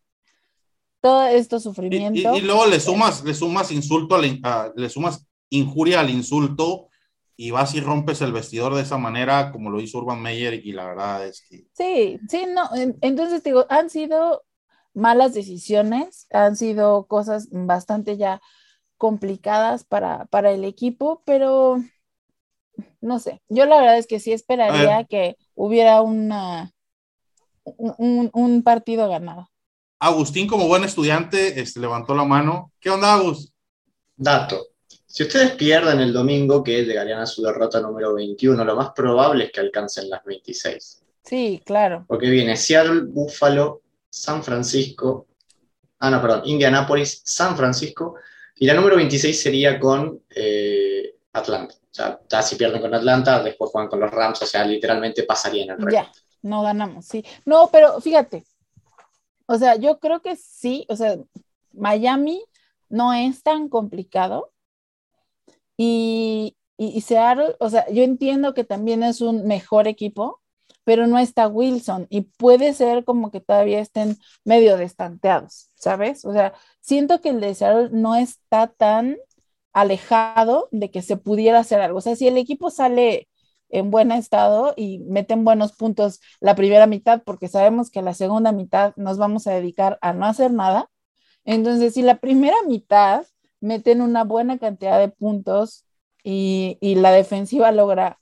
todo 1.00 1.24
esto 1.26 1.58
sufrimiento. 1.60 2.34
y- 2.34 2.38
y 2.38 2.40
luego 2.42 2.66
le 2.66 2.80
sumas, 2.80 3.24
le 3.24 3.34
sumas 3.34 3.70
insulto, 3.72 4.14
al 4.14 4.40
a- 4.44 4.72
le 4.74 4.88
sumas 4.88 5.26
injuria 5.50 6.00
al 6.00 6.10
insulto 6.10 6.88
y 7.36 7.50
vas 7.50 7.74
y 7.74 7.80
rompes 7.80 8.20
el 8.22 8.32
vestidor 8.32 8.74
de 8.74 8.82
esa 8.82 8.98
manera 8.98 9.50
como 9.52 9.70
lo 9.70 9.80
hizo 9.80 9.98
Urban 9.98 10.22
Meyer 10.22 10.54
y 10.64 10.72
la 10.72 10.86
verdad 10.86 11.26
es 11.26 11.42
que 11.48 11.66
Sí, 11.72 12.20
sí, 12.28 12.46
no, 12.48 12.74
en- 12.74 12.96
entonces 13.00 13.42
digo, 13.42 13.66
han 13.68 13.90
sido 13.90 14.44
malas 14.94 15.34
decisiones, 15.34 16.26
han 16.30 16.56
sido 16.56 17.06
cosas 17.06 17.48
bastante 17.50 18.16
ya 18.16 18.40
complicadas 18.98 19.84
para, 19.84 20.26
para 20.26 20.52
el 20.52 20.64
equipo, 20.64 21.22
pero 21.24 21.82
no 23.00 23.18
sé, 23.18 23.42
yo 23.48 23.66
la 23.66 23.76
verdad 23.78 23.98
es 23.98 24.06
que 24.06 24.20
sí 24.20 24.32
esperaría 24.32 25.04
que 25.04 25.36
hubiera 25.54 26.02
una, 26.02 26.72
un- 27.64 28.30
un 28.32 28.62
partido 28.62 29.08
ganado. 29.08 29.48
Agustín 29.98 30.46
como 30.46 30.66
buen 30.66 30.84
estudiante 30.84 31.60
este, 31.60 31.78
levantó 31.80 32.14
la 32.14 32.24
mano. 32.24 32.72
¿Qué 32.80 32.90
onda, 32.90 33.14
Agus? 33.14 33.52
Dato. 34.16 34.66
Si 35.06 35.22
ustedes 35.22 35.52
pierden 35.52 36.00
el 36.00 36.12
domingo, 36.12 36.62
que 36.64 36.84
llegarían 36.84 37.20
a 37.20 37.26
su 37.26 37.42
derrota 37.42 37.80
número 37.80 38.14
21, 38.14 38.64
lo 38.64 38.74
más 38.76 38.90
probable 38.92 39.44
es 39.44 39.52
que 39.52 39.60
alcancen 39.60 40.08
las 40.10 40.24
26. 40.24 41.02
Sí, 41.22 41.62
claro. 41.64 42.04
Porque 42.08 42.30
viene 42.30 42.56
Seattle, 42.56 43.02
Buffalo, 43.06 43.82
San 44.12 44.44
Francisco, 44.44 45.26
ah, 46.00 46.10
no, 46.10 46.20
perdón, 46.20 46.42
Indianapolis, 46.44 47.22
San 47.24 47.56
Francisco, 47.56 48.16
y 48.56 48.66
la 48.66 48.74
número 48.74 48.96
26 48.96 49.40
sería 49.40 49.80
con 49.80 50.20
eh, 50.28 51.16
Atlanta. 51.32 51.74
O 51.74 51.94
sea, 51.94 52.20
ya 52.28 52.42
si 52.42 52.56
pierden 52.56 52.82
con 52.82 52.94
Atlanta, 52.94 53.42
después 53.42 53.70
juegan 53.70 53.88
con 53.88 54.00
los 54.00 54.10
Rams, 54.10 54.42
o 54.42 54.46
sea, 54.46 54.66
literalmente 54.66 55.22
pasarían 55.22 55.70
el 55.70 55.76
récord. 55.78 55.94
Ya, 55.94 56.12
no 56.42 56.60
ganamos, 56.60 57.06
sí. 57.06 57.24
No, 57.46 57.70
pero 57.72 58.02
fíjate, 58.02 58.44
o 59.46 59.56
sea, 59.56 59.76
yo 59.76 59.98
creo 59.98 60.20
que 60.20 60.36
sí, 60.36 60.84
o 60.90 60.96
sea, 60.96 61.16
Miami 61.72 62.44
no 62.90 63.14
es 63.14 63.42
tan 63.42 63.70
complicado 63.70 64.52
y, 65.78 66.54
y, 66.76 66.88
y 66.88 67.00
Seattle, 67.00 67.56
o 67.60 67.70
sea, 67.70 67.88
yo 67.88 68.02
entiendo 68.02 68.52
que 68.52 68.64
también 68.64 69.02
es 69.02 69.22
un 69.22 69.46
mejor 69.46 69.88
equipo, 69.88 70.41
pero 70.84 71.06
no 71.06 71.18
está 71.18 71.48
Wilson 71.48 72.06
y 72.10 72.22
puede 72.22 72.74
ser 72.74 73.04
como 73.04 73.30
que 73.30 73.40
todavía 73.40 73.80
estén 73.80 74.18
medio 74.44 74.76
destanteados, 74.76 75.70
¿sabes? 75.74 76.24
O 76.24 76.32
sea, 76.32 76.54
siento 76.80 77.20
que 77.20 77.30
el 77.30 77.40
de 77.40 77.88
no 77.92 78.16
está 78.16 78.66
tan 78.66 79.16
alejado 79.72 80.68
de 80.72 80.90
que 80.90 81.02
se 81.02 81.16
pudiera 81.16 81.60
hacer 81.60 81.80
algo. 81.80 81.98
O 81.98 82.00
sea, 82.00 82.16
si 82.16 82.28
el 82.28 82.36
equipo 82.36 82.70
sale 82.70 83.28
en 83.70 83.90
buen 83.90 84.12
estado 84.12 84.74
y 84.76 84.98
meten 85.00 85.44
buenos 85.44 85.72
puntos 85.72 86.20
la 86.40 86.54
primera 86.54 86.86
mitad, 86.86 87.22
porque 87.24 87.48
sabemos 87.48 87.90
que 87.90 88.02
la 88.02 88.12
segunda 88.14 88.52
mitad 88.52 88.92
nos 88.96 89.18
vamos 89.18 89.46
a 89.46 89.52
dedicar 89.52 89.98
a 90.02 90.12
no 90.12 90.26
hacer 90.26 90.52
nada. 90.52 90.90
Entonces, 91.44 91.94
si 91.94 92.02
la 92.02 92.18
primera 92.18 92.56
mitad 92.66 93.24
meten 93.60 94.02
una 94.02 94.24
buena 94.24 94.58
cantidad 94.58 94.98
de 94.98 95.08
puntos 95.08 95.86
y 96.24 96.76
la 96.96 97.12
defensiva 97.12 97.72
logra 97.72 98.18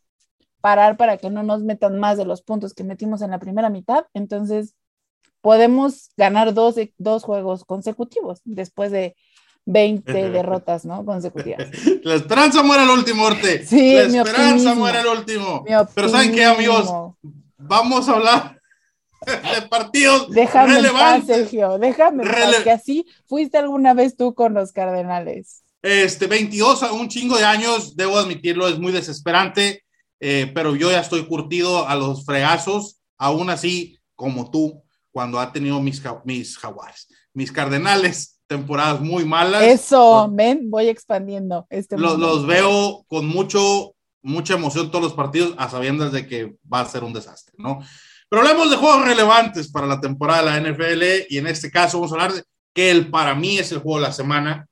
parar 0.61 0.96
para 0.96 1.16
que 1.16 1.31
no 1.31 1.42
nos 1.42 1.62
metan 1.62 1.99
más 1.99 2.18
de 2.18 2.25
los 2.25 2.42
puntos 2.42 2.75
que 2.75 2.85
metimos 2.85 3.23
en 3.23 3.31
la 3.31 3.38
primera 3.38 3.70
mitad, 3.70 4.05
entonces 4.14 4.75
podemos 5.40 6.11
ganar 6.16 6.53
dos, 6.55 6.75
dos 6.99 7.23
juegos 7.25 7.64
consecutivos 7.64 8.40
después 8.44 8.90
de 8.90 9.16
20 9.66 10.31
derrotas, 10.31 10.85
¿no? 10.85 11.05
Consecutivas. 11.05 11.68
La 12.03 12.14
esperanza 12.14 12.62
muere 12.62 12.83
al 12.83 12.90
último, 12.90 13.25
Orte. 13.25 13.64
Sí, 13.64 13.94
la 13.94 14.23
esperanza 14.23 14.75
muere 14.75 14.99
al 14.99 15.07
último. 15.07 15.64
Pero 15.94 16.09
¿saben 16.09 16.33
qué, 16.33 16.44
amigos? 16.44 16.90
Vamos 17.59 18.09
a 18.09 18.12
hablar 18.12 18.61
de 19.27 19.62
partidos 19.68 20.31
Déjame 20.31 20.75
paz, 20.75 20.77
relevantes. 20.77 21.37
Sergio, 21.37 21.79
déjame 21.79 22.23
en 22.25 22.31
paz, 22.31 22.38
Rele- 22.38 22.62
que 22.64 22.70
así 22.70 23.07
fuiste 23.27 23.59
alguna 23.59 23.92
vez 23.92 24.16
tú 24.16 24.35
con 24.35 24.55
los 24.55 24.73
Cardenales. 24.73 25.62
Este, 25.83 26.27
22 26.27 26.83
a 26.83 26.92
un 26.92 27.09
chingo 27.09 27.37
de 27.37 27.44
años, 27.44 27.96
debo 27.96 28.18
admitirlo, 28.18 28.66
es 28.66 28.79
muy 28.79 28.92
desesperante, 28.92 29.85
eh, 30.21 30.51
pero 30.55 30.77
yo 30.77 30.91
ya 30.91 31.01
estoy 31.01 31.25
curtido 31.25 31.89
a 31.89 31.97
los 31.97 32.25
fregazos, 32.25 33.01
aún 33.19 33.51
así, 33.51 33.99
como 34.15 34.51
tú, 34.51 34.83
cuando 35.11 35.41
ha 35.41 35.53
tenido 35.53 35.81
mis, 35.81 36.03
mis 36.25 36.59
jaguares, 36.59 37.09
mis 37.33 37.51
cardenales, 37.51 38.41
temporadas 38.47 39.01
muy 39.01 39.25
malas. 39.25 39.63
Eso, 39.63 40.29
ven, 40.31 40.71
voy 40.71 40.89
expandiendo 40.89 41.67
este 41.71 41.97
Los, 41.97 42.19
los 42.19 42.47
veo 42.47 43.05
con 43.07 43.27
mucho, 43.27 43.95
mucha 44.23 44.55
emoción 44.55 44.91
todos 44.91 45.05
los 45.05 45.15
partidos, 45.15 45.55
a 45.57 45.69
sabiendas 45.71 46.13
de 46.13 46.27
que 46.27 46.57
va 46.73 46.81
a 46.81 46.89
ser 46.89 47.05
un 47.05 47.13
desastre, 47.13 47.55
¿no? 47.59 47.81
Pero 48.29 48.43
hablemos 48.43 48.71
de 48.71 48.77
juegos 48.77 49.05
relevantes 49.05 49.71
para 49.71 49.87
la 49.87 50.01
temporada 50.01 50.55
de 50.55 50.61
la 50.61 50.71
NFL 50.71 51.03
y 51.29 51.39
en 51.39 51.49
este 51.49 51.71
caso 51.71 51.99
vamos 51.99 52.13
a 52.13 52.15
hablar 52.15 52.33
de 52.35 52.45
que 52.73 52.91
el, 52.91 53.11
para 53.11 53.35
mí 53.35 53.59
es 53.59 53.73
el 53.73 53.79
juego 53.79 53.99
de 53.99 54.07
la 54.07 54.13
semana, 54.13 54.69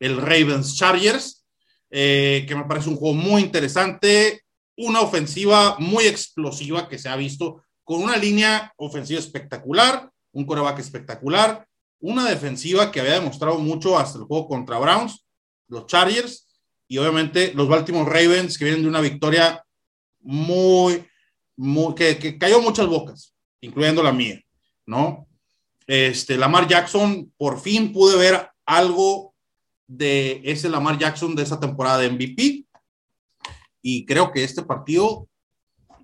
el 0.00 0.16
Ravens 0.16 0.76
Chargers, 0.76 1.44
eh, 1.90 2.44
que 2.46 2.56
me 2.56 2.64
parece 2.64 2.88
un 2.88 2.96
juego 2.96 3.14
muy 3.14 3.42
interesante, 3.42 4.42
una 4.78 5.00
ofensiva 5.00 5.76
muy 5.78 6.06
explosiva 6.06 6.88
que 6.88 6.98
se 6.98 7.08
ha 7.08 7.16
visto 7.16 7.64
con 7.82 8.02
una 8.02 8.16
línea 8.16 8.72
ofensiva 8.76 9.18
espectacular, 9.18 10.10
un 10.32 10.46
coreback 10.46 10.78
espectacular, 10.78 11.66
una 12.00 12.28
defensiva 12.28 12.92
que 12.92 13.00
había 13.00 13.14
demostrado 13.14 13.58
mucho 13.58 13.98
hasta 13.98 14.18
el 14.18 14.24
juego 14.24 14.46
contra 14.46 14.78
Browns, 14.78 15.26
los 15.66 15.86
Chargers 15.86 16.46
y 16.86 16.98
obviamente 16.98 17.52
los 17.54 17.68
Baltimore 17.68 18.08
Ravens 18.08 18.56
que 18.56 18.66
vienen 18.66 18.82
de 18.82 18.88
una 18.88 19.00
victoria 19.00 19.64
muy, 20.20 21.04
que, 21.96 22.18
que 22.18 22.38
cayó 22.38 22.62
muchas 22.62 22.86
bocas, 22.86 23.34
incluyendo 23.60 24.02
la 24.02 24.12
mía, 24.12 24.40
¿no? 24.86 25.26
Este, 25.88 26.36
Lamar 26.36 26.68
Jackson, 26.68 27.32
por 27.36 27.60
fin 27.60 27.92
pude 27.92 28.16
ver 28.16 28.48
algo 28.64 29.34
de 29.88 30.40
ese 30.44 30.68
Lamar 30.68 30.98
Jackson 30.98 31.34
de 31.34 31.42
esa 31.42 31.58
temporada 31.58 31.98
de 31.98 32.10
MVP 32.10 32.67
y 33.82 34.06
creo 34.06 34.32
que 34.32 34.44
este 34.44 34.62
partido 34.62 35.28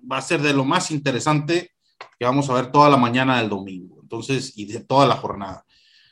va 0.09 0.17
a 0.17 0.21
ser 0.21 0.41
de 0.41 0.53
lo 0.53 0.65
más 0.65 0.91
interesante 0.91 1.71
que 2.19 2.25
vamos 2.25 2.49
a 2.49 2.53
ver 2.53 2.71
toda 2.71 2.89
la 2.89 2.97
mañana 2.97 3.37
del 3.37 3.49
domingo, 3.49 3.99
entonces, 4.01 4.57
y 4.57 4.65
de 4.71 4.79
toda 4.79 5.07
la 5.07 5.15
jornada. 5.15 5.65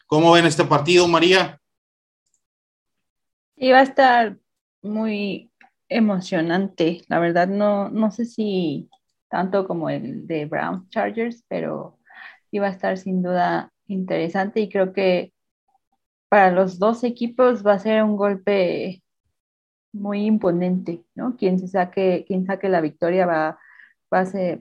¿Cómo 0.08 0.32
ven 0.32 0.46
este 0.46 0.66
partido, 0.66 1.08
María? 1.08 1.60
Y 3.56 3.72
va 3.72 3.80
a 3.80 3.84
estar 3.84 4.38
muy 4.82 5.52
emocionante. 5.88 7.02
La 7.08 7.20
verdad, 7.20 7.48
no, 7.48 7.90
no 7.90 8.12
sé 8.12 8.26
si 8.26 8.90
tanto 9.30 9.68
como 9.68 9.90
el 9.90 10.28
de 10.28 10.46
Brown 10.46 10.88
Chargers, 10.90 11.44
pero 11.48 11.98
iba 12.52 12.68
a 12.68 12.72
estar 12.72 12.98
sin 12.98 13.24
duda 13.24 13.72
interesante 13.88 14.60
y 14.60 14.70
creo 14.70 14.94
que 14.94 15.34
para 16.30 16.52
los 16.52 16.80
dos 16.80 17.04
equipos 17.04 17.66
va 17.66 17.74
a 17.74 17.80
ser 17.80 18.04
un 18.04 18.16
golpe 18.16 19.03
muy 19.94 20.26
imponente, 20.26 21.04
¿no? 21.16 21.38
Quien 21.38 21.60
se 21.60 21.68
saque, 21.68 22.26
quien 22.28 22.46
saque 22.46 22.68
la 22.68 22.82
victoria 22.82 23.26
va, 23.26 23.60
va, 24.14 24.20
a, 24.20 24.26
ser- 24.26 24.60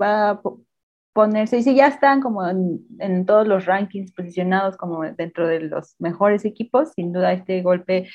ponerse, 1.13 1.59
y 1.59 1.63
si 1.63 1.75
ya 1.75 1.89
están 1.89 2.21
como 2.21 2.47
en, 2.49 2.87
en 2.99 3.27
todos 3.27 3.47
los 3.47 3.67
rankings 3.67 4.13
posicionados 4.13 4.77
como 4.77 5.03
dentro 5.03 5.47
de 5.47 5.61
los 5.61 5.95
mejores 5.99 6.45
equipos, 6.45 6.93
sin 6.95 7.13
duda 7.13 7.33
este 7.33 7.61
golpe 7.63 8.09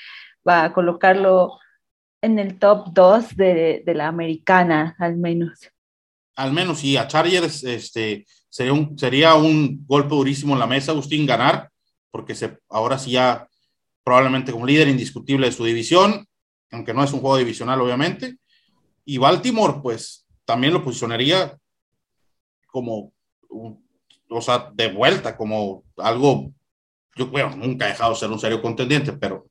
va 0.48 0.64
a 0.64 0.74
colocarlo 0.74 1.60
en 2.22 2.40
el 2.40 2.58
top 2.58 2.88
2 2.94 3.36
de, 3.36 3.84
de 3.86 3.94
la 3.94 4.08
americana, 4.08 4.96
al 5.00 5.18
menos. 5.18 5.70
Al 6.36 6.54
menos 6.54 6.80
sí, 6.80 6.98
a 6.98 7.08
Chargers 7.08 7.64
este, 7.64 8.26
sería, 8.50 8.74
un, 8.74 8.98
sería 8.98 9.36
un 9.36 9.86
golpe 9.86 10.10
durísimo 10.10 10.54
en 10.54 10.60
la 10.60 10.68
mesa, 10.68 10.92
Agustín, 10.92 11.26
ganar, 11.26 11.70
porque 12.12 12.36
se, 12.36 12.58
ahora 12.70 12.98
sí 12.98 13.12
ya 13.12 13.48
probablemente 14.04 14.52
como 14.52 14.66
líder 14.66 14.88
indiscutible 14.88 15.48
de 15.48 15.52
su 15.52 15.66
división, 15.66 16.26
aunque 16.72 16.94
no 16.94 17.04
es 17.04 17.14
un 17.14 17.22
juego 17.22 17.38
divisional, 17.38 17.82
obviamente. 17.82 18.38
Y 19.06 19.18
Baltimore, 19.18 19.80
pues 19.82 20.26
también 20.46 20.74
lo 20.74 20.84
posicionaría 20.84 21.58
como, 22.72 23.12
o 23.50 24.42
sea, 24.42 24.72
de 24.74 24.92
vuelta, 24.92 25.36
como 25.36 25.84
algo, 25.98 26.52
yo 27.16 27.28
bueno, 27.28 27.56
nunca 27.56 27.86
ha 27.86 27.90
dejado 27.90 28.14
de 28.14 28.20
ser 28.20 28.30
un 28.30 28.40
serio 28.40 28.62
contendiente, 28.62 29.14
pero 29.14 29.48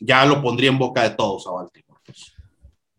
ya 0.00 0.24
lo 0.24 0.40
pondría 0.40 0.70
en 0.70 0.78
boca 0.78 1.02
de 1.02 1.16
todos 1.16 1.46
a 1.46 1.50
Baltimore. 1.50 2.00
pues. 2.04 2.32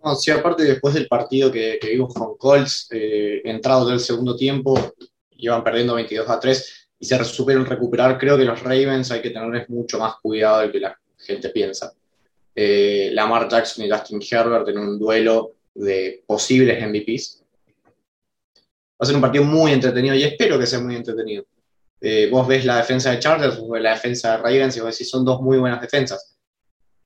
No, 0.04 0.16
sí, 0.16 0.32
aparte 0.32 0.64
después 0.64 0.94
del 0.94 1.08
partido 1.08 1.52
que, 1.52 1.78
que 1.82 1.90
vimos 1.90 2.14
con 2.14 2.38
Colts, 2.38 2.88
eh, 2.92 3.42
entrado 3.44 3.86
del 3.88 4.00
segundo 4.00 4.36
tiempo, 4.36 4.94
iban 5.32 5.64
perdiendo 5.64 5.96
22 5.96 6.30
a 6.30 6.40
3 6.40 6.90
y 7.00 7.06
se 7.06 7.24
supieron 7.26 7.66
recuperar. 7.66 8.18
Creo 8.18 8.38
que 8.38 8.46
los 8.46 8.62
Ravens 8.62 9.12
hay 9.12 9.22
que 9.22 9.32
tenerles 9.32 9.70
mucho 9.70 10.00
más 10.00 10.16
cuidado 10.22 10.60
del 10.60 10.72
que 10.72 10.80
la 10.80 10.98
gente 11.18 11.50
piensa. 11.50 11.94
Eh, 12.62 13.10
Lamar 13.14 13.48
Jackson 13.48 13.86
y 13.86 13.90
Justin 13.90 14.20
Herbert 14.30 14.68
en 14.68 14.78
un 14.80 15.00
duelo 15.00 15.54
de 15.74 16.24
posibles 16.28 16.82
MVPs. 16.86 17.44
Va 17.86 19.04
a 19.04 19.06
ser 19.06 19.16
un 19.16 19.22
partido 19.22 19.44
muy 19.46 19.72
entretenido 19.72 20.14
y 20.16 20.24
espero 20.24 20.60
que 20.60 20.66
sea 20.66 20.80
muy 20.80 20.96
entretenido. 20.96 21.46
Eh, 22.02 22.28
vos 22.32 22.46
ves 22.48 22.66
la 22.66 22.78
defensa 22.78 23.12
de 23.12 23.20
Chargers, 23.20 23.60
vos 23.60 23.70
ves 23.72 23.82
la 23.84 23.92
defensa 23.94 24.32
de 24.32 24.38
Ravens 24.38 24.76
y 24.76 24.80
vos 24.82 24.92
decís 24.92 25.10
son 25.10 25.24
dos 25.24 25.42
muy 25.42 25.58
buenas 25.58 25.82
defensas 25.82 26.36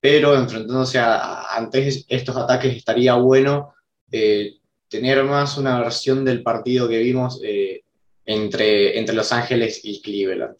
pero 0.03 0.35
enfrentándose 0.35 0.99
a, 0.99 1.43
a- 1.43 1.69
estos 2.09 2.35
ataques 2.35 2.75
estaría 2.75 3.13
bueno 3.13 3.73
eh, 4.11 4.57
tener 4.89 5.23
más 5.23 5.57
una 5.57 5.79
versión 5.79 6.25
del 6.25 6.43
partido 6.43 6.89
que 6.89 6.97
vimos 6.99 7.39
eh, 7.41 7.83
entre, 8.25 8.99
entre 8.99 9.15
Los 9.15 9.31
Ángeles 9.31 9.79
y 9.83 10.01
Cleveland. 10.01 10.57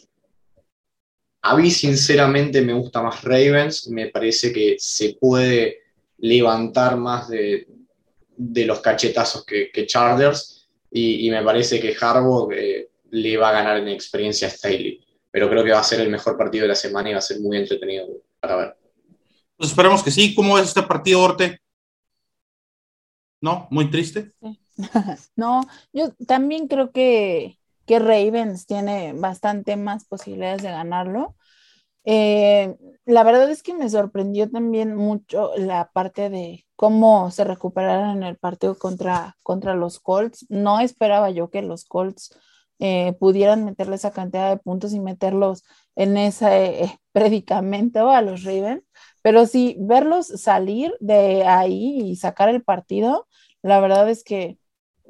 A 1.43 1.56
mí 1.58 1.69
sinceramente 1.69 2.62
me 2.62 2.73
gusta 2.73 3.01
más 3.01 3.21
Ravens, 3.23 3.88
me 3.89 4.08
parece 4.08 4.51
que 4.51 4.77
se 4.79 5.17
puede 5.19 5.79
levantar 6.17 6.95
más 6.97 7.27
de, 7.27 7.67
de 8.38 8.65
los 8.65 8.79
cachetazos 8.79 9.45
que, 9.45 9.69
que 9.71 9.86
Chargers 9.86 10.69
y, 10.89 11.27
y 11.27 11.32
me 11.32 11.43
parece 11.43 11.82
que 11.82 11.95
Harbaugh 11.99 12.51
eh, 12.53 12.89
le 13.12 13.38
va 13.38 13.49
a 13.49 13.53
ganar 13.53 13.77
en 13.77 13.89
experiencia 13.89 14.47
a 14.47 14.51
Staley, 14.51 15.03
pero 15.29 15.49
creo 15.49 15.63
que 15.63 15.71
va 15.71 15.79
a 15.79 15.84
ser 15.84 15.99
el 15.99 16.10
mejor 16.10 16.38
partido 16.38 16.63
de 16.63 16.69
la 16.69 16.75
semana 16.75 17.10
y 17.10 17.13
va 17.13 17.19
a 17.19 17.21
ser 17.21 17.39
muy 17.39 17.58
entretenido 17.58 18.08
para 18.39 18.56
ver. 18.56 18.77
Pues 19.58 19.69
esperemos 19.69 20.01
que 20.01 20.12
sí. 20.12 20.34
¿Cómo 20.34 20.58
es 20.58 20.67
este 20.67 20.84
partido, 20.84 21.21
Orte? 21.21 21.60
¿No? 23.41 23.67
Muy 23.69 23.89
triste. 23.89 24.32
No, 25.36 25.62
yo 25.91 26.12
también 26.25 26.67
creo 26.67 26.91
que, 26.91 27.60
que 27.86 28.00
Ravens 28.00 28.65
tiene 28.65 29.13
bastante 29.13 29.76
más 29.78 30.06
posibilidades 30.06 30.63
de 30.63 30.72
ganarlo. 30.72 31.36
Eh, 32.06 32.76
la 33.06 33.24
verdad 33.24 33.50
es 33.50 33.63
que 33.63 33.74
me 33.74 33.89
sorprendió 33.89 34.50
también 34.50 34.96
mucho 34.96 35.52
la 35.58 35.89
parte 35.93 36.30
de 36.30 36.65
cómo 36.76 37.32
se 37.32 37.43
recuperaron 37.46 38.17
en 38.17 38.24
el 38.24 38.38
partido 38.38 38.78
contra, 38.78 39.38
contra 39.43 39.76
los 39.76 40.00
Colts. 40.00 40.46
No 40.50 40.80
esperaba 40.80 41.30
yo 41.30 41.50
que 41.50 41.62
los 41.62 41.86
Colts 41.86 42.38
eh, 42.80 43.13
pudieran 43.19 43.63
meterle 43.65 43.96
esa 43.96 44.12
cantidad 44.12 44.50
de 44.50 44.58
puntos 44.58 44.93
y 44.93 45.00
meterlos 45.00 45.63
en 45.96 46.17
ese 46.17 46.84
eh, 46.84 47.00
predicamento 47.13 48.10
a 48.12 48.22
los 48.22 48.43
Ravens, 48.43 48.84
pero 49.22 49.46
sí 49.46 49.78
verlos 49.80 50.28
salir 50.28 50.93
de 51.00 51.46
ahí 51.46 52.02
y 52.02 52.15
sacar 52.17 52.50
el 52.50 52.63
partido, 52.63 53.28
la 53.62 53.80
verdad 53.80 54.10
es 54.10 54.24
que 54.24 54.58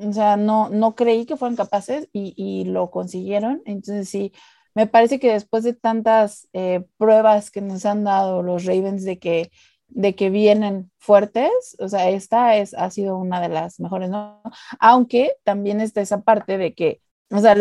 o 0.06 0.13
sea, 0.13 0.38
no, 0.38 0.70
no 0.70 0.96
creí 0.96 1.26
que 1.26 1.38
fueran 1.38 1.56
capaces 1.56 2.10
y, 2.13 2.34
y 2.38 2.66
lo 2.66 2.92
consiguieron. 2.92 3.62
Entonces, 3.66 4.10
sí, 4.10 4.34
me 4.76 4.88
parece 4.88 5.20
que 5.20 5.34
después 5.34 5.63
de 5.63 5.74
tantas 5.74 6.48
eh, 6.54 6.86
pruebas 6.98 7.52
que 7.52 7.62
nos 7.62 7.86
han 7.86 8.04
dado 8.04 8.42
los 8.42 8.66
Ravens 8.66 9.04
de 9.04 9.20
que, 9.20 9.52
de 9.88 10.16
que 10.16 10.30
vienen 10.30 10.92
fuertes, 10.98 11.52
o 11.80 11.88
sea, 11.88 12.10
esta 12.10 12.58
es, 12.58 12.74
ha 12.74 12.89
sido 12.89 13.18
una 13.18 13.39
de 13.42 13.50
las 13.50 13.80
mejores, 13.80 14.10
¿no? 14.10 14.42
Aunque 14.80 15.34
también 15.44 15.82
está 15.82 16.02
esa 16.02 16.22
parte 16.22 16.58
de 16.58 16.74
que, 16.74 17.02
o 17.30 17.39
sea, 17.39 17.56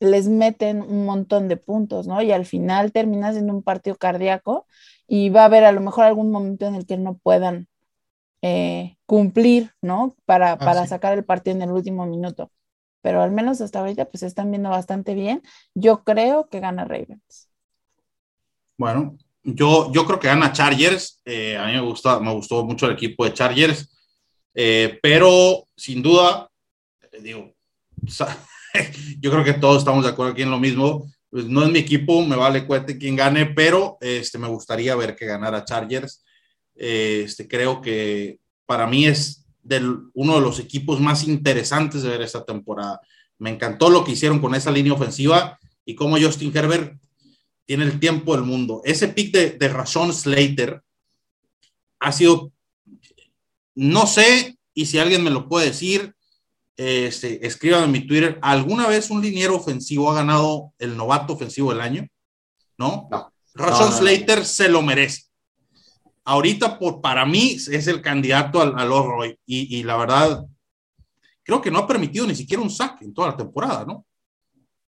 les 0.00 0.28
meten 0.28 0.82
un 0.82 1.04
montón 1.06 1.48
de 1.48 1.56
puntos, 1.56 2.06
¿no? 2.06 2.20
Y 2.22 2.32
al 2.32 2.46
final 2.46 2.92
terminas 2.92 3.36
en 3.36 3.50
un 3.50 3.62
partido 3.62 3.96
cardíaco 3.96 4.66
y 5.06 5.30
va 5.30 5.42
a 5.42 5.44
haber 5.46 5.64
a 5.64 5.72
lo 5.72 5.80
mejor 5.80 6.04
algún 6.04 6.30
momento 6.30 6.66
en 6.66 6.74
el 6.74 6.86
que 6.86 6.96
no 6.98 7.18
puedan 7.18 7.68
eh, 8.42 8.96
cumplir, 9.06 9.72
¿no? 9.82 10.16
Para, 10.24 10.58
para 10.58 10.82
sí. 10.82 10.88
sacar 10.88 11.16
el 11.16 11.24
partido 11.24 11.56
en 11.56 11.62
el 11.62 11.70
último 11.70 12.06
minuto. 12.06 12.50
Pero 13.02 13.22
al 13.22 13.30
menos 13.30 13.60
hasta 13.60 13.80
ahorita 13.80 14.06
pues 14.06 14.22
están 14.22 14.50
viendo 14.50 14.70
bastante 14.70 15.14
bien. 15.14 15.42
Yo 15.74 16.04
creo 16.04 16.48
que 16.48 16.60
gana 16.60 16.84
Ravens. 16.84 17.48
Bueno, 18.76 19.16
yo, 19.42 19.90
yo 19.92 20.06
creo 20.06 20.20
que 20.20 20.28
gana 20.28 20.52
Chargers. 20.52 21.20
Eh, 21.24 21.56
a 21.56 21.66
mí 21.66 21.72
me, 21.72 21.80
gusta, 21.80 22.20
me 22.20 22.32
gustó 22.32 22.64
mucho 22.64 22.86
el 22.86 22.92
equipo 22.92 23.24
de 23.24 23.32
Chargers. 23.32 23.90
Eh, 24.54 24.98
pero 25.02 25.64
sin 25.76 26.02
duda, 26.02 26.50
digo, 27.22 27.54
yo 29.20 29.30
creo 29.30 29.44
que 29.44 29.54
todos 29.54 29.78
estamos 29.78 30.04
de 30.04 30.10
acuerdo 30.10 30.32
aquí 30.32 30.42
en 30.42 30.50
lo 30.50 30.58
mismo. 30.58 31.10
Pues 31.30 31.44
no 31.46 31.62
es 31.62 31.70
mi 31.70 31.78
equipo, 31.78 32.22
me 32.22 32.36
vale 32.36 32.66
cuete 32.66 32.98
quien 32.98 33.14
gane, 33.14 33.46
pero 33.46 33.98
este, 34.00 34.36
me 34.36 34.48
gustaría 34.48 34.96
ver 34.96 35.14
que 35.14 35.26
ganara 35.26 35.64
Chargers. 35.64 36.24
Eh, 36.82 37.24
este, 37.26 37.46
creo 37.46 37.82
que 37.82 38.38
para 38.64 38.86
mí 38.86 39.04
es 39.04 39.44
del, 39.62 39.98
uno 40.14 40.36
de 40.36 40.40
los 40.40 40.58
equipos 40.58 40.98
más 40.98 41.28
interesantes 41.28 42.02
de 42.02 42.08
ver 42.08 42.22
esta 42.22 42.42
temporada. 42.42 43.00
Me 43.38 43.50
encantó 43.50 43.90
lo 43.90 44.02
que 44.02 44.12
hicieron 44.12 44.40
con 44.40 44.54
esa 44.54 44.70
línea 44.70 44.94
ofensiva 44.94 45.58
y 45.84 45.94
cómo 45.94 46.18
Justin 46.18 46.56
Herbert 46.56 46.98
tiene 47.66 47.84
el 47.84 48.00
tiempo 48.00 48.34
del 48.34 48.46
mundo. 48.46 48.80
Ese 48.86 49.08
pick 49.08 49.30
de, 49.30 49.50
de 49.50 49.68
Rashawn 49.68 50.14
Slater 50.14 50.82
ha 51.98 52.12
sido, 52.12 52.50
no 53.74 54.06
sé, 54.06 54.58
y 54.72 54.86
si 54.86 54.98
alguien 54.98 55.22
me 55.22 55.30
lo 55.30 55.50
puede 55.50 55.66
decir, 55.66 56.14
este, 56.76 57.46
escríbame 57.46 57.84
en 57.84 57.92
mi 57.92 58.06
Twitter, 58.06 58.38
¿alguna 58.40 58.86
vez 58.88 59.10
un 59.10 59.20
liniero 59.20 59.54
ofensivo 59.54 60.10
ha 60.10 60.14
ganado 60.14 60.72
el 60.78 60.96
novato 60.96 61.34
ofensivo 61.34 61.72
del 61.72 61.82
año? 61.82 62.08
¿No? 62.78 63.06
No. 63.10 63.30
Rashawn 63.52 63.80
No, 63.80 63.86
no, 63.86 63.90
no. 63.90 63.98
Slater 63.98 64.46
se 64.46 64.70
lo 64.70 64.80
merece. 64.80 65.29
Ahorita, 66.24 66.78
por, 66.78 67.00
para 67.00 67.24
mí, 67.24 67.52
es 67.52 67.86
el 67.86 68.00
candidato 68.00 68.60
al, 68.60 68.78
al. 68.78 69.38
Y, 69.46 69.78
y 69.78 69.82
la 69.82 69.96
verdad, 69.96 70.44
creo 71.42 71.60
que 71.60 71.70
no 71.70 71.78
ha 71.78 71.86
permitido 71.86 72.26
ni 72.26 72.34
siquiera 72.34 72.62
un 72.62 72.70
sack 72.70 73.02
en 73.02 73.14
toda 73.14 73.28
la 73.28 73.36
temporada, 73.36 73.84
¿no? 73.84 74.06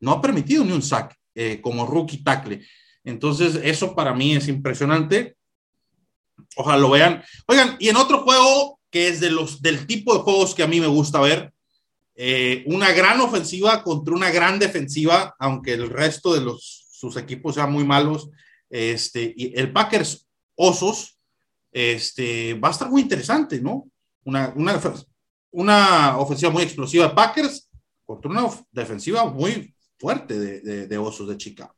No 0.01 0.13
ha 0.13 0.21
permitido 0.21 0.65
ni 0.65 0.73
un 0.73 0.83
sack 0.83 1.17
eh, 1.35 1.61
como 1.61 1.87
rookie 1.87 2.23
tackle. 2.23 2.65
Entonces, 3.05 3.61
eso 3.63 3.95
para 3.95 4.15
mí 4.15 4.35
es 4.35 4.49
impresionante. 4.49 5.37
Ojalá 6.57 6.79
lo 6.79 6.91
vean. 6.91 7.23
Oigan, 7.47 7.77
y 7.79 7.89
en 7.89 7.97
otro 7.97 8.23
juego 8.23 8.81
que 8.91 9.09
es 9.09 9.21
de 9.21 9.31
los, 9.31 9.61
del 9.61 9.87
tipo 9.87 10.15
de 10.15 10.21
juegos 10.21 10.55
que 10.55 10.63
a 10.63 10.67
mí 10.67 10.81
me 10.81 10.87
gusta 10.87 11.21
ver, 11.21 11.53
eh, 12.15 12.65
una 12.67 12.93
gran 12.93 13.21
ofensiva 13.21 13.83
contra 13.83 14.15
una 14.15 14.31
gran 14.31 14.59
defensiva, 14.59 15.35
aunque 15.39 15.75
el 15.75 15.91
resto 15.91 16.33
de 16.33 16.41
los, 16.41 16.89
sus 16.93 17.17
equipos 17.17 17.55
sean 17.55 17.73
muy 17.73 17.85
malos. 17.85 18.31
Este, 18.71 19.35
y 19.37 19.59
el 19.59 19.73
Packers 19.73 20.27
Osos 20.55 21.16
este, 21.77 22.55
va 22.55 22.69
a 22.69 22.71
estar 22.71 22.89
muy 22.89 23.03
interesante, 23.03 23.61
¿no? 23.61 23.91
Una, 24.25 24.49
ofensiva 26.19 26.51
muy 26.51 26.63
explosiva 26.63 27.07
de 27.07 27.15
Packers 27.15 27.69
contra 28.07 28.31
una 28.31 28.49
defensiva 28.71 29.27
muy 29.27 29.75
fuerte 29.99 30.39
de, 30.39 30.99
Osos 30.99 31.29
de 31.29 31.37
Chicago. 31.37 31.75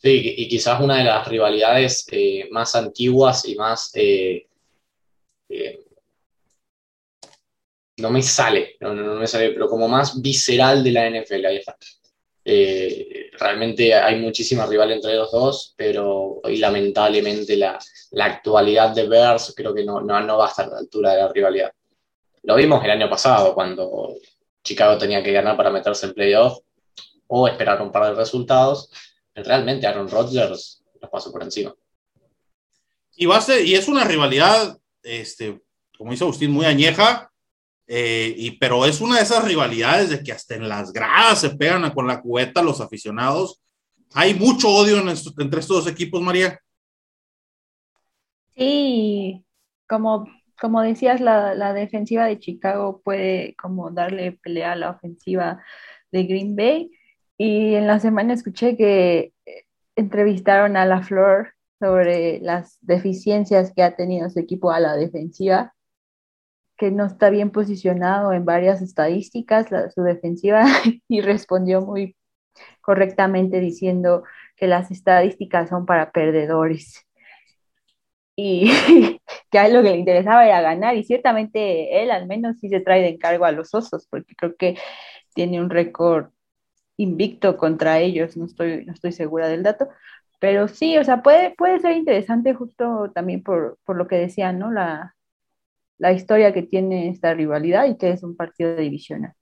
Sí, 0.00 0.34
y 0.36 0.48
quizás 0.48 0.80
una 0.80 0.98
de 0.98 1.04
las 1.04 1.26
rivalidades 1.26 2.06
eh, 2.12 2.48
más 2.52 2.76
antiguas 2.76 3.44
y 3.46 3.56
más... 3.56 3.90
eh, 3.94 4.46
eh, 5.48 5.80
no 7.96 8.10
me 8.10 8.22
sale, 8.22 8.76
no, 8.80 8.94
no 8.94 9.14
me 9.16 9.26
sale, 9.26 9.50
pero 9.50 9.68
como 9.68 9.88
más 9.88 10.20
visceral 10.20 10.84
de 10.84 10.92
la 10.92 11.10
NFL, 11.10 11.44
ahí 11.46 11.56
está. 11.56 11.76
Eh, 12.44 13.30
realmente 13.38 13.94
hay 13.94 14.20
muchísima 14.20 14.66
rival 14.66 14.92
entre 14.92 15.14
los 15.14 15.32
dos, 15.32 15.74
pero 15.76 16.40
hoy 16.42 16.58
lamentablemente 16.58 17.56
la, 17.56 17.78
la 18.10 18.26
actualidad 18.26 18.94
de 18.94 19.08
Bears 19.08 19.54
creo 19.56 19.74
que 19.74 19.84
no, 19.84 20.00
no, 20.00 20.20
no 20.20 20.38
va 20.38 20.46
a 20.46 20.50
estar 20.50 20.66
a 20.66 20.72
la 20.72 20.78
altura 20.78 21.12
de 21.12 21.22
la 21.22 21.32
rivalidad. 21.32 21.72
Lo 22.42 22.56
vimos 22.56 22.84
el 22.84 22.90
año 22.90 23.08
pasado 23.08 23.54
cuando 23.54 24.16
Chicago 24.62 24.98
tenía 24.98 25.22
que 25.22 25.32
ganar 25.32 25.56
para 25.56 25.70
meterse 25.70 26.06
en 26.06 26.14
playoff 26.14 26.58
o 27.26 27.48
esperar 27.48 27.80
un 27.80 27.90
par 27.90 28.08
de 28.08 28.14
resultados. 28.14 28.90
Realmente 29.34 29.86
Aaron 29.86 30.08
Rodgers 30.08 30.84
los 31.00 31.10
pasó 31.10 31.32
por 31.32 31.42
encima. 31.42 31.74
Y, 33.16 33.26
va 33.26 33.38
a 33.38 33.40
ser, 33.40 33.64
y 33.64 33.74
es 33.74 33.88
una 33.88 34.04
rivalidad, 34.04 34.78
este, 35.02 35.60
como 35.96 36.10
dice 36.10 36.24
Agustín, 36.24 36.50
muy 36.50 36.66
añeja, 36.66 37.32
eh, 37.86 38.34
y, 38.36 38.58
pero 38.58 38.84
es 38.86 39.00
una 39.00 39.16
de 39.16 39.22
esas 39.22 39.44
rivalidades 39.44 40.10
de 40.10 40.22
que 40.22 40.32
hasta 40.32 40.54
en 40.54 40.68
las 40.68 40.92
gradas 40.92 41.40
se 41.40 41.50
pegan 41.50 41.90
con 41.92 42.06
la 42.06 42.20
cubeta 42.20 42.62
los 42.62 42.80
aficionados. 42.80 43.62
Hay 44.14 44.34
mucho 44.34 44.68
odio 44.68 44.98
entre 44.98 45.60
estos 45.60 45.84
dos 45.84 45.86
equipos, 45.86 46.22
María. 46.22 46.58
Sí, 48.54 49.44
como, 49.88 50.28
como 50.60 50.80
decías, 50.82 51.20
la, 51.20 51.54
la 51.54 51.72
defensiva 51.72 52.26
de 52.26 52.38
Chicago 52.38 53.02
puede 53.04 53.54
como 53.56 53.90
darle 53.90 54.32
pelea 54.32 54.72
a 54.72 54.76
la 54.76 54.90
ofensiva 54.90 55.62
de 56.12 56.24
Green 56.24 56.54
Bay. 56.54 56.90
Y 57.36 57.74
en 57.74 57.88
la 57.88 57.98
semana 57.98 58.32
escuché 58.32 58.76
que 58.76 59.32
eh, 59.44 59.64
entrevistaron 59.96 60.76
a 60.76 60.86
La 60.86 61.02
Flor 61.02 61.54
sobre 61.80 62.38
las 62.40 62.78
deficiencias 62.80 63.72
que 63.74 63.82
ha 63.82 63.96
tenido 63.96 64.30
su 64.30 64.38
equipo 64.38 64.70
a 64.70 64.80
la 64.80 64.96
defensiva, 64.96 65.73
que 66.76 66.90
no 66.90 67.06
está 67.06 67.30
bien 67.30 67.50
posicionado 67.50 68.32
en 68.32 68.44
varias 68.44 68.82
estadísticas, 68.82 69.70
la- 69.70 69.90
su 69.90 70.02
defensiva, 70.02 70.64
y 71.08 71.20
respondió 71.22 71.82
muy 71.82 72.16
correctamente 72.82 73.60
diciendo 73.60 74.24
que 74.56 74.66
las 74.68 74.90
estadísticas 74.92 75.68
son 75.70 75.86
para 75.86 76.12
perdedores 76.12 77.06
y 78.36 78.70
que 79.50 79.58
a 79.58 79.66
él 79.66 79.74
lo 79.74 79.82
que 79.82 79.90
le 79.90 79.96
interesaba 79.98 80.46
era 80.46 80.60
ganar 80.60 80.96
y 80.96 81.04
ciertamente 81.04 82.02
él 82.02 82.10
al 82.10 82.26
menos 82.26 82.58
sí 82.60 82.68
se 82.68 82.80
trae 82.80 83.02
de 83.02 83.08
encargo 83.10 83.44
a 83.44 83.52
los 83.52 83.74
osos 83.74 84.06
porque 84.08 84.34
creo 84.36 84.56
que 84.56 84.76
tiene 85.34 85.60
un 85.60 85.70
récord 85.70 86.28
invicto 86.98 87.56
contra 87.58 88.00
ellos, 88.00 88.36
no 88.36 88.46
estoy, 88.46 88.84
no 88.86 88.92
estoy 88.94 89.12
segura 89.12 89.48
del 89.48 89.62
dato, 89.64 89.88
pero 90.40 90.68
sí, 90.68 90.98
o 90.98 91.04
sea, 91.04 91.22
puede, 91.22 91.54
puede 91.56 91.80
ser 91.80 91.96
interesante 91.96 92.54
justo 92.54 93.10
también 93.14 93.42
por, 93.42 93.78
por 93.84 93.96
lo 93.96 94.08
que 94.08 94.16
decían, 94.16 94.58
¿no? 94.60 94.72
La, 94.72 95.16
la 96.04 96.12
historia 96.12 96.52
que 96.52 96.62
tiene 96.62 97.08
esta 97.08 97.32
rivalidad 97.32 97.86
y 97.86 97.96
que 97.96 98.10
es 98.10 98.22
un 98.22 98.36
partido 98.36 98.76
divisional. 98.76 99.32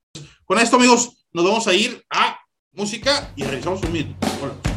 Con 0.44 0.60
esto, 0.60 0.76
amigos, 0.76 1.26
nos 1.32 1.44
vamos 1.44 1.66
a 1.66 1.74
ir 1.74 2.04
a 2.08 2.38
música 2.72 3.32
y 3.34 3.42
realizamos 3.42 3.82
un 3.82 3.92
minuto. 3.92 4.71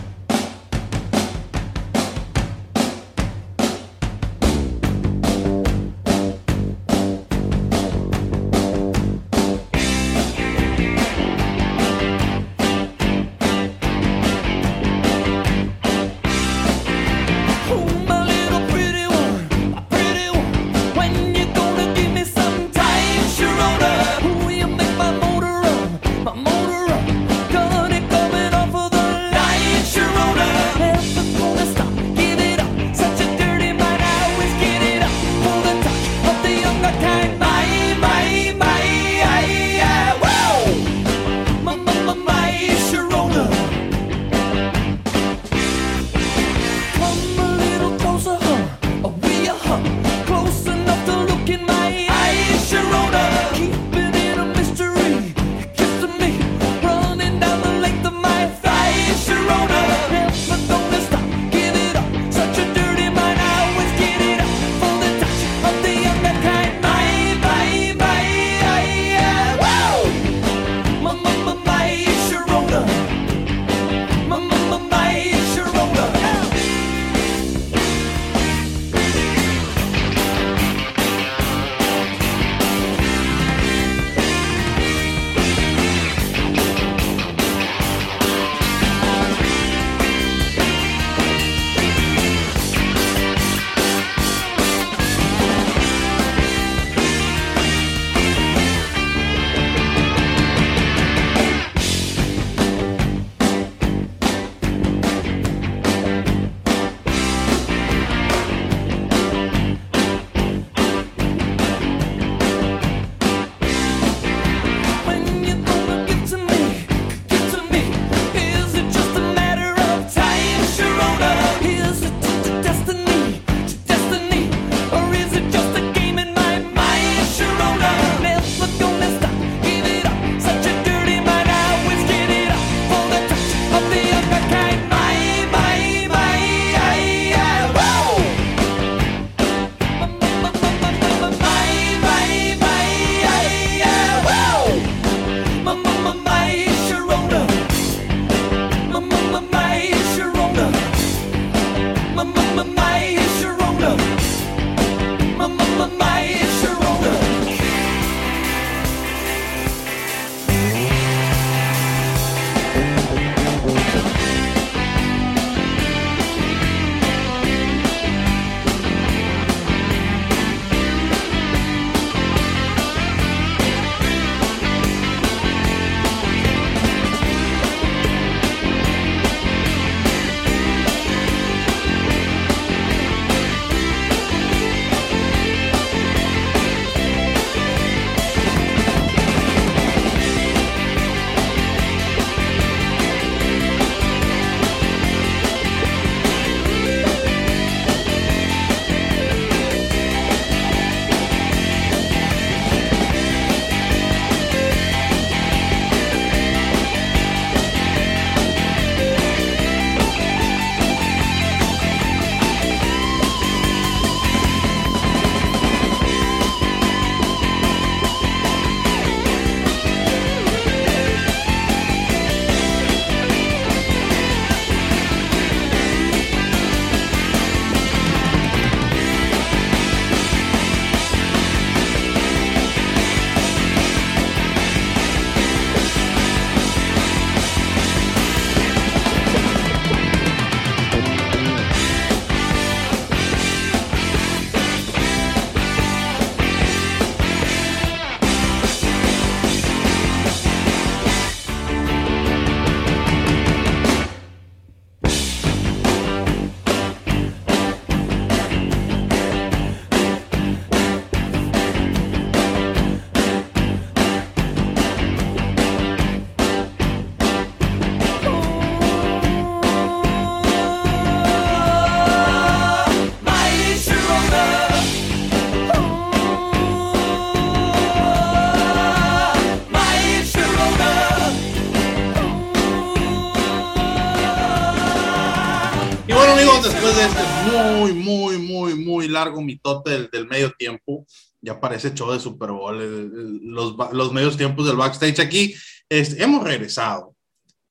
Largo 289.26 289.42
mitote 289.42 289.92
del, 289.92 290.10
del 290.12 290.28
medio 290.28 290.52
tiempo, 290.52 291.06
ya 291.42 291.60
parece 291.60 291.94
show 291.94 292.12
de 292.12 292.20
Super 292.20 292.52
Bowl, 292.52 292.82
el- 292.82 293.12
el- 293.20 293.40
los, 293.48 293.76
los 293.94 294.12
medios 294.14 294.38
tiempos 294.38 294.66
del 294.66 294.78
backstage 294.78 295.20
aquí, 295.20 295.54
este, 295.90 296.24
hemos 296.24 296.44
regresado. 296.44 297.16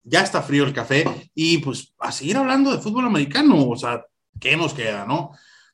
Ya 0.03 0.21
está 0.21 0.43
frío 0.43 0.65
el 0.65 0.73
café 0.75 1.05
y 1.35 1.59
pues 1.59 1.95
a 1.99 2.13
seguir 2.13 2.37
hablando 2.37 2.71
de 2.71 2.79
fútbol 2.83 3.07
americano, 3.07 3.69
o 3.69 3.77
sea, 3.77 4.05
¿qué 4.39 4.57
nos 4.57 4.75
queda, 4.75 5.07
no? 5.07 5.31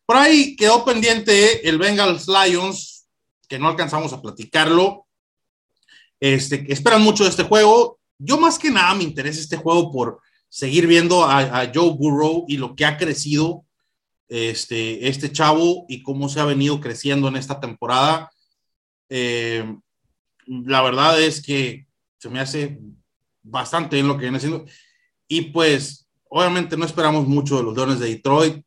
Por 0.06 0.16
ahí 0.16 0.54
quedó 0.56 0.84
pendiente 0.84 1.68
el 1.68 1.78
Bengals 1.78 2.26
Lions, 2.28 3.06
que 3.48 3.58
no 3.58 3.68
alcanzamos 3.68 4.12
a 4.12 4.20
platicarlo. 4.22 5.06
Este, 6.20 6.64
esperan 6.72 7.02
mucho 7.02 7.24
de 7.24 7.30
este 7.30 7.44
juego. 7.44 7.98
Yo 8.18 8.38
más 8.38 8.58
que 8.58 8.70
nada 8.70 8.94
me 8.94 9.04
interesa 9.04 9.40
este 9.40 9.56
juego 9.56 9.90
por 9.90 10.20
seguir 10.48 10.86
viendo 10.86 11.24
a, 11.24 11.38
a 11.62 11.70
Joe 11.74 11.94
Burrow 11.96 12.44
y 12.48 12.56
lo 12.56 12.74
que 12.74 12.84
ha 12.84 12.96
crecido 12.96 13.64
este, 14.30 15.08
este 15.08 15.32
chavo 15.32 15.86
y 15.88 16.02
cómo 16.02 16.28
se 16.28 16.38
ha 16.38 16.44
venido 16.44 16.80
creciendo 16.80 17.28
en 17.28 17.36
esta 17.36 17.58
temporada. 17.58 18.30
Eh, 19.08 19.76
la 20.46 20.82
verdad 20.82 21.20
es 21.20 21.42
que 21.42 21.86
se 22.16 22.30
me 22.30 22.38
hace 22.38 22.78
bastante 23.42 23.96
bien 23.96 24.06
lo 24.06 24.14
que 24.14 24.22
viene 24.22 24.38
haciendo. 24.38 24.64
Y 25.26 25.42
pues, 25.52 26.08
obviamente 26.28 26.76
no 26.76 26.84
esperamos 26.84 27.26
mucho 27.26 27.56
de 27.56 27.64
los 27.64 27.74
Leones 27.74 27.98
de 27.98 28.08
Detroit. 28.08 28.64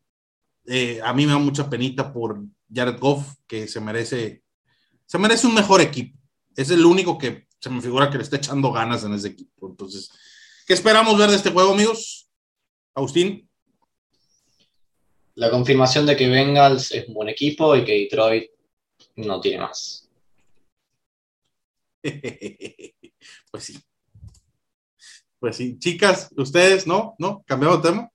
Eh, 0.66 1.00
a 1.02 1.14
mí 1.14 1.24
me 1.24 1.32
da 1.32 1.38
mucha 1.38 1.68
penita 1.68 2.12
por 2.12 2.42
Jared 2.72 2.98
Goff, 2.98 3.26
que 3.46 3.66
se 3.66 3.80
merece, 3.80 4.42
se 5.06 5.18
merece 5.18 5.46
un 5.46 5.54
mejor 5.54 5.80
equipo. 5.80 6.18
Es 6.54 6.70
el 6.70 6.84
único 6.84 7.16
que 7.16 7.48
se 7.58 7.70
me 7.70 7.80
figura 7.80 8.10
que 8.10 8.18
le 8.18 8.24
está 8.24 8.36
echando 8.36 8.70
ganas 8.70 9.02
en 9.04 9.14
ese 9.14 9.28
equipo. 9.28 9.68
Entonces, 9.70 10.10
¿qué 10.66 10.74
esperamos 10.74 11.16
ver 11.16 11.30
de 11.30 11.36
este 11.36 11.50
juego, 11.50 11.72
amigos? 11.72 12.30
Agustín. 12.94 13.48
La 15.36 15.50
confirmación 15.50 16.06
de 16.06 16.16
que 16.16 16.28
Bengals 16.28 16.92
es 16.92 17.08
un 17.08 17.14
buen 17.14 17.28
equipo 17.28 17.74
y 17.74 17.84
que 17.84 17.92
Detroit 17.92 18.50
no 19.16 19.40
tiene 19.40 19.58
más. 19.58 20.08
pues 23.50 23.64
sí. 23.64 23.78
Pues 25.38 25.56
sí. 25.56 25.78
Chicas, 25.78 26.30
ustedes, 26.36 26.86
¿no? 26.86 27.14
¿No? 27.18 27.42
¿Cambiamos 27.46 27.82
de 27.82 27.90
tema? 27.90 28.10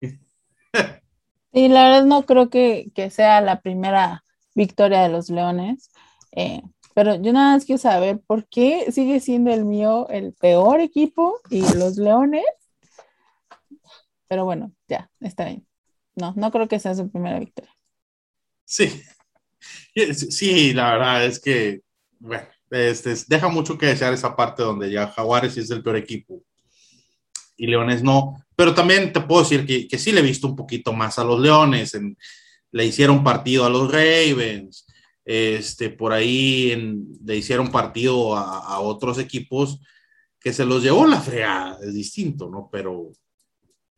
Sí, 1.50 1.68
la 1.68 1.84
verdad 1.84 2.04
no 2.04 2.26
creo 2.26 2.50
que, 2.50 2.90
que 2.94 3.08
sea 3.08 3.40
la 3.40 3.62
primera 3.62 4.22
victoria 4.54 5.02
de 5.02 5.08
los 5.08 5.30
Leones, 5.30 5.90
eh, 6.32 6.60
pero 6.94 7.14
yo 7.14 7.32
nada 7.32 7.54
más 7.54 7.64
quiero 7.64 7.78
saber 7.78 8.20
por 8.26 8.48
qué 8.48 8.90
sigue 8.90 9.20
siendo 9.20 9.52
el 9.52 9.64
mío 9.64 10.08
el 10.08 10.34
peor 10.34 10.80
equipo 10.80 11.40
y 11.48 11.60
los 11.76 11.96
Leones. 11.96 12.44
Pero 14.26 14.44
bueno, 14.44 14.72
ya, 14.88 15.10
está 15.20 15.44
bien. 15.44 15.67
No, 16.18 16.32
no 16.36 16.50
creo 16.50 16.68
que 16.68 16.78
sea 16.80 16.94
su 16.94 17.08
primera 17.10 17.38
victoria. 17.38 17.70
Sí. 18.64 19.02
Sí, 20.30 20.72
la 20.72 20.92
verdad 20.92 21.24
es 21.26 21.40
que, 21.40 21.80
bueno, 22.20 22.46
este, 22.70 23.14
deja 23.26 23.48
mucho 23.48 23.76
que 23.76 23.86
desear 23.86 24.12
esa 24.12 24.36
parte 24.36 24.62
donde 24.62 24.90
ya 24.90 25.08
Jaguares 25.08 25.56
es 25.56 25.70
el 25.70 25.82
peor 25.82 25.96
equipo 25.96 26.42
y 27.56 27.66
Leones 27.66 28.02
no. 28.02 28.36
Pero 28.54 28.74
también 28.74 29.12
te 29.12 29.20
puedo 29.20 29.42
decir 29.42 29.66
que, 29.66 29.88
que 29.88 29.98
sí 29.98 30.12
le 30.12 30.20
he 30.20 30.22
visto 30.22 30.46
un 30.46 30.54
poquito 30.56 30.92
más 30.92 31.18
a 31.18 31.24
los 31.24 31.40
Leones. 31.40 31.94
en- 31.94 32.16
le 32.70 32.84
hicieron 32.84 33.24
partido 33.24 33.64
a 33.64 33.70
los 33.70 33.90
Ravens. 33.90 34.86
Este, 35.24 35.90
por 35.90 36.12
ahí 36.12 36.70
en- 36.72 37.06
le 37.24 37.36
hicieron 37.36 37.70
partido 37.72 38.36
a, 38.36 38.58
a 38.74 38.80
otros 38.80 39.18
equipos 39.18 39.80
que 40.38 40.52
se 40.52 40.64
los 40.64 40.82
llevó 40.82 41.06
la 41.06 41.20
fregada. 41.20 41.78
Es 41.82 41.94
distinto, 41.94 42.48
¿no? 42.50 42.68
Pero, 42.70 43.10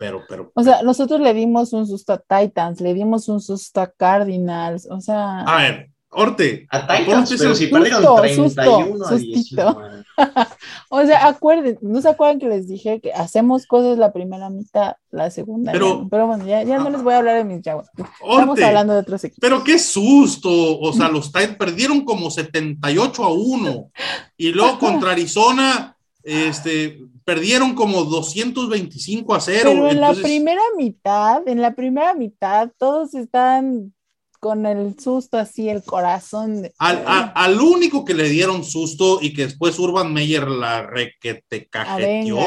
pero, 0.01 0.25
pero. 0.27 0.51
O 0.55 0.63
sea, 0.63 0.83
nosotros 0.83 1.21
le 1.21 1.35
dimos 1.35 1.75
un 1.75 1.87
susto 1.87 2.15
a 2.15 2.19
Titans, 2.19 2.81
le 2.81 2.95
dimos 2.95 3.29
un 3.29 3.39
susto 3.39 3.83
a 3.83 3.87
Cardinals, 3.87 4.89
o 4.91 4.99
sea, 4.99 5.41
A 5.43 5.59
ver, 5.59 5.91
Orte. 6.09 6.67
A 6.71 6.87
Titans, 6.87 7.35
pero 7.39 7.55
si 7.55 7.67
perdieron 7.67 8.03
Susto, 8.03 8.23
31 8.63 9.05
a 9.05 9.09
susto, 9.11 9.17
19. 9.19 10.05
o 10.89 11.05
sea, 11.05 11.27
acuerden, 11.27 11.79
¿no 11.83 12.01
se 12.01 12.09
acuerdan 12.09 12.39
que 12.39 12.49
les 12.49 12.67
dije 12.67 13.03
que 13.03 13.13
hacemos 13.13 13.67
cosas 13.67 13.99
la 13.99 14.11
primera 14.11 14.49
mitad, 14.49 14.95
la 15.11 15.31
segunda? 15.31 15.71
Pero- 15.71 16.09
pero 16.11 16.27
bueno, 16.27 16.47
ya, 16.47 16.63
ya 16.63 16.79
no 16.79 16.89
les 16.89 17.03
voy 17.03 17.13
a 17.13 17.19
hablar 17.19 17.37
de 17.37 17.45
mis 17.45 17.63
Jaguars. 17.63 17.91
Estamos 17.95 18.59
hablando 18.59 18.95
de 18.95 19.01
otros 19.01 19.23
equipos. 19.23 19.41
Pero 19.43 19.63
qué 19.63 19.79
susto, 19.79 20.49
o 20.81 20.93
sea, 20.95 21.11
los 21.11 21.31
Titans 21.31 21.59
perdieron 21.59 22.07
como 22.07 22.31
78 22.31 23.23
a 23.23 23.33
1 23.35 23.91
y 24.39 24.53
luego 24.53 24.79
contra 24.79 25.13
Arizona 25.13 25.95
este, 26.23 27.01
perdieron 27.35 27.75
como 27.77 28.03
225 28.05 29.35
a 29.37 29.41
0. 29.41 29.71
Pero 29.73 29.89
en 29.89 30.01
la 30.01 30.13
primera 30.15 30.63
mitad, 30.77 31.47
en 31.47 31.63
la 31.63 31.75
primera 31.77 32.13
mitad, 32.15 32.71
todos 32.77 33.15
están 33.15 33.95
con 34.41 34.67
el 34.67 34.99
susto 34.99 35.39
así, 35.39 35.69
el 35.69 35.85
corazón. 35.85 36.63
de- 36.63 36.73
al, 36.79 37.05
a- 37.07 37.27
al 37.37 37.61
único 37.61 38.05
que 38.05 38.15
le 38.15 38.29
dieron 38.29 38.65
susto 38.65 39.21
y 39.23 39.33
que 39.33 39.43
después 39.47 39.79
Urban 39.79 40.13
Meyer 40.13 40.49
la 40.49 40.83
requete 40.83 41.69
cajeteó 41.69 42.39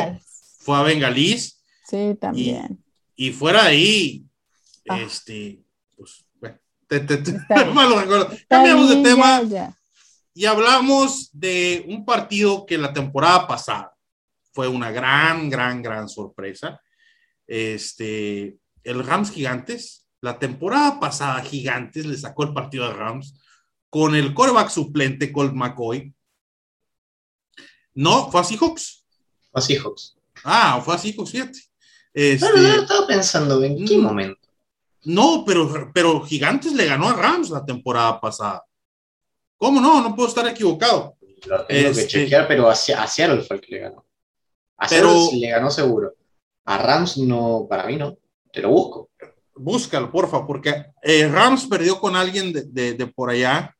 fue 0.60 0.76
a 0.78 0.82
Bengalís 0.82 1.62
Sí, 1.88 2.18
también. 2.20 2.84
y 3.16 3.32
fuera 3.32 3.64
de 3.64 3.70
ahí, 3.70 4.26
Ah. 4.90 5.00
este, 5.00 5.64
pues, 5.96 6.26
bueno, 6.42 6.58
te, 6.88 7.00
te- 7.00 7.18
te- 7.20 7.38
Cambiamos 8.50 8.90
de 8.90 8.96
tema. 9.02 9.44
ya. 9.44 9.74
y 10.34 10.44
hablamos 10.46 11.30
de 11.32 11.86
un 11.88 12.04
partido 12.04 12.66
que 12.66 12.78
la 12.78 12.92
temporada 12.92 13.48
pasada 13.48 13.93
fue 14.54 14.68
una 14.68 14.92
gran, 14.92 15.50
gran, 15.50 15.82
gran 15.82 16.08
sorpresa. 16.08 16.80
Este, 17.48 18.58
el 18.84 19.04
Rams 19.06 19.32
Gigantes, 19.32 20.08
la 20.22 20.40
temporada 20.40 21.00
pasada 21.00 21.42
Gigantes 21.42 22.06
le 22.06 22.18
sacó 22.18 22.44
el 22.44 22.54
partido 22.54 22.86
a 22.86 22.94
Rams 22.94 23.40
con 23.90 24.16
el 24.16 24.34
coreback 24.34 24.70
suplente 24.70 25.32
Colt 25.32 25.54
McCoy. 25.54 26.14
No, 27.96 28.32
fue 28.32 28.42
a 28.42 28.44
Seahawks. 28.44 29.06
Los 29.54 29.66
Seahawks. 29.66 30.16
Ah, 30.44 30.82
fue 30.84 30.96
a 30.96 30.98
Seahawks, 30.98 31.32
fíjate. 31.32 31.60
Este, 32.14 32.46
Pero 32.48 32.62
yo 32.62 32.82
estaba 32.82 33.08
pensando, 33.08 33.64
¿en 33.64 33.86
qué 33.86 33.98
Mm. 33.98 34.02
momento? 34.02 34.40
no, 35.06 35.44
pero, 35.46 35.92
pero 35.94 36.22
Gigantes 36.22 36.72
le 36.74 36.86
ganó 36.86 37.10
a 37.10 37.14
Rams 37.14 37.50
la 37.50 37.66
temporada 37.66 38.22
pasada. 38.22 38.64
¿Cómo 39.58 39.82
no? 39.82 40.02
No 40.02 40.16
puedo 40.16 40.30
estar 40.30 40.48
equivocado. 40.48 41.18
Lo 41.46 41.66
tengo 41.66 41.90
Este- 41.90 42.02
que 42.04 42.08
chequear, 42.08 42.48
pero 42.48 42.70
a, 42.70 42.76
Se- 42.76 42.94
a 42.94 43.06
Seattle 43.06 43.42
fue 43.44 43.58
el 43.58 43.62
que 43.62 43.72
le 43.76 43.80
ganó. 43.82 44.06
A 44.84 44.88
Pero- 44.90 45.30
le 45.34 45.50
ganó 45.50 45.70
seguro. 45.72 46.14
A 46.66 46.78
Rams 46.78 47.18
no, 47.18 47.66
para 47.70 47.86
mí 47.86 47.96
no. 47.98 48.18
Te 48.52 48.62
lo 48.62 48.70
busco. 48.70 49.10
Búscalo, 49.56 50.12
porfa, 50.12 50.46
porque 50.46 50.88
eh, 51.02 51.28
Rams 51.28 51.68
perdió 51.68 52.00
con 52.00 52.16
alguien 52.16 52.52
de, 52.52 52.64
de- 52.64 52.94
de 52.94 53.08
por 53.08 53.30
allá. 53.30 53.76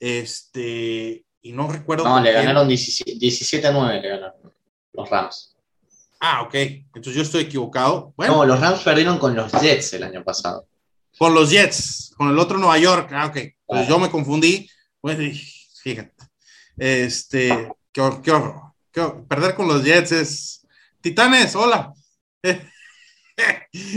Este, 0.00 1.24
y 1.42 1.52
no 1.52 1.68
recuerdo. 1.70 2.04
No, 2.04 2.20
le 2.20 2.32
ganaron 2.32 2.66
17, 2.68 3.18
17 3.18 3.66
a 3.66 3.72
9, 3.72 4.00
le 4.00 4.08
ganaron 4.08 4.52
los 4.92 5.08
Rams. 5.10 5.56
Ah, 6.20 6.42
ok. 6.42 6.54
Entonces 6.54 7.14
yo 7.14 7.22
estoy 7.22 7.42
equivocado. 7.42 8.12
Bueno, 8.16 8.36
No, 8.36 8.44
los 8.46 8.60
Rams 8.60 8.80
perdieron 8.82 9.18
con 9.18 9.34
los 9.34 9.50
Jets 9.52 9.92
el 9.94 10.04
año 10.04 10.22
pasado. 10.24 10.66
con 11.18 11.34
los 11.34 11.50
Jets, 11.50 12.14
con 12.16 12.30
el 12.30 12.38
otro 12.38 12.58
Nueva 12.58 12.78
York. 12.78 13.10
Ah, 13.12 13.26
ok. 13.26 13.36
Pues 13.66 13.82
Ah. 13.82 13.86
yo 13.88 13.98
me 13.98 14.10
confundí. 14.10 14.68
Y 15.04 15.32
fíjate. 15.82 16.12
Este, 16.76 17.72
qué, 17.92 18.10
qué 18.22 18.30
horror. 18.30 18.61
Perder 18.92 19.54
con 19.54 19.68
los 19.68 19.82
Jets 19.82 20.12
es. 20.12 20.66
Titanes, 21.00 21.54
hola. 21.56 21.92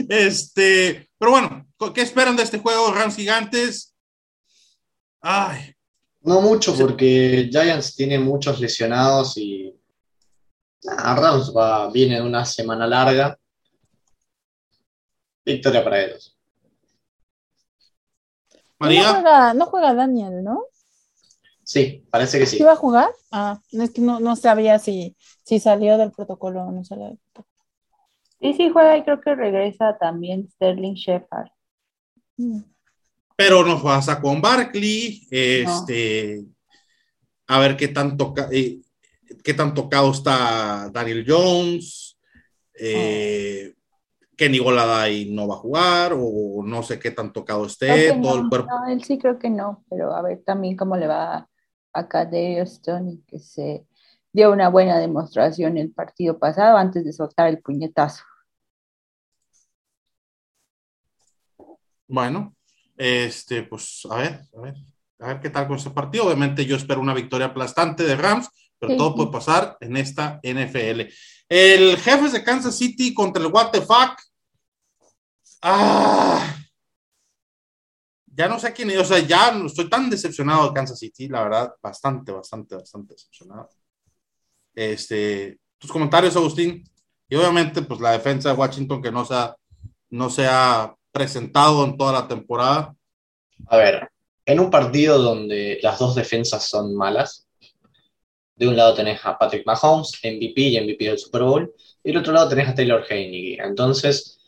Este, 0.08 1.10
pero 1.18 1.32
bueno, 1.32 1.68
¿qué 1.94 2.02
esperan 2.02 2.38
de 2.38 2.44
este 2.44 2.58
juego? 2.60 2.94
Rams 2.94 3.18
gigantes. 3.18 3.94
Ay, 5.22 5.76
No 6.22 6.40
mucho 6.40 6.74
porque 6.76 7.50
Giants 7.52 7.96
tiene 7.96 8.18
muchos 8.18 8.60
lesionados 8.60 9.38
y 9.38 9.78
ah, 10.88 11.16
Rams 11.16 11.52
va, 11.56 11.92
viene 11.92 12.16
de 12.16 12.22
una 12.22 12.46
semana 12.46 12.88
larga. 12.88 13.38
Victoria 15.44 15.84
para 15.84 16.02
ellos. 16.04 16.38
No 18.54 18.62
María. 18.80 19.14
juega, 19.14 19.54
no 19.54 19.66
juega 19.66 19.94
Daniel, 19.94 20.44
¿no? 20.44 20.64
Sí, 21.66 22.06
parece 22.12 22.38
que 22.38 22.46
sí. 22.46 22.58
¿Sí 22.58 22.64
va 22.64 22.74
a 22.74 22.78
jugar? 22.78 23.10
Ah, 23.32 23.60
es 23.72 23.90
que 23.90 24.00
no, 24.00 24.20
no 24.20 24.36
sabía 24.36 24.78
si, 24.78 25.18
si 25.44 25.60
salió 25.60 25.98
del 25.98 26.12
protocolo 26.12 26.62
o 26.62 26.72
no 26.72 26.84
salió 26.84 27.08
del 27.08 27.18
protocolo. 27.18 27.66
Sí, 28.40 28.54
sí 28.54 28.70
juega 28.70 28.98
y 28.98 29.04
creo 29.04 29.20
que 29.20 29.34
regresa 29.34 29.98
también 29.98 30.48
Sterling 30.52 30.94
Shepard. 30.94 31.50
Mm. 32.38 32.60
pero 33.36 33.66
no 33.66 33.82
pasa 33.82 34.22
con 34.22 34.42
Barkley. 34.42 35.28
Este, 35.32 36.46
a 37.48 37.60
ver 37.60 37.76
qué 37.76 37.88
tan, 37.88 38.16
toca, 38.16 38.48
eh, 38.52 38.82
qué 39.44 39.54
tan 39.54 39.74
tocado 39.74 40.12
está 40.12 40.90
Daniel 40.92 41.26
Jones. 41.28 42.20
Eh, 42.78 43.74
Kenny 44.36 44.60
Goladay 44.60 45.32
no 45.32 45.48
va 45.48 45.56
a 45.56 45.60
jugar, 45.60 46.14
o 46.16 46.62
no 46.64 46.84
sé 46.84 47.00
qué 47.00 47.10
tan 47.10 47.34
tocado 47.34 47.66
esté. 47.66 48.12
Todo 48.12 48.20
no, 48.20 48.36
el 48.36 48.50
cuerpo. 48.50 48.68
no, 48.70 48.88
él 48.92 49.04
sí 49.04 49.18
creo 49.18 49.40
que 49.40 49.50
no, 49.50 49.84
pero 49.90 50.14
a 50.14 50.22
ver 50.22 50.44
también 50.46 50.76
cómo 50.76 50.98
le 50.98 51.08
va 51.08 51.50
a 51.96 52.08
Kadarius 52.08 52.74
Stone, 52.74 53.20
que 53.26 53.40
se 53.40 53.86
dio 54.34 54.52
una 54.52 54.68
buena 54.70 55.00
demostración 55.00 55.78
el 55.78 55.92
partido 55.92 56.38
pasado 56.38 56.78
antes 56.78 57.06
de 57.06 57.14
soltar 57.14 57.48
el 57.48 57.62
puñetazo. 57.62 58.24
Bueno, 62.08 62.54
este, 62.98 63.64
pues 63.64 64.06
a 64.10 64.18
ver, 64.18 64.42
a 64.56 64.62
ver, 64.62 64.76
a 65.20 65.28
ver 65.28 65.40
qué 65.40 65.50
tal 65.50 65.68
con 65.68 65.78
ese 65.78 65.90
partido. 65.90 66.26
Obviamente 66.26 66.66
yo 66.66 66.76
espero 66.76 67.00
una 67.02 67.14
victoria 67.14 67.48
aplastante 67.48 68.04
de 68.04 68.16
Rams, 68.16 68.50
pero 68.78 68.92
Sí. 68.92 68.98
todo 68.98 69.16
puede 69.16 69.32
pasar 69.32 69.78
en 69.80 69.98
esta 69.98 70.40
NFL. 70.44 71.10
El 71.48 71.98
jefe 71.98 72.30
de 72.30 72.44
Kansas 72.44 72.76
City 72.78 73.14
contra 73.14 73.42
el 73.42 73.52
What 73.52 73.72
the 73.72 73.82
fuck. 73.82 74.20
Ah, 75.62 76.56
ya 78.36 78.50
no 78.50 78.60
sé 78.60 78.74
quién 78.74 78.90
es, 78.90 78.98
o 78.98 79.06
sea, 79.06 79.20
ya 79.20 79.58
estoy 79.66 79.90
tan 79.90 80.10
decepcionado 80.10 80.68
de 80.68 80.74
Kansas 80.74 81.00
City, 81.00 81.30
la 81.30 81.44
verdad, 81.44 81.74
bastante, 81.82 82.32
bastante, 82.34 82.76
bastante 82.76 83.14
decepcionado. 83.14 83.70
Este, 84.74 85.58
tus 85.78 85.92
comentarios, 85.92 86.36
Agustín, 86.36 86.84
y 87.30 87.36
obviamente, 87.36 87.82
pues 87.82 88.02
la 88.02 88.12
defensa 88.12 88.50
de 88.50 88.56
Washington 88.56 89.02
que 89.02 89.12
no 89.12 89.24
se 89.24 89.34
ha, 89.36 89.56
no 90.10 90.30
se 90.30 90.46
ha 90.48 90.94
presentado 91.12 91.86
en 91.86 91.98
toda 91.98 92.12
la 92.12 92.28
temporada. 92.28 92.94
A 93.68 93.78
ver, 93.78 94.10
en 94.46 94.60
un 94.60 94.70
partido 94.70 95.18
donde 95.18 95.80
las 95.82 95.98
dos 95.98 96.14
defensas 96.14 96.68
son 96.68 96.94
malas, 96.94 97.48
de 98.58 98.68
un 98.68 98.76
lado 98.76 98.96
tenés 98.96 99.26
a 99.26 99.38
Patrick 99.38 99.66
Mahomes, 99.66 100.20
MVP 100.24 100.62
y 100.62 100.82
MVP 100.82 101.06
del 101.06 101.20
Super 101.20 101.44
Bowl, 101.44 101.74
y 102.04 102.10
del 102.10 102.18
otro 102.18 102.34
lado 102.34 102.50
tenés 102.50 102.68
a 102.68 102.76
Taylor 102.76 103.06
Heineke. 103.10 103.64
Entonces, 103.64 104.40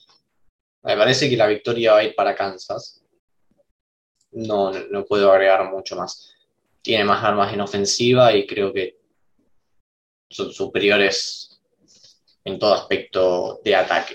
me 0.84 0.96
parece 0.98 1.30
que 1.30 1.38
la 1.38 1.48
victoria 1.48 1.94
va 1.94 2.00
a 2.00 2.04
ir 2.04 2.16
para 2.16 2.36
Kansas. 2.36 3.02
No, 4.38 4.72
no 4.72 5.04
puedo 5.06 5.32
agregar 5.32 5.68
mucho 5.72 5.96
más. 5.96 6.32
Tiene 6.84 7.04
más 7.04 7.24
armas 7.24 7.52
en 7.54 7.62
ofensiva 7.62 8.32
y 8.36 8.46
creo 8.46 8.72
que 8.72 8.98
son 10.30 10.52
superiores 10.52 11.60
en 12.44 12.60
todo 12.60 12.76
aspecto 12.76 13.60
de 13.64 13.76
ataque. 13.76 14.14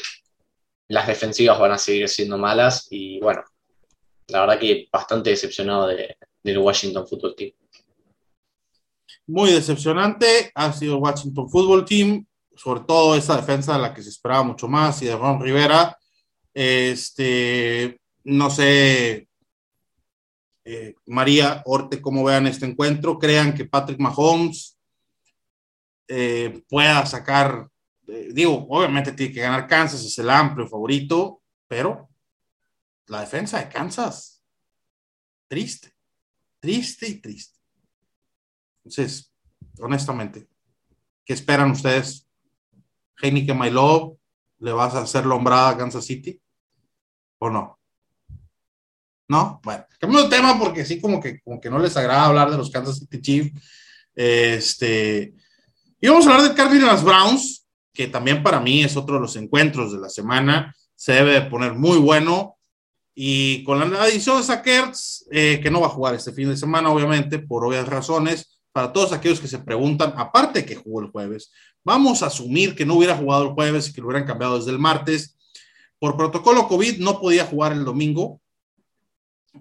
Las 0.89 1.07
defensivas 1.09 1.59
van 1.59 1.73
a 1.73 1.79
seguir 1.79 2.09
siendo 2.09 2.39
malas 2.39 2.87
y 2.91 3.19
bueno, 3.21 3.43
la 4.29 4.41
verdad 4.43 4.61
que 4.61 4.89
bastante 4.93 5.31
decepcionado 5.31 5.89
de- 5.89 6.17
del 6.43 6.59
Washington 6.59 7.07
Football 7.07 7.35
Team. 7.35 7.53
Muy 9.27 9.51
decepcionante 9.53 10.53
ha 10.55 10.73
sido 10.73 10.95
el 10.97 11.03
Washington 11.03 11.49
Football 11.49 11.85
Team, 11.85 12.27
sobre 12.55 12.81
todo 12.81 13.17
esa 13.17 13.37
defensa 13.37 13.75
de 13.75 13.81
la 13.81 13.93
que 13.95 14.03
se 14.03 14.11
esperaba 14.11 14.43
mucho 14.45 14.69
más 14.69 15.01
y 15.03 15.07
de 15.07 15.17
Ron 15.17 15.41
Rivera. 15.41 15.97
Este, 16.55 17.99
no 18.25 18.51
sé, 18.51 19.29
eh, 20.65 20.95
María 21.07 21.63
Orte, 21.67 22.01
cómo 22.01 22.25
vean 22.25 22.47
este 22.47 22.67
encuentro. 22.67 23.19
Crean 23.19 23.55
que 23.55 23.65
Patrick 23.65 23.99
Mahomes 23.99 24.79
eh, 26.09 26.63
pueda 26.69 27.05
sacar, 27.07 27.69
eh, 28.07 28.29
digo, 28.33 28.67
obviamente 28.69 29.13
tiene 29.13 29.33
que 29.33 29.41
ganar 29.41 29.67
Kansas, 29.67 30.05
es 30.05 30.19
el 30.19 30.31
amplio 30.31 30.69
favorito, 30.69 31.43
pero 31.67 32.09
la 33.07 33.21
defensa 33.21 33.59
de 33.59 33.69
Kansas, 33.69 34.43
triste, 35.49 35.93
triste 36.61 37.09
y 37.09 37.21
triste. 37.21 37.59
Entonces, 38.79 39.33
honestamente, 39.81 40.49
¿qué 41.25 41.33
esperan 41.33 41.71
ustedes? 41.71 42.29
Heineken 43.21 43.59
My 43.59 43.71
Love, 43.71 44.19
¿le 44.59 44.73
vas 44.73 44.95
a 44.95 45.03
hacer 45.03 45.27
lombrada 45.27 45.71
a 45.71 45.77
Kansas 45.77 46.05
City? 46.05 46.41
¿O 47.39 47.51
no? 47.51 47.79
¿No? 49.33 49.63
Bueno, 49.65 49.87
cambiamos 49.99 50.29
de 50.29 50.37
tema 50.37 50.59
porque 50.59 50.85
sí, 50.85 51.01
como 51.01 51.19
que, 51.19 51.41
como 51.41 51.59
que 51.59 51.71
no 51.71 51.79
les 51.79 51.97
agrada 51.97 52.27
hablar 52.27 52.51
de 52.51 52.59
los 52.59 52.71
Kansas 52.71 52.99
City 52.99 53.19
Chiefs. 53.23 53.63
Este, 54.15 55.33
y 55.99 56.07
vamos 56.07 56.27
a 56.27 56.35
hablar 56.35 56.51
de 56.51 56.55
Cardinals 56.55 57.03
Browns, 57.03 57.67
que 57.95 58.09
también 58.09 58.43
para 58.43 58.61
mí 58.61 58.85
es 58.85 58.95
otro 58.95 59.15
de 59.15 59.23
los 59.23 59.35
encuentros 59.37 59.91
de 59.91 60.01
la 60.01 60.11
semana. 60.11 60.77
Se 60.95 61.13
debe 61.13 61.33
de 61.33 61.43
poner 61.43 61.73
muy 61.73 61.97
bueno. 61.97 62.59
Y 63.15 63.65
con 63.65 63.79
la 63.79 64.03
adición 64.03 64.37
de 64.37 64.43
Sackers, 64.43 65.27
eh, 65.31 65.61
que 65.63 65.71
no 65.71 65.81
va 65.81 65.87
a 65.87 65.97
jugar 65.97 66.15
este 66.15 66.33
fin 66.33 66.51
de 66.51 66.57
semana, 66.59 66.91
obviamente, 66.91 67.39
por 67.39 67.65
obvias 67.65 67.89
razones, 67.89 68.61
para 68.71 68.93
todos 68.93 69.15
aquellos 69.15 69.41
que 69.41 69.49
se 69.49 69.61
preguntan, 69.61 70.13
aparte 70.19 70.67
que 70.67 70.77
jugó 70.77 71.01
el 71.01 71.11
jueves, 71.11 71.51
vamos 71.83 72.23
a 72.23 72.27
asumir 72.27 72.75
que 72.75 72.85
no 72.85 72.97
hubiera 72.97 73.17
jugado 73.17 73.45
el 73.45 73.55
jueves 73.55 73.89
y 73.89 73.95
que 73.95 74.03
lo 74.03 74.09
hubieran 74.09 74.27
cambiado 74.27 74.59
desde 74.59 74.73
el 74.73 74.79
martes. 74.79 75.39
Por 75.99 76.19
protocolo 76.19 76.69
COVID 76.69 76.99
no 76.99 77.19
podía 77.19 77.47
jugar 77.47 77.73
el 77.73 77.87
domingo. 77.87 78.42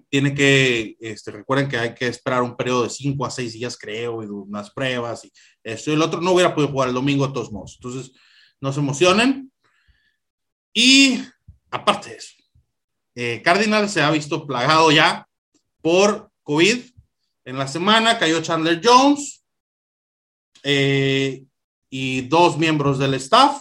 Tiene 0.08 0.34
que, 0.34 0.96
este, 1.00 1.30
recuerden 1.30 1.68
que 1.68 1.76
hay 1.76 1.94
que 1.94 2.06
esperar 2.06 2.42
un 2.42 2.56
periodo 2.56 2.84
de 2.84 2.90
5 2.90 3.26
a 3.26 3.30
6 3.30 3.52
días, 3.52 3.76
creo, 3.76 4.22
y 4.22 4.26
unas 4.26 4.70
pruebas 4.70 5.24
y 5.24 5.32
esto 5.62 5.90
y 5.90 5.94
el 5.94 6.02
otro. 6.02 6.20
No 6.20 6.32
hubiera 6.32 6.54
podido 6.54 6.72
jugar 6.72 6.88
el 6.88 6.94
domingo 6.94 7.26
de 7.26 7.32
todos 7.32 7.52
modos. 7.52 7.74
Entonces, 7.76 8.12
no 8.60 8.72
se 8.72 8.80
emocionen. 8.80 9.52
Y 10.72 11.22
aparte 11.70 12.10
de 12.10 12.16
eso, 12.16 12.34
eh, 13.14 13.42
Cardinal 13.44 13.88
se 13.88 14.00
ha 14.00 14.10
visto 14.10 14.46
plagado 14.46 14.90
ya 14.90 15.28
por 15.82 16.30
COVID. 16.42 16.78
En 17.44 17.58
la 17.58 17.68
semana 17.68 18.18
cayó 18.18 18.40
Chandler 18.40 18.80
Jones 18.82 19.44
eh, 20.62 21.44
y 21.90 22.22
dos 22.22 22.56
miembros 22.56 22.98
del 22.98 23.14
staff. 23.14 23.60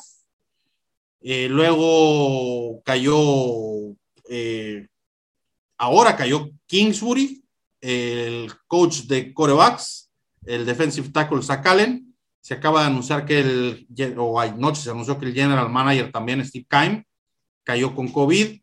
Eh, 1.22 1.48
luego 1.50 2.82
cayó, 2.84 3.16
eh, 4.30 4.88
ahora 5.82 6.16
cayó 6.16 6.52
Kingsbury, 6.68 7.44
el 7.82 8.54
coach 8.68 9.02
de 9.08 9.34
corebacks, 9.34 10.12
el 10.46 10.64
defensive 10.64 11.10
tackle 11.10 11.42
Zach 11.42 11.66
Allen. 11.66 12.16
Se 12.40 12.54
acaba 12.54 12.82
de 12.82 12.88
anunciar 12.88 13.26
que 13.26 13.40
el, 13.40 14.16
o 14.18 14.40
anoche 14.40 14.82
se 14.84 14.92
anunció 14.92 15.18
que 15.18 15.26
el 15.26 15.34
general 15.34 15.70
manager 15.70 16.12
también, 16.12 16.46
Steve 16.46 16.68
Keim, 16.70 17.04
cayó 17.64 17.96
con 17.96 18.10
COVID. 18.10 18.62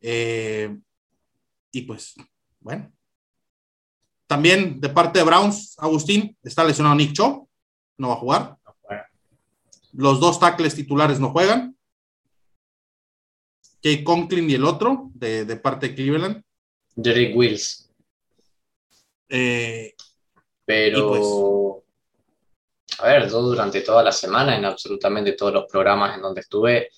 Eh, 0.00 0.76
y 1.70 1.82
pues, 1.82 2.14
bueno. 2.60 2.92
También 4.26 4.80
de 4.80 4.88
parte 4.88 5.20
de 5.20 5.24
Browns, 5.24 5.76
Agustín, 5.78 6.36
está 6.42 6.64
lesionado 6.64 6.96
Nick 6.96 7.12
Cho, 7.12 7.48
no 7.98 8.08
va 8.08 8.14
a 8.14 8.18
jugar. 8.18 8.56
Los 9.92 10.18
dos 10.18 10.40
tackles 10.40 10.74
titulares 10.74 11.20
no 11.20 11.30
juegan. 11.30 11.75
Conklin 14.04 14.50
y 14.50 14.54
el 14.54 14.64
otro, 14.64 15.10
de, 15.14 15.44
de 15.44 15.56
parte 15.56 15.88
de 15.88 15.94
Cleveland. 15.94 16.42
Derek 16.94 17.36
Wills. 17.36 17.92
Eh, 19.28 19.94
Pero, 20.64 21.84
a 22.98 23.06
ver, 23.06 23.28
yo 23.28 23.42
durante 23.42 23.82
toda 23.82 24.02
la 24.02 24.12
semana, 24.12 24.56
en 24.56 24.64
absolutamente 24.64 25.32
todos 25.32 25.52
los 25.52 25.66
programas 25.70 26.16
en 26.16 26.22
donde 26.22 26.40
estuve, 26.40 26.90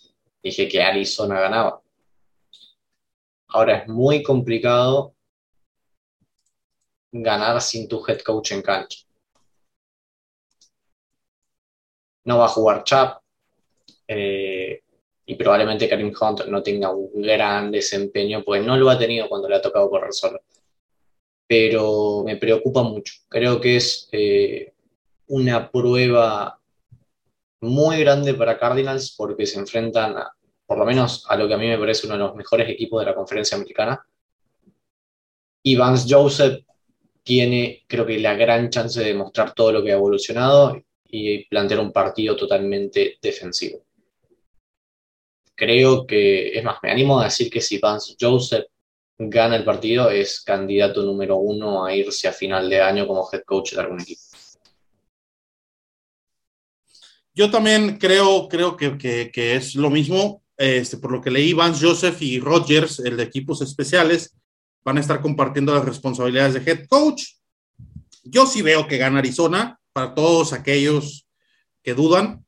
dije 0.42 0.68
que 0.68 0.82
Arizona 0.82 1.40
ganaba. 1.40 1.82
Ahora 3.48 3.78
es 3.78 3.88
muy 3.88 4.22
complicado 4.22 5.14
ganar 7.10 7.60
sin 7.60 7.88
tu 7.88 8.04
head 8.06 8.20
coach 8.20 8.52
en 8.52 8.62
cancha. 8.62 9.00
No 12.24 12.38
va 12.38 12.44
a 12.44 12.48
jugar 12.48 12.84
Chap 12.84 13.22
eh, 14.06 14.82
y 15.28 15.34
probablemente 15.34 15.90
Karim 15.90 16.14
Hunt 16.18 16.46
no 16.46 16.62
tenga 16.62 16.90
un 16.90 17.20
gran 17.20 17.70
desempeño, 17.70 18.42
pues 18.42 18.64
no 18.64 18.78
lo 18.78 18.88
ha 18.88 18.98
tenido 18.98 19.28
cuando 19.28 19.46
le 19.46 19.56
ha 19.56 19.60
tocado 19.60 19.90
correr 19.90 20.14
solo. 20.14 20.40
Pero 21.46 22.22
me 22.24 22.36
preocupa 22.36 22.82
mucho. 22.82 23.12
Creo 23.28 23.60
que 23.60 23.76
es 23.76 24.08
eh, 24.10 24.72
una 25.26 25.70
prueba 25.70 26.58
muy 27.60 28.00
grande 28.00 28.32
para 28.32 28.58
Cardinals 28.58 29.14
porque 29.18 29.44
se 29.44 29.58
enfrentan 29.58 30.14
por 30.64 30.78
lo 30.78 30.86
menos 30.86 31.26
a 31.28 31.36
lo 31.36 31.46
que 31.46 31.54
a 31.54 31.58
mí 31.58 31.68
me 31.68 31.78
parece 31.78 32.06
uno 32.06 32.16
de 32.16 32.24
los 32.24 32.34
mejores 32.34 32.66
equipos 32.70 33.00
de 33.00 33.06
la 33.10 33.14
conferencia 33.14 33.58
americana. 33.58 34.02
Y 35.62 35.76
Vance 35.76 36.06
Joseph 36.08 36.64
tiene, 37.22 37.84
creo 37.86 38.06
que, 38.06 38.18
la 38.18 38.34
gran 38.34 38.70
chance 38.70 39.04
de 39.04 39.12
mostrar 39.12 39.52
todo 39.52 39.72
lo 39.72 39.84
que 39.84 39.92
ha 39.92 39.96
evolucionado 39.96 40.82
y 41.06 41.44
plantear 41.48 41.80
un 41.80 41.92
partido 41.92 42.34
totalmente 42.34 43.18
defensivo. 43.20 43.87
Creo 45.58 46.06
que, 46.06 46.56
es 46.56 46.62
más, 46.62 46.78
me 46.84 46.92
animo 46.92 47.18
a 47.18 47.24
decir 47.24 47.50
que 47.50 47.60
si 47.60 47.78
Vance 47.78 48.14
Joseph 48.18 48.66
gana 49.18 49.56
el 49.56 49.64
partido, 49.64 50.08
es 50.08 50.40
candidato 50.40 51.02
número 51.02 51.36
uno 51.38 51.84
a 51.84 51.92
irse 51.92 52.28
a 52.28 52.32
final 52.32 52.70
de 52.70 52.80
año 52.80 53.08
como 53.08 53.28
head 53.32 53.42
coach 53.42 53.72
de 53.72 53.80
algún 53.80 54.00
equipo. 54.00 54.22
Yo 57.34 57.50
también 57.50 57.98
creo, 57.98 58.48
creo 58.48 58.76
que, 58.76 58.96
que, 58.96 59.56
es 59.56 59.74
lo 59.74 59.90
mismo. 59.90 60.44
Este, 60.56 60.96
por 60.96 61.10
lo 61.10 61.20
que 61.20 61.32
leí, 61.32 61.54
Vance 61.54 61.84
Joseph 61.84 62.22
y 62.22 62.38
Rodgers, 62.38 63.00
el 63.00 63.16
de 63.16 63.24
equipos 63.24 63.60
especiales, 63.60 64.36
van 64.84 64.98
a 64.98 65.00
estar 65.00 65.20
compartiendo 65.20 65.74
las 65.74 65.84
responsabilidades 65.84 66.54
de 66.54 66.70
head 66.70 66.86
coach. 66.86 67.24
Yo 68.22 68.46
sí 68.46 68.62
veo 68.62 68.86
que 68.86 68.96
gana 68.96 69.18
Arizona, 69.18 69.80
para 69.92 70.14
todos 70.14 70.52
aquellos 70.52 71.26
que 71.82 71.94
dudan. 71.94 72.44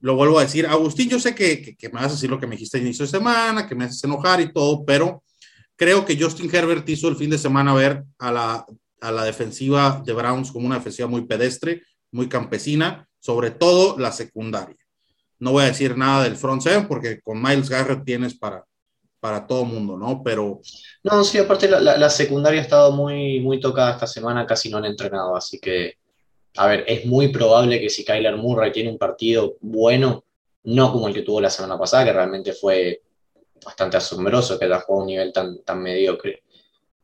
Lo 0.00 0.14
vuelvo 0.14 0.38
a 0.38 0.42
decir, 0.42 0.66
Agustín, 0.66 1.08
yo 1.08 1.18
sé 1.20 1.34
que, 1.34 1.60
que, 1.60 1.76
que 1.76 1.88
me 1.88 1.96
vas 2.00 2.06
a 2.06 2.14
decir 2.14 2.30
lo 2.30 2.40
que 2.40 2.46
me 2.46 2.56
dijiste 2.56 2.78
a 2.78 2.80
inicio 2.80 3.04
de 3.04 3.10
semana, 3.10 3.66
que 3.66 3.74
me 3.74 3.84
haces 3.84 4.02
enojar 4.04 4.40
y 4.40 4.52
todo, 4.52 4.84
pero 4.84 5.22
creo 5.76 6.04
que 6.04 6.18
Justin 6.20 6.48
Herbert 6.54 6.88
hizo 6.88 7.08
el 7.08 7.16
fin 7.16 7.30
de 7.30 7.38
semana 7.38 7.74
ver 7.74 8.04
a 8.18 8.32
la, 8.32 8.66
a 9.00 9.12
la 9.12 9.24
defensiva 9.24 10.02
de 10.04 10.12
Browns 10.12 10.52
como 10.52 10.66
una 10.66 10.76
defensiva 10.76 11.08
muy 11.08 11.26
pedestre, 11.26 11.82
muy 12.12 12.28
campesina, 12.28 13.06
sobre 13.18 13.50
todo 13.50 13.98
la 13.98 14.10
secundaria. 14.12 14.76
No 15.38 15.52
voy 15.52 15.64
a 15.64 15.68
decir 15.68 15.96
nada 15.96 16.24
del 16.24 16.36
front 16.36 16.62
seven 16.62 16.86
porque 16.88 17.20
con 17.22 17.40
Miles 17.42 17.68
Garrett 17.70 18.04
tienes 18.04 18.34
para, 18.38 18.64
para 19.20 19.46
todo 19.46 19.64
mundo, 19.64 19.96
¿no? 19.96 20.22
Pero 20.22 20.60
No, 21.02 21.24
sí, 21.24 21.38
aparte 21.38 21.68
la, 21.68 21.80
la- 21.80 21.96
la 21.98 22.10
secundaria 22.10 22.60
ha 22.60 22.64
estado 22.64 22.92
muy, 22.92 23.40
muy 23.40 23.60
tocada 23.60 23.92
esta 23.92 24.06
semana, 24.06 24.46
casi 24.46 24.68
no 24.70 24.78
han 24.78 24.84
entrenado, 24.86 25.36
así 25.36 25.58
que, 25.58 25.94
a 26.56 26.66
ver, 26.66 26.84
es 26.86 27.06
muy 27.06 27.28
probable 27.28 27.80
que 27.80 27.90
si 27.90 28.04
Kyler 28.04 28.36
Murray 28.36 28.72
tiene 28.72 28.90
un 28.90 28.98
partido 28.98 29.56
bueno, 29.60 30.24
no 30.64 30.92
como 30.92 31.08
el 31.08 31.14
que 31.14 31.22
tuvo 31.22 31.40
la 31.40 31.50
semana 31.50 31.78
pasada, 31.78 32.04
que 32.04 32.12
realmente 32.12 32.52
fue 32.52 33.02
bastante 33.64 33.96
asombroso 33.96 34.58
que 34.58 34.64
haya 34.64 34.80
jugado 34.80 35.00
a 35.00 35.04
un 35.04 35.06
nivel 35.06 35.32
tan, 35.32 35.62
tan 35.62 35.82
mediocre, 35.82 36.42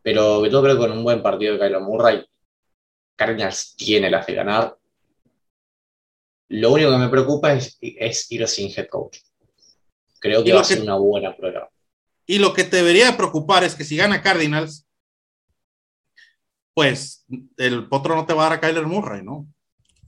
pero 0.03 0.47
yo 0.47 0.63
creo 0.63 0.75
que 0.75 0.81
con 0.81 0.93
un 0.93 1.05
buen 1.05 1.23
partido 1.23 1.55
de 1.55 1.59
Kyler 1.59 1.81
Murray, 1.81 2.25
Cardinals 3.17 3.75
tiene 3.77 4.11
las 4.11 4.27
de 4.27 4.35
ganar. 4.35 4.77
Lo 6.49 6.73
único 6.73 6.91
que 6.91 6.99
me 6.99 7.09
preocupa 7.09 7.55
es, 7.55 7.77
es 7.81 8.31
ir 8.31 8.47
sin 8.47 8.71
head 8.71 8.89
coach. 8.89 9.19
Creo 10.21 10.45
que 10.45 10.53
va 10.53 10.61
a 10.61 10.65
ser 10.65 10.81
una 10.83 10.97
buena 10.97 11.37
prueba. 11.37 11.71
Y 12.27 12.39
lo 12.39 12.53
que 12.53 12.65
te 12.65 12.77
debería 12.77 13.11
de 13.11 13.17
preocupar 13.17 13.65
es 13.65 13.75
que 13.75 13.85
si 13.85 13.97
gana 13.97 14.23
Cardinals, 14.23 14.86
pues 16.77 17.25
el 17.57 17.89
potro 17.89 18.15
no 18.15 18.27
te 18.27 18.35
va 18.35 18.45
a 18.47 18.51
dar 18.51 18.59
a 18.59 18.61
Kyler 18.61 18.85
Murray, 18.87 19.23
¿no? 19.23 19.47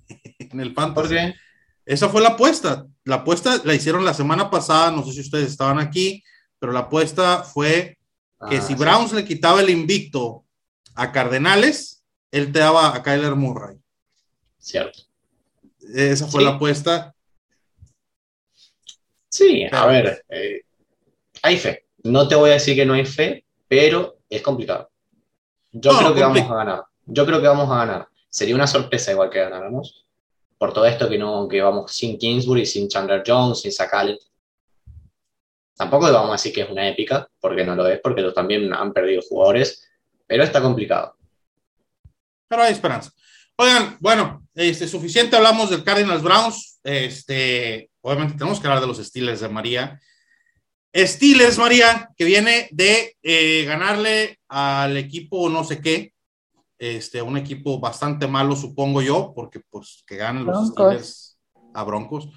en 0.39 0.61
el 0.61 0.75
fantasy. 0.75 1.17
Esa 1.87 2.11
fue 2.11 2.21
la 2.21 2.29
apuesta. 2.31 2.87
La 3.05 3.17
apuesta 3.17 3.63
la 3.65 3.73
hicieron 3.75 4.05
la 4.05 4.13
semana 4.13 4.51
pasada, 4.51 4.91
no 4.91 5.03
sé 5.03 5.15
si 5.15 5.21
ustedes 5.21 5.49
estaban 5.49 5.79
aquí, 5.79 6.23
pero 6.59 6.71
la 6.73 6.81
apuesta 6.81 7.43
fue 7.43 7.97
que 8.51 8.59
Ah, 8.59 8.61
si 8.61 8.67
sí. 8.69 8.75
Browns 8.75 9.15
le 9.15 9.25
quitaba 9.25 9.63
el 9.63 9.71
invicto 9.71 10.45
a 10.95 11.11
Cardenales, 11.11 12.05
él 12.31 12.53
te 12.53 12.59
daba 12.59 12.95
a 12.95 13.03
Kyler 13.03 13.35
Murray. 13.35 13.79
Cierto. 14.59 14.99
Esa 15.95 16.27
fue 16.27 16.43
Sí. 16.43 16.45
la 16.45 16.53
apuesta. 16.57 17.15
Sí, 19.31 19.65
a 19.73 19.87
ver, 19.87 20.23
eh, 20.29 20.61
hay 21.43 21.57
fe. 21.57 21.87
No 22.05 22.29
te 22.29 22.35
voy 22.35 22.51
a 22.51 22.55
decir 22.55 22.75
que 22.77 22.85
no 22.85 22.93
hay 22.93 23.07
fe, 23.07 23.47
pero 23.69 24.19
es 24.29 24.43
complicado. 24.43 24.91
Yo 25.81 25.93
No, 25.93 25.99
creo 25.99 26.15
que 26.15 26.23
vamos 26.23 26.51
a 26.51 26.55
ganar. 26.55 26.85
Yo 27.07 27.27
creo 27.27 27.41
que 27.41 27.49
vamos 27.49 27.71
a 27.71 27.77
ganar. 27.77 28.09
Sería 28.29 28.55
una 28.55 28.67
sorpresa 28.67 29.13
igual 29.13 29.31
que 29.31 29.41
ganáramos. 29.41 30.07
Por 30.59 30.73
todo 30.73 30.87
esto 30.87 31.09
que 31.09 31.19
no, 31.19 31.47
que 31.47 31.63
vamos 31.63 31.93
sin 31.93 32.19
Kingsbury, 32.19 32.67
sin 32.67 32.89
Chandler 32.89 33.23
Jones, 33.27 33.61
sin 33.61 33.73
Sakalet. 33.73 34.19
Tampoco 35.77 36.13
vamos 36.13 36.31
a 36.31 36.33
decir 36.33 36.53
que 36.53 36.63
es 36.63 36.71
una 36.71 36.89
épica, 36.89 37.29
porque 37.41 37.65
no 37.65 37.77
lo 37.77 37.87
es, 37.87 38.01
porque 38.01 38.21
ellos 38.21 38.35
también 38.35 38.73
han 38.75 38.93
perdido 38.93 39.23
jugadores, 39.23 39.89
pero 40.27 40.43
está 40.43 40.61
complicado. 40.61 41.15
Pero 42.49 42.63
hay 42.63 42.73
esperanza. 42.73 43.13
Oigan, 43.57 43.97
bueno, 44.01 44.47
este, 44.55 44.89
suficiente 44.89 45.37
hablamos 45.37 45.71
del 45.71 45.85
Cardinals 45.85 46.23
Browns. 46.23 46.81
Este, 46.83 47.91
obviamente 48.01 48.35
tenemos 48.37 48.59
que 48.59 48.67
hablar 48.67 48.81
de 48.81 48.89
los 48.89 48.99
Steelers 48.99 49.41
de 49.41 49.49
María. 49.49 50.01
Steelers, 50.95 51.59
María, 51.59 52.11
que 52.17 52.25
viene 52.25 52.69
de 52.73 53.17
eh, 53.23 53.65
ganarle 53.65 54.39
al 54.49 54.97
equipo 54.97 55.49
no 55.49 55.63
sé 55.65 55.81
qué, 55.81 56.13
este, 56.79 57.21
un 57.21 57.37
equipo 57.37 57.81
bastante 57.81 58.27
malo, 58.27 58.55
supongo 58.55 59.03
yo, 59.03 59.33
porque 59.35 59.61
pues 59.69 60.05
que 60.07 60.17
ganen 60.17 60.45
los. 60.45 60.69
Steelers 60.69 61.39
a 61.75 61.85
Broncos. 61.85 62.29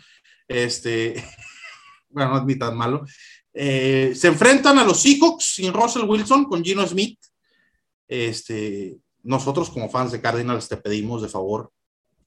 Este, 0.47 1.23
bueno, 2.09 2.31
no 2.31 2.37
es 2.39 2.45
ni 2.45 2.55
tan 2.57 2.75
malo. 2.75 3.05
Eh, 3.53 4.13
se 4.15 4.27
enfrentan 4.27 4.79
a 4.79 4.83
los 4.83 5.01
Seahawks 5.01 5.55
sin 5.55 5.73
Russell 5.73 6.05
Wilson, 6.05 6.45
con 6.45 6.63
Gino 6.63 6.85
Smith. 6.87 7.19
Este, 8.07 8.97
nosotros 9.23 9.69
como 9.69 9.89
fans 9.89 10.11
de 10.11 10.21
Cardinals 10.21 10.67
te 10.67 10.77
pedimos 10.77 11.21
de 11.21 11.29
favor 11.29 11.71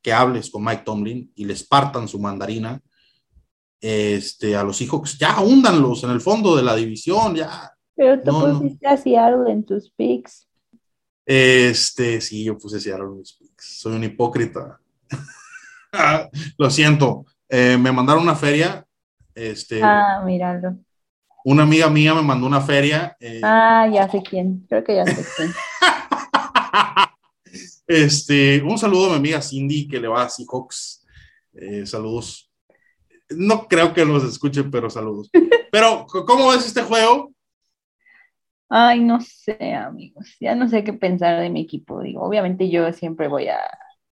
que 0.00 0.12
hables 0.12 0.50
con 0.50 0.64
Mike 0.64 0.82
Tomlin 0.84 1.32
y 1.34 1.44
les 1.44 1.64
partan 1.64 2.08
su 2.08 2.18
mandarina. 2.18 2.80
Este, 3.86 4.56
a 4.56 4.62
los 4.64 4.78
Seahawks, 4.78 5.18
ya 5.18 5.38
húndanlos 5.42 6.04
en 6.04 6.10
el 6.10 6.20
fondo 6.22 6.56
de 6.56 6.62
la 6.62 6.74
división, 6.74 7.34
ya. 7.34 7.70
Pero 7.94 8.18
tú 8.22 8.32
No, 8.32 8.48
no. 8.48 8.58
pusiste 8.60 8.86
a 8.86 8.96
Seattle 8.96 9.52
en 9.52 9.62
tus 9.62 9.90
picks. 9.90 10.48
Este, 11.26 12.18
sí, 12.22 12.44
yo 12.44 12.56
puse 12.56 12.80
Seattle 12.80 13.08
en 13.08 13.18
mis 13.18 13.34
picks. 13.34 13.80
Soy 13.80 13.94
un 13.96 14.04
hipócrita. 14.04 14.80
Lo 16.58 16.70
siento. 16.70 17.26
Eh, 17.46 17.76
me 17.78 17.92
mandaron 17.92 18.22
una 18.22 18.34
feria. 18.34 18.86
Este, 19.34 19.80
Ah, 19.82 20.22
míralo. 20.24 20.78
una 21.44 21.64
amiga 21.64 21.90
mía 21.90 22.14
me 22.14 22.22
mandó 22.22 22.46
una 22.46 22.62
feria. 22.62 23.14
eh, 23.20 23.40
Ah, 23.44 23.86
ya 23.92 24.08
sé 24.10 24.22
quién. 24.22 24.64
Creo 24.66 24.82
que 24.82 24.94
ya 24.96 25.04
sé 25.04 25.24
quién. 25.36 25.52
Este, 27.86 28.62
un 28.62 28.78
saludo 28.78 29.06
a 29.06 29.10
mi 29.10 29.16
amiga 29.16 29.42
Cindy 29.42 29.86
que 29.86 30.00
le 30.00 30.08
va 30.08 30.22
a 30.22 30.28
Seahawks. 30.30 31.04
Eh, 31.52 31.84
saludos. 31.86 32.50
No 33.30 33.66
creo 33.68 33.94
que 33.94 34.04
los 34.04 34.24
escuchen, 34.24 34.70
pero 34.70 34.90
saludos. 34.90 35.30
Pero, 35.72 36.06
¿cómo 36.26 36.48
ves 36.50 36.66
este 36.66 36.82
juego? 36.82 37.32
Ay, 38.68 39.00
no 39.04 39.20
sé, 39.20 39.74
amigos. 39.74 40.36
Ya 40.40 40.54
no 40.54 40.68
sé 40.68 40.82
qué 40.84 40.92
pensar 40.92 41.40
de 41.40 41.50
mi 41.50 41.60
equipo. 41.62 42.00
Digo, 42.02 42.22
obviamente 42.22 42.70
yo 42.70 42.92
siempre 42.92 43.28
voy 43.28 43.48
a 43.48 43.58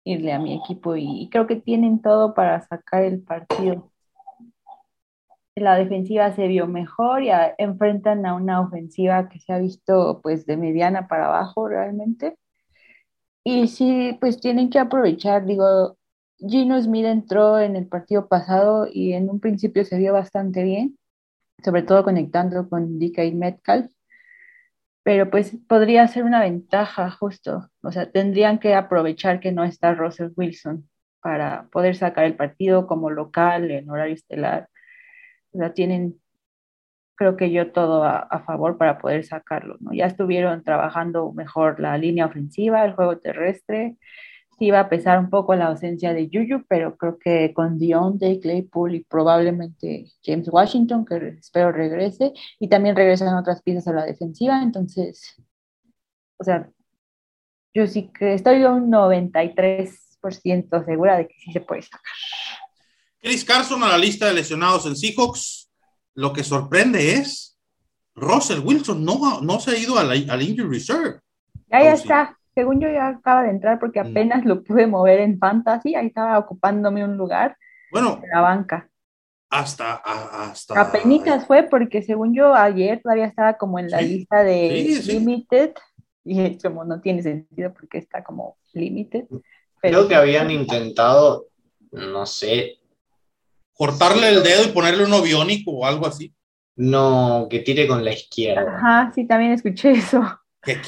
irle 0.03 0.33
a 0.33 0.39
mi 0.39 0.55
equipo 0.55 0.95
y 0.95 1.29
creo 1.31 1.47
que 1.47 1.57
tienen 1.57 2.01
todo 2.01 2.33
para 2.33 2.61
sacar 2.61 3.03
el 3.03 3.21
partido. 3.21 3.91
La 5.57 5.75
defensiva 5.75 6.31
se 6.31 6.47
vio 6.47 6.67
mejor 6.67 7.21
y 7.21 7.31
a- 7.31 7.53
enfrentan 7.57 8.25
a 8.25 8.33
una 8.33 8.61
ofensiva 8.61 9.27
que 9.27 9.39
se 9.41 9.51
ha 9.51 9.57
visto 9.57 10.21
pues 10.23 10.45
de 10.45 10.55
mediana 10.55 11.09
para 11.09 11.25
abajo 11.25 11.67
realmente. 11.67 12.37
Y 13.43 13.67
sí, 13.67 14.15
pues 14.21 14.39
tienen 14.39 14.69
que 14.69 14.77
aprovechar. 14.79 15.45
Digo, 15.45 15.96
Gino 16.39 16.81
Smith 16.81 17.05
entró 17.05 17.59
en 17.59 17.75
el 17.75 17.87
partido 17.87 18.27
pasado 18.27 18.87
y 18.91 19.13
en 19.13 19.29
un 19.29 19.39
principio 19.39 19.85
se 19.85 19.97
vio 19.97 20.13
bastante 20.13 20.63
bien, 20.63 20.97
sobre 21.63 21.83
todo 21.83 22.03
conectando 22.03 22.69
con 22.69 22.99
DK 22.99 23.33
Metcalf 23.33 23.91
pero 25.07 25.29
pues 25.29 25.55
podría 25.69 26.05
ser 26.09 26.25
una 26.25 26.41
ventaja 26.41 27.09
justo. 27.09 27.69
O 27.81 27.93
sea, 27.93 28.11
tendrían 28.11 28.59
que 28.59 28.75
aprovechar 28.75 29.39
que 29.39 29.53
no 29.53 29.63
está 29.63 29.93
Russell 29.93 30.33
Wilson 30.35 30.89
para 31.21 31.69
poder 31.71 31.95
sacar 31.95 32.25
el 32.25 32.35
partido 32.35 32.87
como 32.87 33.09
local 33.09 33.71
en 33.71 33.89
horario 33.89 34.15
estelar. 34.15 34.67
O 35.53 35.59
sea, 35.59 35.73
tienen, 35.73 36.19
creo 37.15 37.37
que 37.37 37.51
yo 37.51 37.71
todo 37.71 38.03
a, 38.03 38.43
favor 38.45 38.77
para 38.77 38.97
poder 38.97 39.23
sacarlo. 39.23 39.77
Ya 39.93 40.07
estuvieron 40.07 40.61
trabajando 40.65 41.31
mejor 41.31 41.79
la 41.79 41.97
línea 41.97 42.25
ofensiva, 42.25 42.83
el 42.83 42.93
juego 42.93 43.17
terrestre. 43.17 43.95
Sí 44.57 44.65
iba 44.65 44.79
a 44.79 44.89
pesar 44.89 45.19
un 45.19 45.29
poco 45.29 45.53
la 45.55 45.67
ausencia 45.67 46.13
de 46.13 46.29
Juju, 46.31 46.65
pero 46.67 46.97
creo 46.97 47.19
que 47.19 47.53
con 47.53 47.77
Deontay, 47.77 48.39
Claypool 48.39 48.95
y 48.95 49.03
probablemente 49.03 50.11
James 50.23 50.49
Washington, 50.51 51.05
que 51.05 51.37
espero 51.39 51.71
regrese, 51.71 52.33
y 52.59 52.67
también 52.67 52.95
regresan 52.95 53.37
otras 53.37 53.61
piezas 53.61 53.87
a 53.87 53.93
la 53.93 54.05
defensiva, 54.05 54.61
entonces, 54.63 55.35
o 56.37 56.43
sea, 56.43 56.69
yo 57.73 57.85
sí 57.85 58.09
que 58.17 58.33
estoy 58.33 58.63
un 58.63 58.89
93% 58.89 60.83
segura 60.85 61.17
de 61.17 61.27
que 61.27 61.35
sí 61.39 61.51
se 61.51 61.61
puede 61.61 61.83
sacar. 61.83 62.01
Chris 63.19 63.45
Carson 63.45 63.83
a 63.83 63.89
la 63.89 63.97
lista 63.97 64.25
de 64.27 64.33
lesionados 64.33 64.85
en 64.85 64.95
Seahawks. 64.95 65.69
Lo 66.15 66.33
que 66.33 66.43
sorprende 66.43 67.13
es 67.13 67.57
Russell 68.15 68.59
Wilson 68.63 69.05
no, 69.05 69.41
no 69.41 69.59
se 69.59 69.71
ha 69.71 69.77
ido 69.77 69.99
a 69.99 70.03
la- 70.03 70.33
al 70.33 70.41
injury 70.41 70.67
reserve. 70.67 71.19
Ya, 71.67 71.83
ya 71.83 71.95
sí. 71.95 72.03
está. 72.03 72.37
Según 72.57 72.81
yo 72.81 72.89
ya 72.89 73.09
acaba 73.09 73.43
de 73.43 73.51
entrar 73.51 73.77
porque 73.77 74.01
Mm. 74.01 74.07
apenas 74.07 74.43
lo 74.45 74.63
pude 74.63 74.87
mover 74.87 75.19
en 75.19 75.37
Fantasy, 75.37 75.93
ahí 75.93 76.07
estaba 76.07 76.39
ocupándome 76.39 77.03
un 77.05 77.15
lugar 77.15 77.55
Bueno, 77.91 78.19
en 78.23 78.29
la 78.31 78.41
banca. 78.41 78.89
hasta, 79.51 80.01
a- 80.03 80.49
hasta. 80.49 80.81
Apenitas 80.81 81.45
fue 81.45 81.61
porque 81.69 82.01
según 82.01 82.33
yo 82.33 82.55
ayer 82.55 82.99
todavía 83.03 83.25
estaba 83.27 83.53
como 83.59 83.77
en 83.77 83.91
la 83.91 83.99
Sí, 83.99 84.05
lista 84.17 84.43
de 84.43 84.69
sí, 84.87 85.01
sí. 85.03 85.11
Limited 85.11 85.73
y 86.25 86.57
como 86.57 86.83
no 86.83 86.99
tiene 86.99 87.21
sentido 87.21 87.71
porque 87.75 87.99
está 87.99 88.23
como 88.23 88.57
Limited. 88.73 89.25
Creo 89.79 90.07
que 90.07 90.15
habían 90.15 90.49
intentado, 90.49 91.45
no 91.91 92.25
sé, 92.25 92.79
Cortarle 93.75 94.29
el 94.29 94.41
dedo 94.41 94.63
y 94.63 94.71
ponerle 94.71 95.05
uno 95.05 95.21
biónico 95.21 95.69
o 95.71 95.85
algo 95.85 96.07
así. 96.07 96.33
no, 96.75 97.47
que 97.49 97.59
tire 97.59 97.87
con 97.87 98.03
la 98.03 98.13
izquierda. 98.13 98.77
Ajá, 98.77 99.11
sí, 99.13 99.25
también 99.27 99.51
escuché 99.51 99.91
eso. 99.91 100.21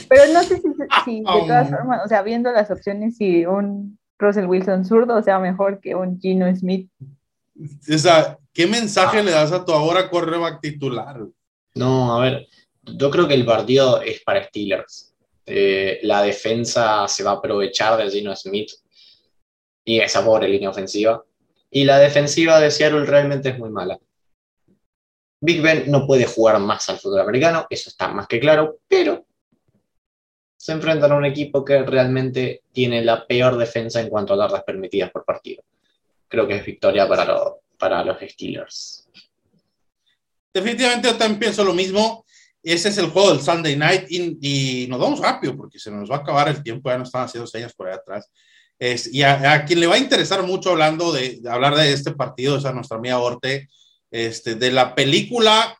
Pero 0.09 0.33
no 0.33 0.41
sé 0.43 0.57
si, 0.57 0.67
si 1.05 1.19
de 1.19 1.25
todas 1.25 1.69
um. 1.69 1.75
formas, 1.75 2.05
o 2.05 2.07
sea, 2.07 2.21
viendo 2.21 2.51
las 2.51 2.71
opciones, 2.71 3.17
si 3.17 3.45
un 3.45 3.97
Russell 4.17 4.45
Wilson 4.45 4.85
zurdo 4.85 5.21
sea 5.23 5.39
mejor 5.39 5.79
que 5.79 5.95
un 5.95 6.19
Gino 6.19 6.53
Smith. 6.55 6.89
O 7.57 7.97
sea, 7.97 8.37
¿qué 8.53 8.67
mensaje 8.67 9.23
le 9.23 9.31
das 9.31 9.51
a 9.51 9.63
tu 9.63 9.71
ahora 9.71 10.09
cornerback 10.09 10.61
titular? 10.61 11.25
No, 11.75 12.15
a 12.15 12.21
ver, 12.21 12.47
yo 12.83 13.09
creo 13.09 13.27
que 13.27 13.33
el 13.33 13.45
partido 13.45 14.01
es 14.01 14.21
para 14.21 14.43
Steelers. 14.43 15.15
Eh, 15.45 15.99
la 16.03 16.21
defensa 16.21 17.07
se 17.07 17.23
va 17.23 17.31
a 17.31 17.35
aprovechar 17.35 17.97
de 17.97 18.11
Gino 18.11 18.35
Smith 18.35 18.71
y 19.83 19.99
esa 19.99 20.23
pobre 20.23 20.47
línea 20.47 20.69
ofensiva. 20.69 21.23
Y 21.71 21.85
la 21.85 21.99
defensiva 21.99 22.59
de 22.59 22.71
Seattle 22.71 23.05
realmente 23.05 23.49
es 23.49 23.57
muy 23.57 23.69
mala. 23.69 23.97
Big 25.41 25.61
Ben 25.61 25.89
no 25.89 26.05
puede 26.05 26.25
jugar 26.25 26.59
más 26.59 26.89
al 26.89 26.99
fútbol 26.99 27.21
americano, 27.21 27.65
eso 27.69 27.89
está 27.89 28.09
más 28.09 28.27
que 28.27 28.39
claro, 28.39 28.79
pero 28.87 29.25
se 30.69 30.75
enfrentan 30.75 31.11
a 31.11 31.15
un 31.15 31.25
equipo 31.25 31.65
que 31.65 31.81
realmente 31.83 32.61
tiene 32.71 33.03
la 33.03 33.25
peor 33.25 33.57
defensa 33.57 33.99
en 33.99 34.07
cuanto 34.09 34.33
a 34.33 34.37
yardas 34.37 34.63
permitidas 34.63 35.09
por 35.09 35.25
partido. 35.25 35.63
Creo 36.27 36.47
que 36.47 36.57
es 36.57 36.65
victoria 36.65 37.07
para, 37.07 37.25
lo- 37.25 37.61
para 37.77 38.03
los 38.03 38.17
Steelers. 38.21 39.07
Definitivamente 40.53 41.07
yo 41.07 41.15
también 41.17 41.39
pienso 41.39 41.63
lo 41.63 41.73
mismo. 41.73 42.23
ese 42.61 42.89
es 42.89 42.97
el 42.99 43.07
juego 43.07 43.31
del 43.31 43.41
Sunday 43.41 43.75
Night 43.75 44.05
y, 44.09 44.37
y 44.83 44.87
nos 44.87 44.99
vamos 44.99 45.19
rápido 45.19 45.55
porque 45.55 45.79
se 45.79 45.89
nos 45.89 46.09
va 46.09 46.17
a 46.17 46.19
acabar 46.19 46.49
el 46.49 46.61
tiempo, 46.61 46.89
ya 46.89 46.97
nos 46.97 47.07
están 47.07 47.23
haciendo 47.23 47.47
señas 47.47 47.73
por 47.73 47.87
allá 47.87 47.97
atrás. 47.97 48.29
Es, 48.77 49.11
y 49.13 49.23
a, 49.23 49.53
a 49.53 49.65
quien 49.65 49.79
le 49.79 49.87
va 49.87 49.95
a 49.95 49.99
interesar 49.99 50.43
mucho 50.43 50.69
hablando 50.71 51.11
de, 51.11 51.39
de 51.41 51.49
hablar 51.49 51.75
de 51.75 51.91
este 51.93 52.11
partido 52.11 52.57
es 52.57 52.65
a 52.65 52.73
nuestra 52.73 52.97
amiga 52.97 53.17
Orte, 53.17 53.69
este, 54.11 54.53
de 54.55 54.71
la 54.71 54.93
película 54.93 55.78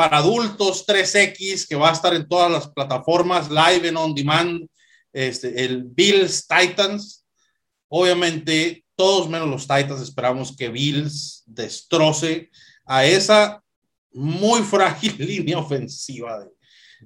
para 0.00 0.16
adultos 0.16 0.86
3X 0.86 1.68
que 1.68 1.76
va 1.76 1.90
a 1.90 1.92
estar 1.92 2.14
en 2.14 2.26
todas 2.26 2.50
las 2.50 2.68
plataformas, 2.68 3.50
live 3.50 3.86
and 3.86 3.98
on 3.98 4.14
demand, 4.14 4.66
este, 5.12 5.62
el 5.62 5.84
Bills 5.84 6.48
Titans. 6.48 7.26
Obviamente, 7.86 8.82
todos 8.96 9.28
menos 9.28 9.46
los 9.46 9.68
Titans 9.68 10.00
esperamos 10.00 10.56
que 10.56 10.70
Bills 10.70 11.42
destroce 11.44 12.48
a 12.86 13.04
esa 13.04 13.62
muy 14.10 14.62
frágil 14.62 15.16
línea 15.18 15.58
ofensiva 15.58 16.46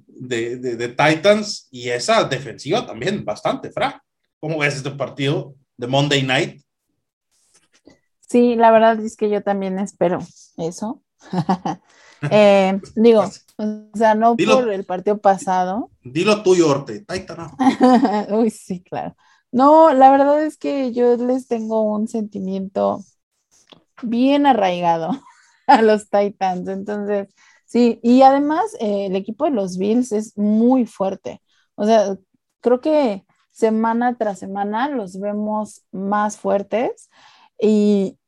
de, 0.07 0.55
de, 0.55 0.55
de, 0.55 0.75
de 0.77 0.87
Titans 0.87 1.67
y 1.71 1.89
esa 1.89 2.23
defensiva 2.23 2.87
también 2.87 3.25
bastante 3.25 3.71
frágil. 3.71 3.99
¿Cómo 4.39 4.59
ves 4.59 4.77
este 4.77 4.91
partido 4.91 5.53
de 5.75 5.87
Monday 5.87 6.23
Night? 6.23 6.61
Sí, 8.21 8.55
la 8.55 8.71
verdad 8.71 8.97
es 9.01 9.17
que 9.17 9.29
yo 9.29 9.43
también 9.43 9.79
espero 9.79 10.19
eso. 10.55 11.03
eh, 12.29 12.79
digo, 12.95 13.23
o 13.57 13.97
sea, 13.97 14.15
no 14.15 14.35
Dilo. 14.35 14.59
por 14.59 14.71
el 14.71 14.85
partido 14.85 15.17
pasado. 15.17 15.91
Dilo 16.03 16.43
tuyo, 16.43 16.69
Orte. 16.69 17.01
Titan. 17.01 17.51
Uy, 18.29 18.49
sí, 18.49 18.81
claro. 18.81 19.15
No, 19.51 19.93
la 19.93 20.11
verdad 20.11 20.43
es 20.43 20.57
que 20.57 20.91
yo 20.91 21.15
les 21.15 21.47
tengo 21.47 21.81
un 21.81 22.07
sentimiento 22.07 22.99
bien 24.01 24.45
arraigado 24.45 25.11
a 25.67 25.81
los 25.81 26.09
Titans. 26.09 26.67
Entonces, 26.67 27.29
sí, 27.65 27.99
y 28.03 28.21
además 28.21 28.63
eh, 28.79 29.07
el 29.07 29.15
equipo 29.15 29.45
de 29.45 29.51
los 29.51 29.77
Bills 29.77 30.11
es 30.11 30.37
muy 30.37 30.85
fuerte. 30.85 31.41
O 31.75 31.85
sea, 31.85 32.17
creo 32.61 32.81
que 32.81 33.25
semana 33.51 34.17
tras 34.17 34.39
semana 34.39 34.89
los 34.89 35.19
vemos 35.19 35.85
más 35.91 36.37
fuertes 36.37 37.09
y 37.59 38.19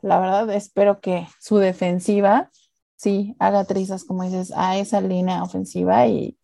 la 0.00 0.18
verdad 0.18 0.50
espero 0.54 1.00
que 1.00 1.28
su 1.38 1.58
defensiva 1.58 2.50
sí 3.00 3.34
haga 3.38 3.64
trizas, 3.64 4.04
como 4.04 4.24
dices, 4.24 4.52
a 4.54 4.76
esa 4.76 5.00
línea 5.00 5.42
ofensiva 5.42 6.06
y 6.06 6.36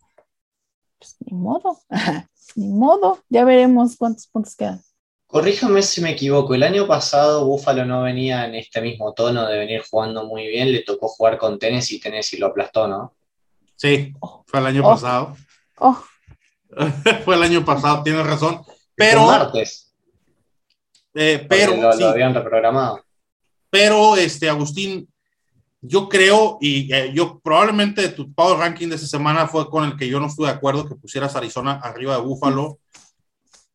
pues 0.97 1.15
ni 1.19 1.37
modo, 1.37 1.77
ni 2.55 2.67
modo, 2.69 3.19
ya 3.29 3.45
veremos 3.45 3.95
cuántos 3.97 4.25
puntos 4.27 4.55
quedan. 4.55 4.81
Corríjame 5.27 5.81
si 5.83 6.01
me 6.01 6.11
equivoco, 6.11 6.55
el 6.55 6.63
año 6.63 6.87
pasado 6.87 7.45
Buffalo 7.45 7.85
no 7.85 8.01
venía 8.01 8.45
en 8.45 8.55
este 8.55 8.81
mismo 8.81 9.13
tono 9.13 9.45
de 9.45 9.57
venir 9.59 9.83
jugando 9.87 10.25
muy 10.25 10.47
bien, 10.47 10.71
le 10.71 10.81
tocó 10.83 11.07
jugar 11.09 11.37
con 11.37 11.59
Tennessee 11.59 11.97
y 11.97 11.99
Tennessee 11.99 12.37
lo 12.39 12.47
aplastó, 12.47 12.87
¿no? 12.87 13.13
Sí, 13.75 14.13
fue 14.47 14.59
el 14.59 14.65
año 14.65 14.81
Oh. 14.83 14.89
pasado. 14.89 15.35
Oh, 15.79 16.01
fue 17.25 17.35
el 17.35 17.43
año 17.43 17.63
pasado, 17.63 18.01
tienes 18.03 18.25
razón. 18.25 18.61
Pero, 18.95 19.25
martes, 19.27 19.93
eh, 21.13 21.45
pero, 21.47 21.75
lo, 21.75 21.93
sí, 21.93 21.99
lo 22.01 22.09
habían 22.09 22.33
reprogramado. 22.33 23.03
pero, 23.69 24.15
este, 24.15 24.49
Agustín, 24.49 25.07
yo 25.87 26.09
creo, 26.09 26.57
y 26.61 26.93
eh, 26.93 27.11
yo 27.13 27.39
probablemente 27.39 28.09
tu 28.09 28.31
power 28.33 28.57
ranking 28.59 28.87
de 28.89 28.95
esa 28.95 29.07
semana 29.07 29.47
fue 29.47 29.69
con 29.69 29.83
el 29.85 29.95
que 29.97 30.07
yo 30.07 30.19
no 30.19 30.27
estuve 30.27 30.47
de 30.47 30.53
acuerdo 30.53 30.87
que 30.87 30.95
pusieras 30.95 31.35
Arizona 31.35 31.79
arriba 31.83 32.15
de 32.15 32.21
Búfalo. 32.21 32.79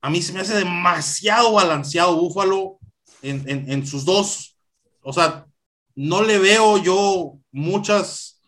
A 0.01 0.11
mí 0.11 0.21
se 0.21 0.33
me 0.33 0.41
hace 0.41 0.55
demasiado 0.55 1.53
balanceado 1.53 2.17
Búfalo 2.17 2.79
en, 3.23 3.49
en, 3.49 3.71
en 3.71 3.87
sus 3.87 4.05
dos. 4.05 4.57
O 5.03 5.13
sea, 5.13 5.47
no 5.95 6.23
le 6.23 6.39
veo 6.39 6.79
yo 6.79 7.39
muchas. 7.53 8.41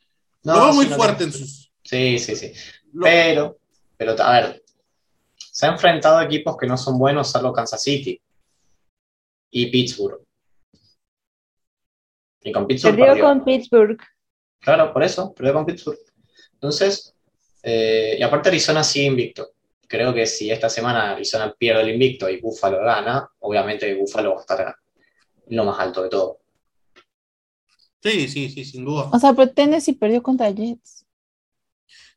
No, 0.42 0.54
lo 0.54 0.64
veo 0.66 0.72
muy 0.74 0.86
fuerte 0.86 1.24
en 1.24 1.32
sus. 1.32 1.72
Sí, 1.82 2.18
sí, 2.18 2.34
sí. 2.36 2.52
lo- 2.92 3.04
Pero, 3.04 3.58
pero, 3.96 4.20
a 4.22 4.32
ver, 4.32 4.64
se 5.36 5.66
ha 5.66 5.70
enfrentado 5.72 6.18
a 6.18 6.24
equipos 6.24 6.56
que 6.56 6.66
no 6.66 6.76
son 6.76 6.98
buenos, 6.98 7.30
salvo 7.30 7.52
Kansas 7.52 7.82
City 7.82 8.20
y 9.50 9.66
Pittsburgh. 9.66 10.23
Y 12.44 12.52
con 12.52 12.66
Pittsburgh 12.66 12.94
Perdió 12.94 13.06
perdió. 13.14 13.24
con 13.24 13.44
Pittsburgh. 13.44 13.98
Claro, 14.60 14.92
por 14.92 15.02
eso, 15.02 15.34
perdió 15.34 15.54
con 15.54 15.66
Pittsburgh. 15.66 15.98
Entonces, 16.52 17.14
eh, 17.62 18.16
y 18.18 18.22
aparte 18.22 18.50
Arizona 18.50 18.84
sigue 18.84 19.06
invicto. 19.06 19.50
Creo 19.88 20.14
que 20.14 20.26
si 20.26 20.50
esta 20.50 20.68
semana 20.68 21.12
Arizona 21.12 21.52
pierde 21.58 21.82
el 21.82 21.90
invicto 21.90 22.28
y 22.28 22.40
Buffalo 22.40 22.78
gana, 22.84 23.28
obviamente 23.40 23.94
Buffalo 23.94 24.32
va 24.32 24.38
a 24.38 24.40
estar 24.40 24.76
en 25.48 25.56
lo 25.56 25.64
más 25.64 25.78
alto 25.80 26.02
de 26.02 26.08
todo. 26.10 26.38
Sí, 28.02 28.28
sí, 28.28 28.50
sí, 28.50 28.64
sin 28.64 28.84
duda. 28.84 29.08
o 29.10 29.18
sea, 29.18 29.32
pero 29.32 29.50
Tennessee 29.50 29.94
perdió 29.94 30.22
contra 30.22 30.50
Jets. 30.50 31.06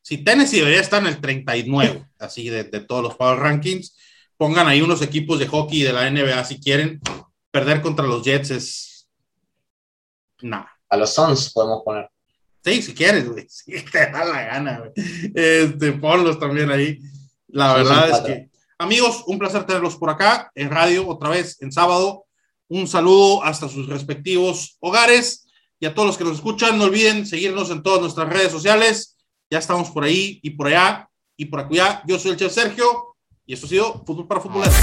Si 0.02 0.18
Tennessee 0.18 0.58
debería 0.58 0.80
estar 0.80 1.00
en 1.02 1.08
el 1.08 1.20
39, 1.20 2.06
así 2.18 2.48
de, 2.50 2.64
de 2.64 2.80
todos 2.80 3.02
los 3.02 3.16
power 3.16 3.38
rankings. 3.38 3.96
Pongan 4.36 4.68
ahí 4.68 4.82
unos 4.82 5.02
equipos 5.02 5.38
de 5.38 5.46
hockey 5.48 5.82
de 5.82 5.92
la 5.92 6.10
NBA 6.10 6.44
si 6.44 6.60
quieren. 6.60 7.00
Perder 7.50 7.80
contra 7.80 8.06
los 8.06 8.22
Jets 8.22 8.50
es. 8.50 8.97
Nada. 10.42 10.70
A 10.88 10.96
los 10.96 11.12
Suns 11.14 11.52
podemos 11.52 11.82
poner. 11.84 12.08
Sí, 12.64 12.82
si 12.82 12.94
quieres, 12.94 13.28
güey. 13.28 13.46
Si 13.50 13.72
te 13.82 14.10
da 14.10 14.24
la 14.24 14.42
gana, 14.42 14.78
güey. 14.78 14.90
Este, 15.34 15.92
ponlos 15.92 16.38
también 16.38 16.70
ahí. 16.70 16.98
La 17.48 17.72
Sí, 17.72 17.78
verdad 17.78 18.10
es 18.10 18.18
que, 18.20 18.50
amigos, 18.78 19.24
un 19.26 19.38
placer 19.38 19.64
tenerlos 19.64 19.96
por 19.96 20.10
acá 20.10 20.50
en 20.54 20.70
radio 20.70 21.06
otra 21.08 21.30
vez 21.30 21.60
en 21.62 21.72
sábado. 21.72 22.24
Un 22.68 22.86
saludo 22.86 23.42
hasta 23.42 23.68
sus 23.68 23.88
respectivos 23.88 24.76
hogares 24.80 25.46
y 25.80 25.86
a 25.86 25.94
todos 25.94 26.08
los 26.08 26.18
que 26.18 26.24
nos 26.24 26.34
escuchan. 26.34 26.76
No 26.76 26.84
olviden 26.84 27.26
seguirnos 27.26 27.70
en 27.70 27.82
todas 27.82 28.00
nuestras 28.02 28.28
redes 28.28 28.52
sociales. 28.52 29.16
Ya 29.50 29.58
estamos 29.58 29.90
por 29.90 30.04
ahí 30.04 30.38
y 30.42 30.50
por 30.50 30.66
allá 30.66 31.08
y 31.36 31.46
por 31.46 31.60
acullá. 31.60 32.02
Yo 32.06 32.18
soy 32.18 32.32
el 32.32 32.36
chef 32.36 32.52
Sergio 32.52 33.16
y 33.46 33.54
esto 33.54 33.64
ha 33.64 33.68
sido 33.70 34.04
Fútbol 34.04 34.26
para 34.26 34.40
Futboleros. 34.42 34.74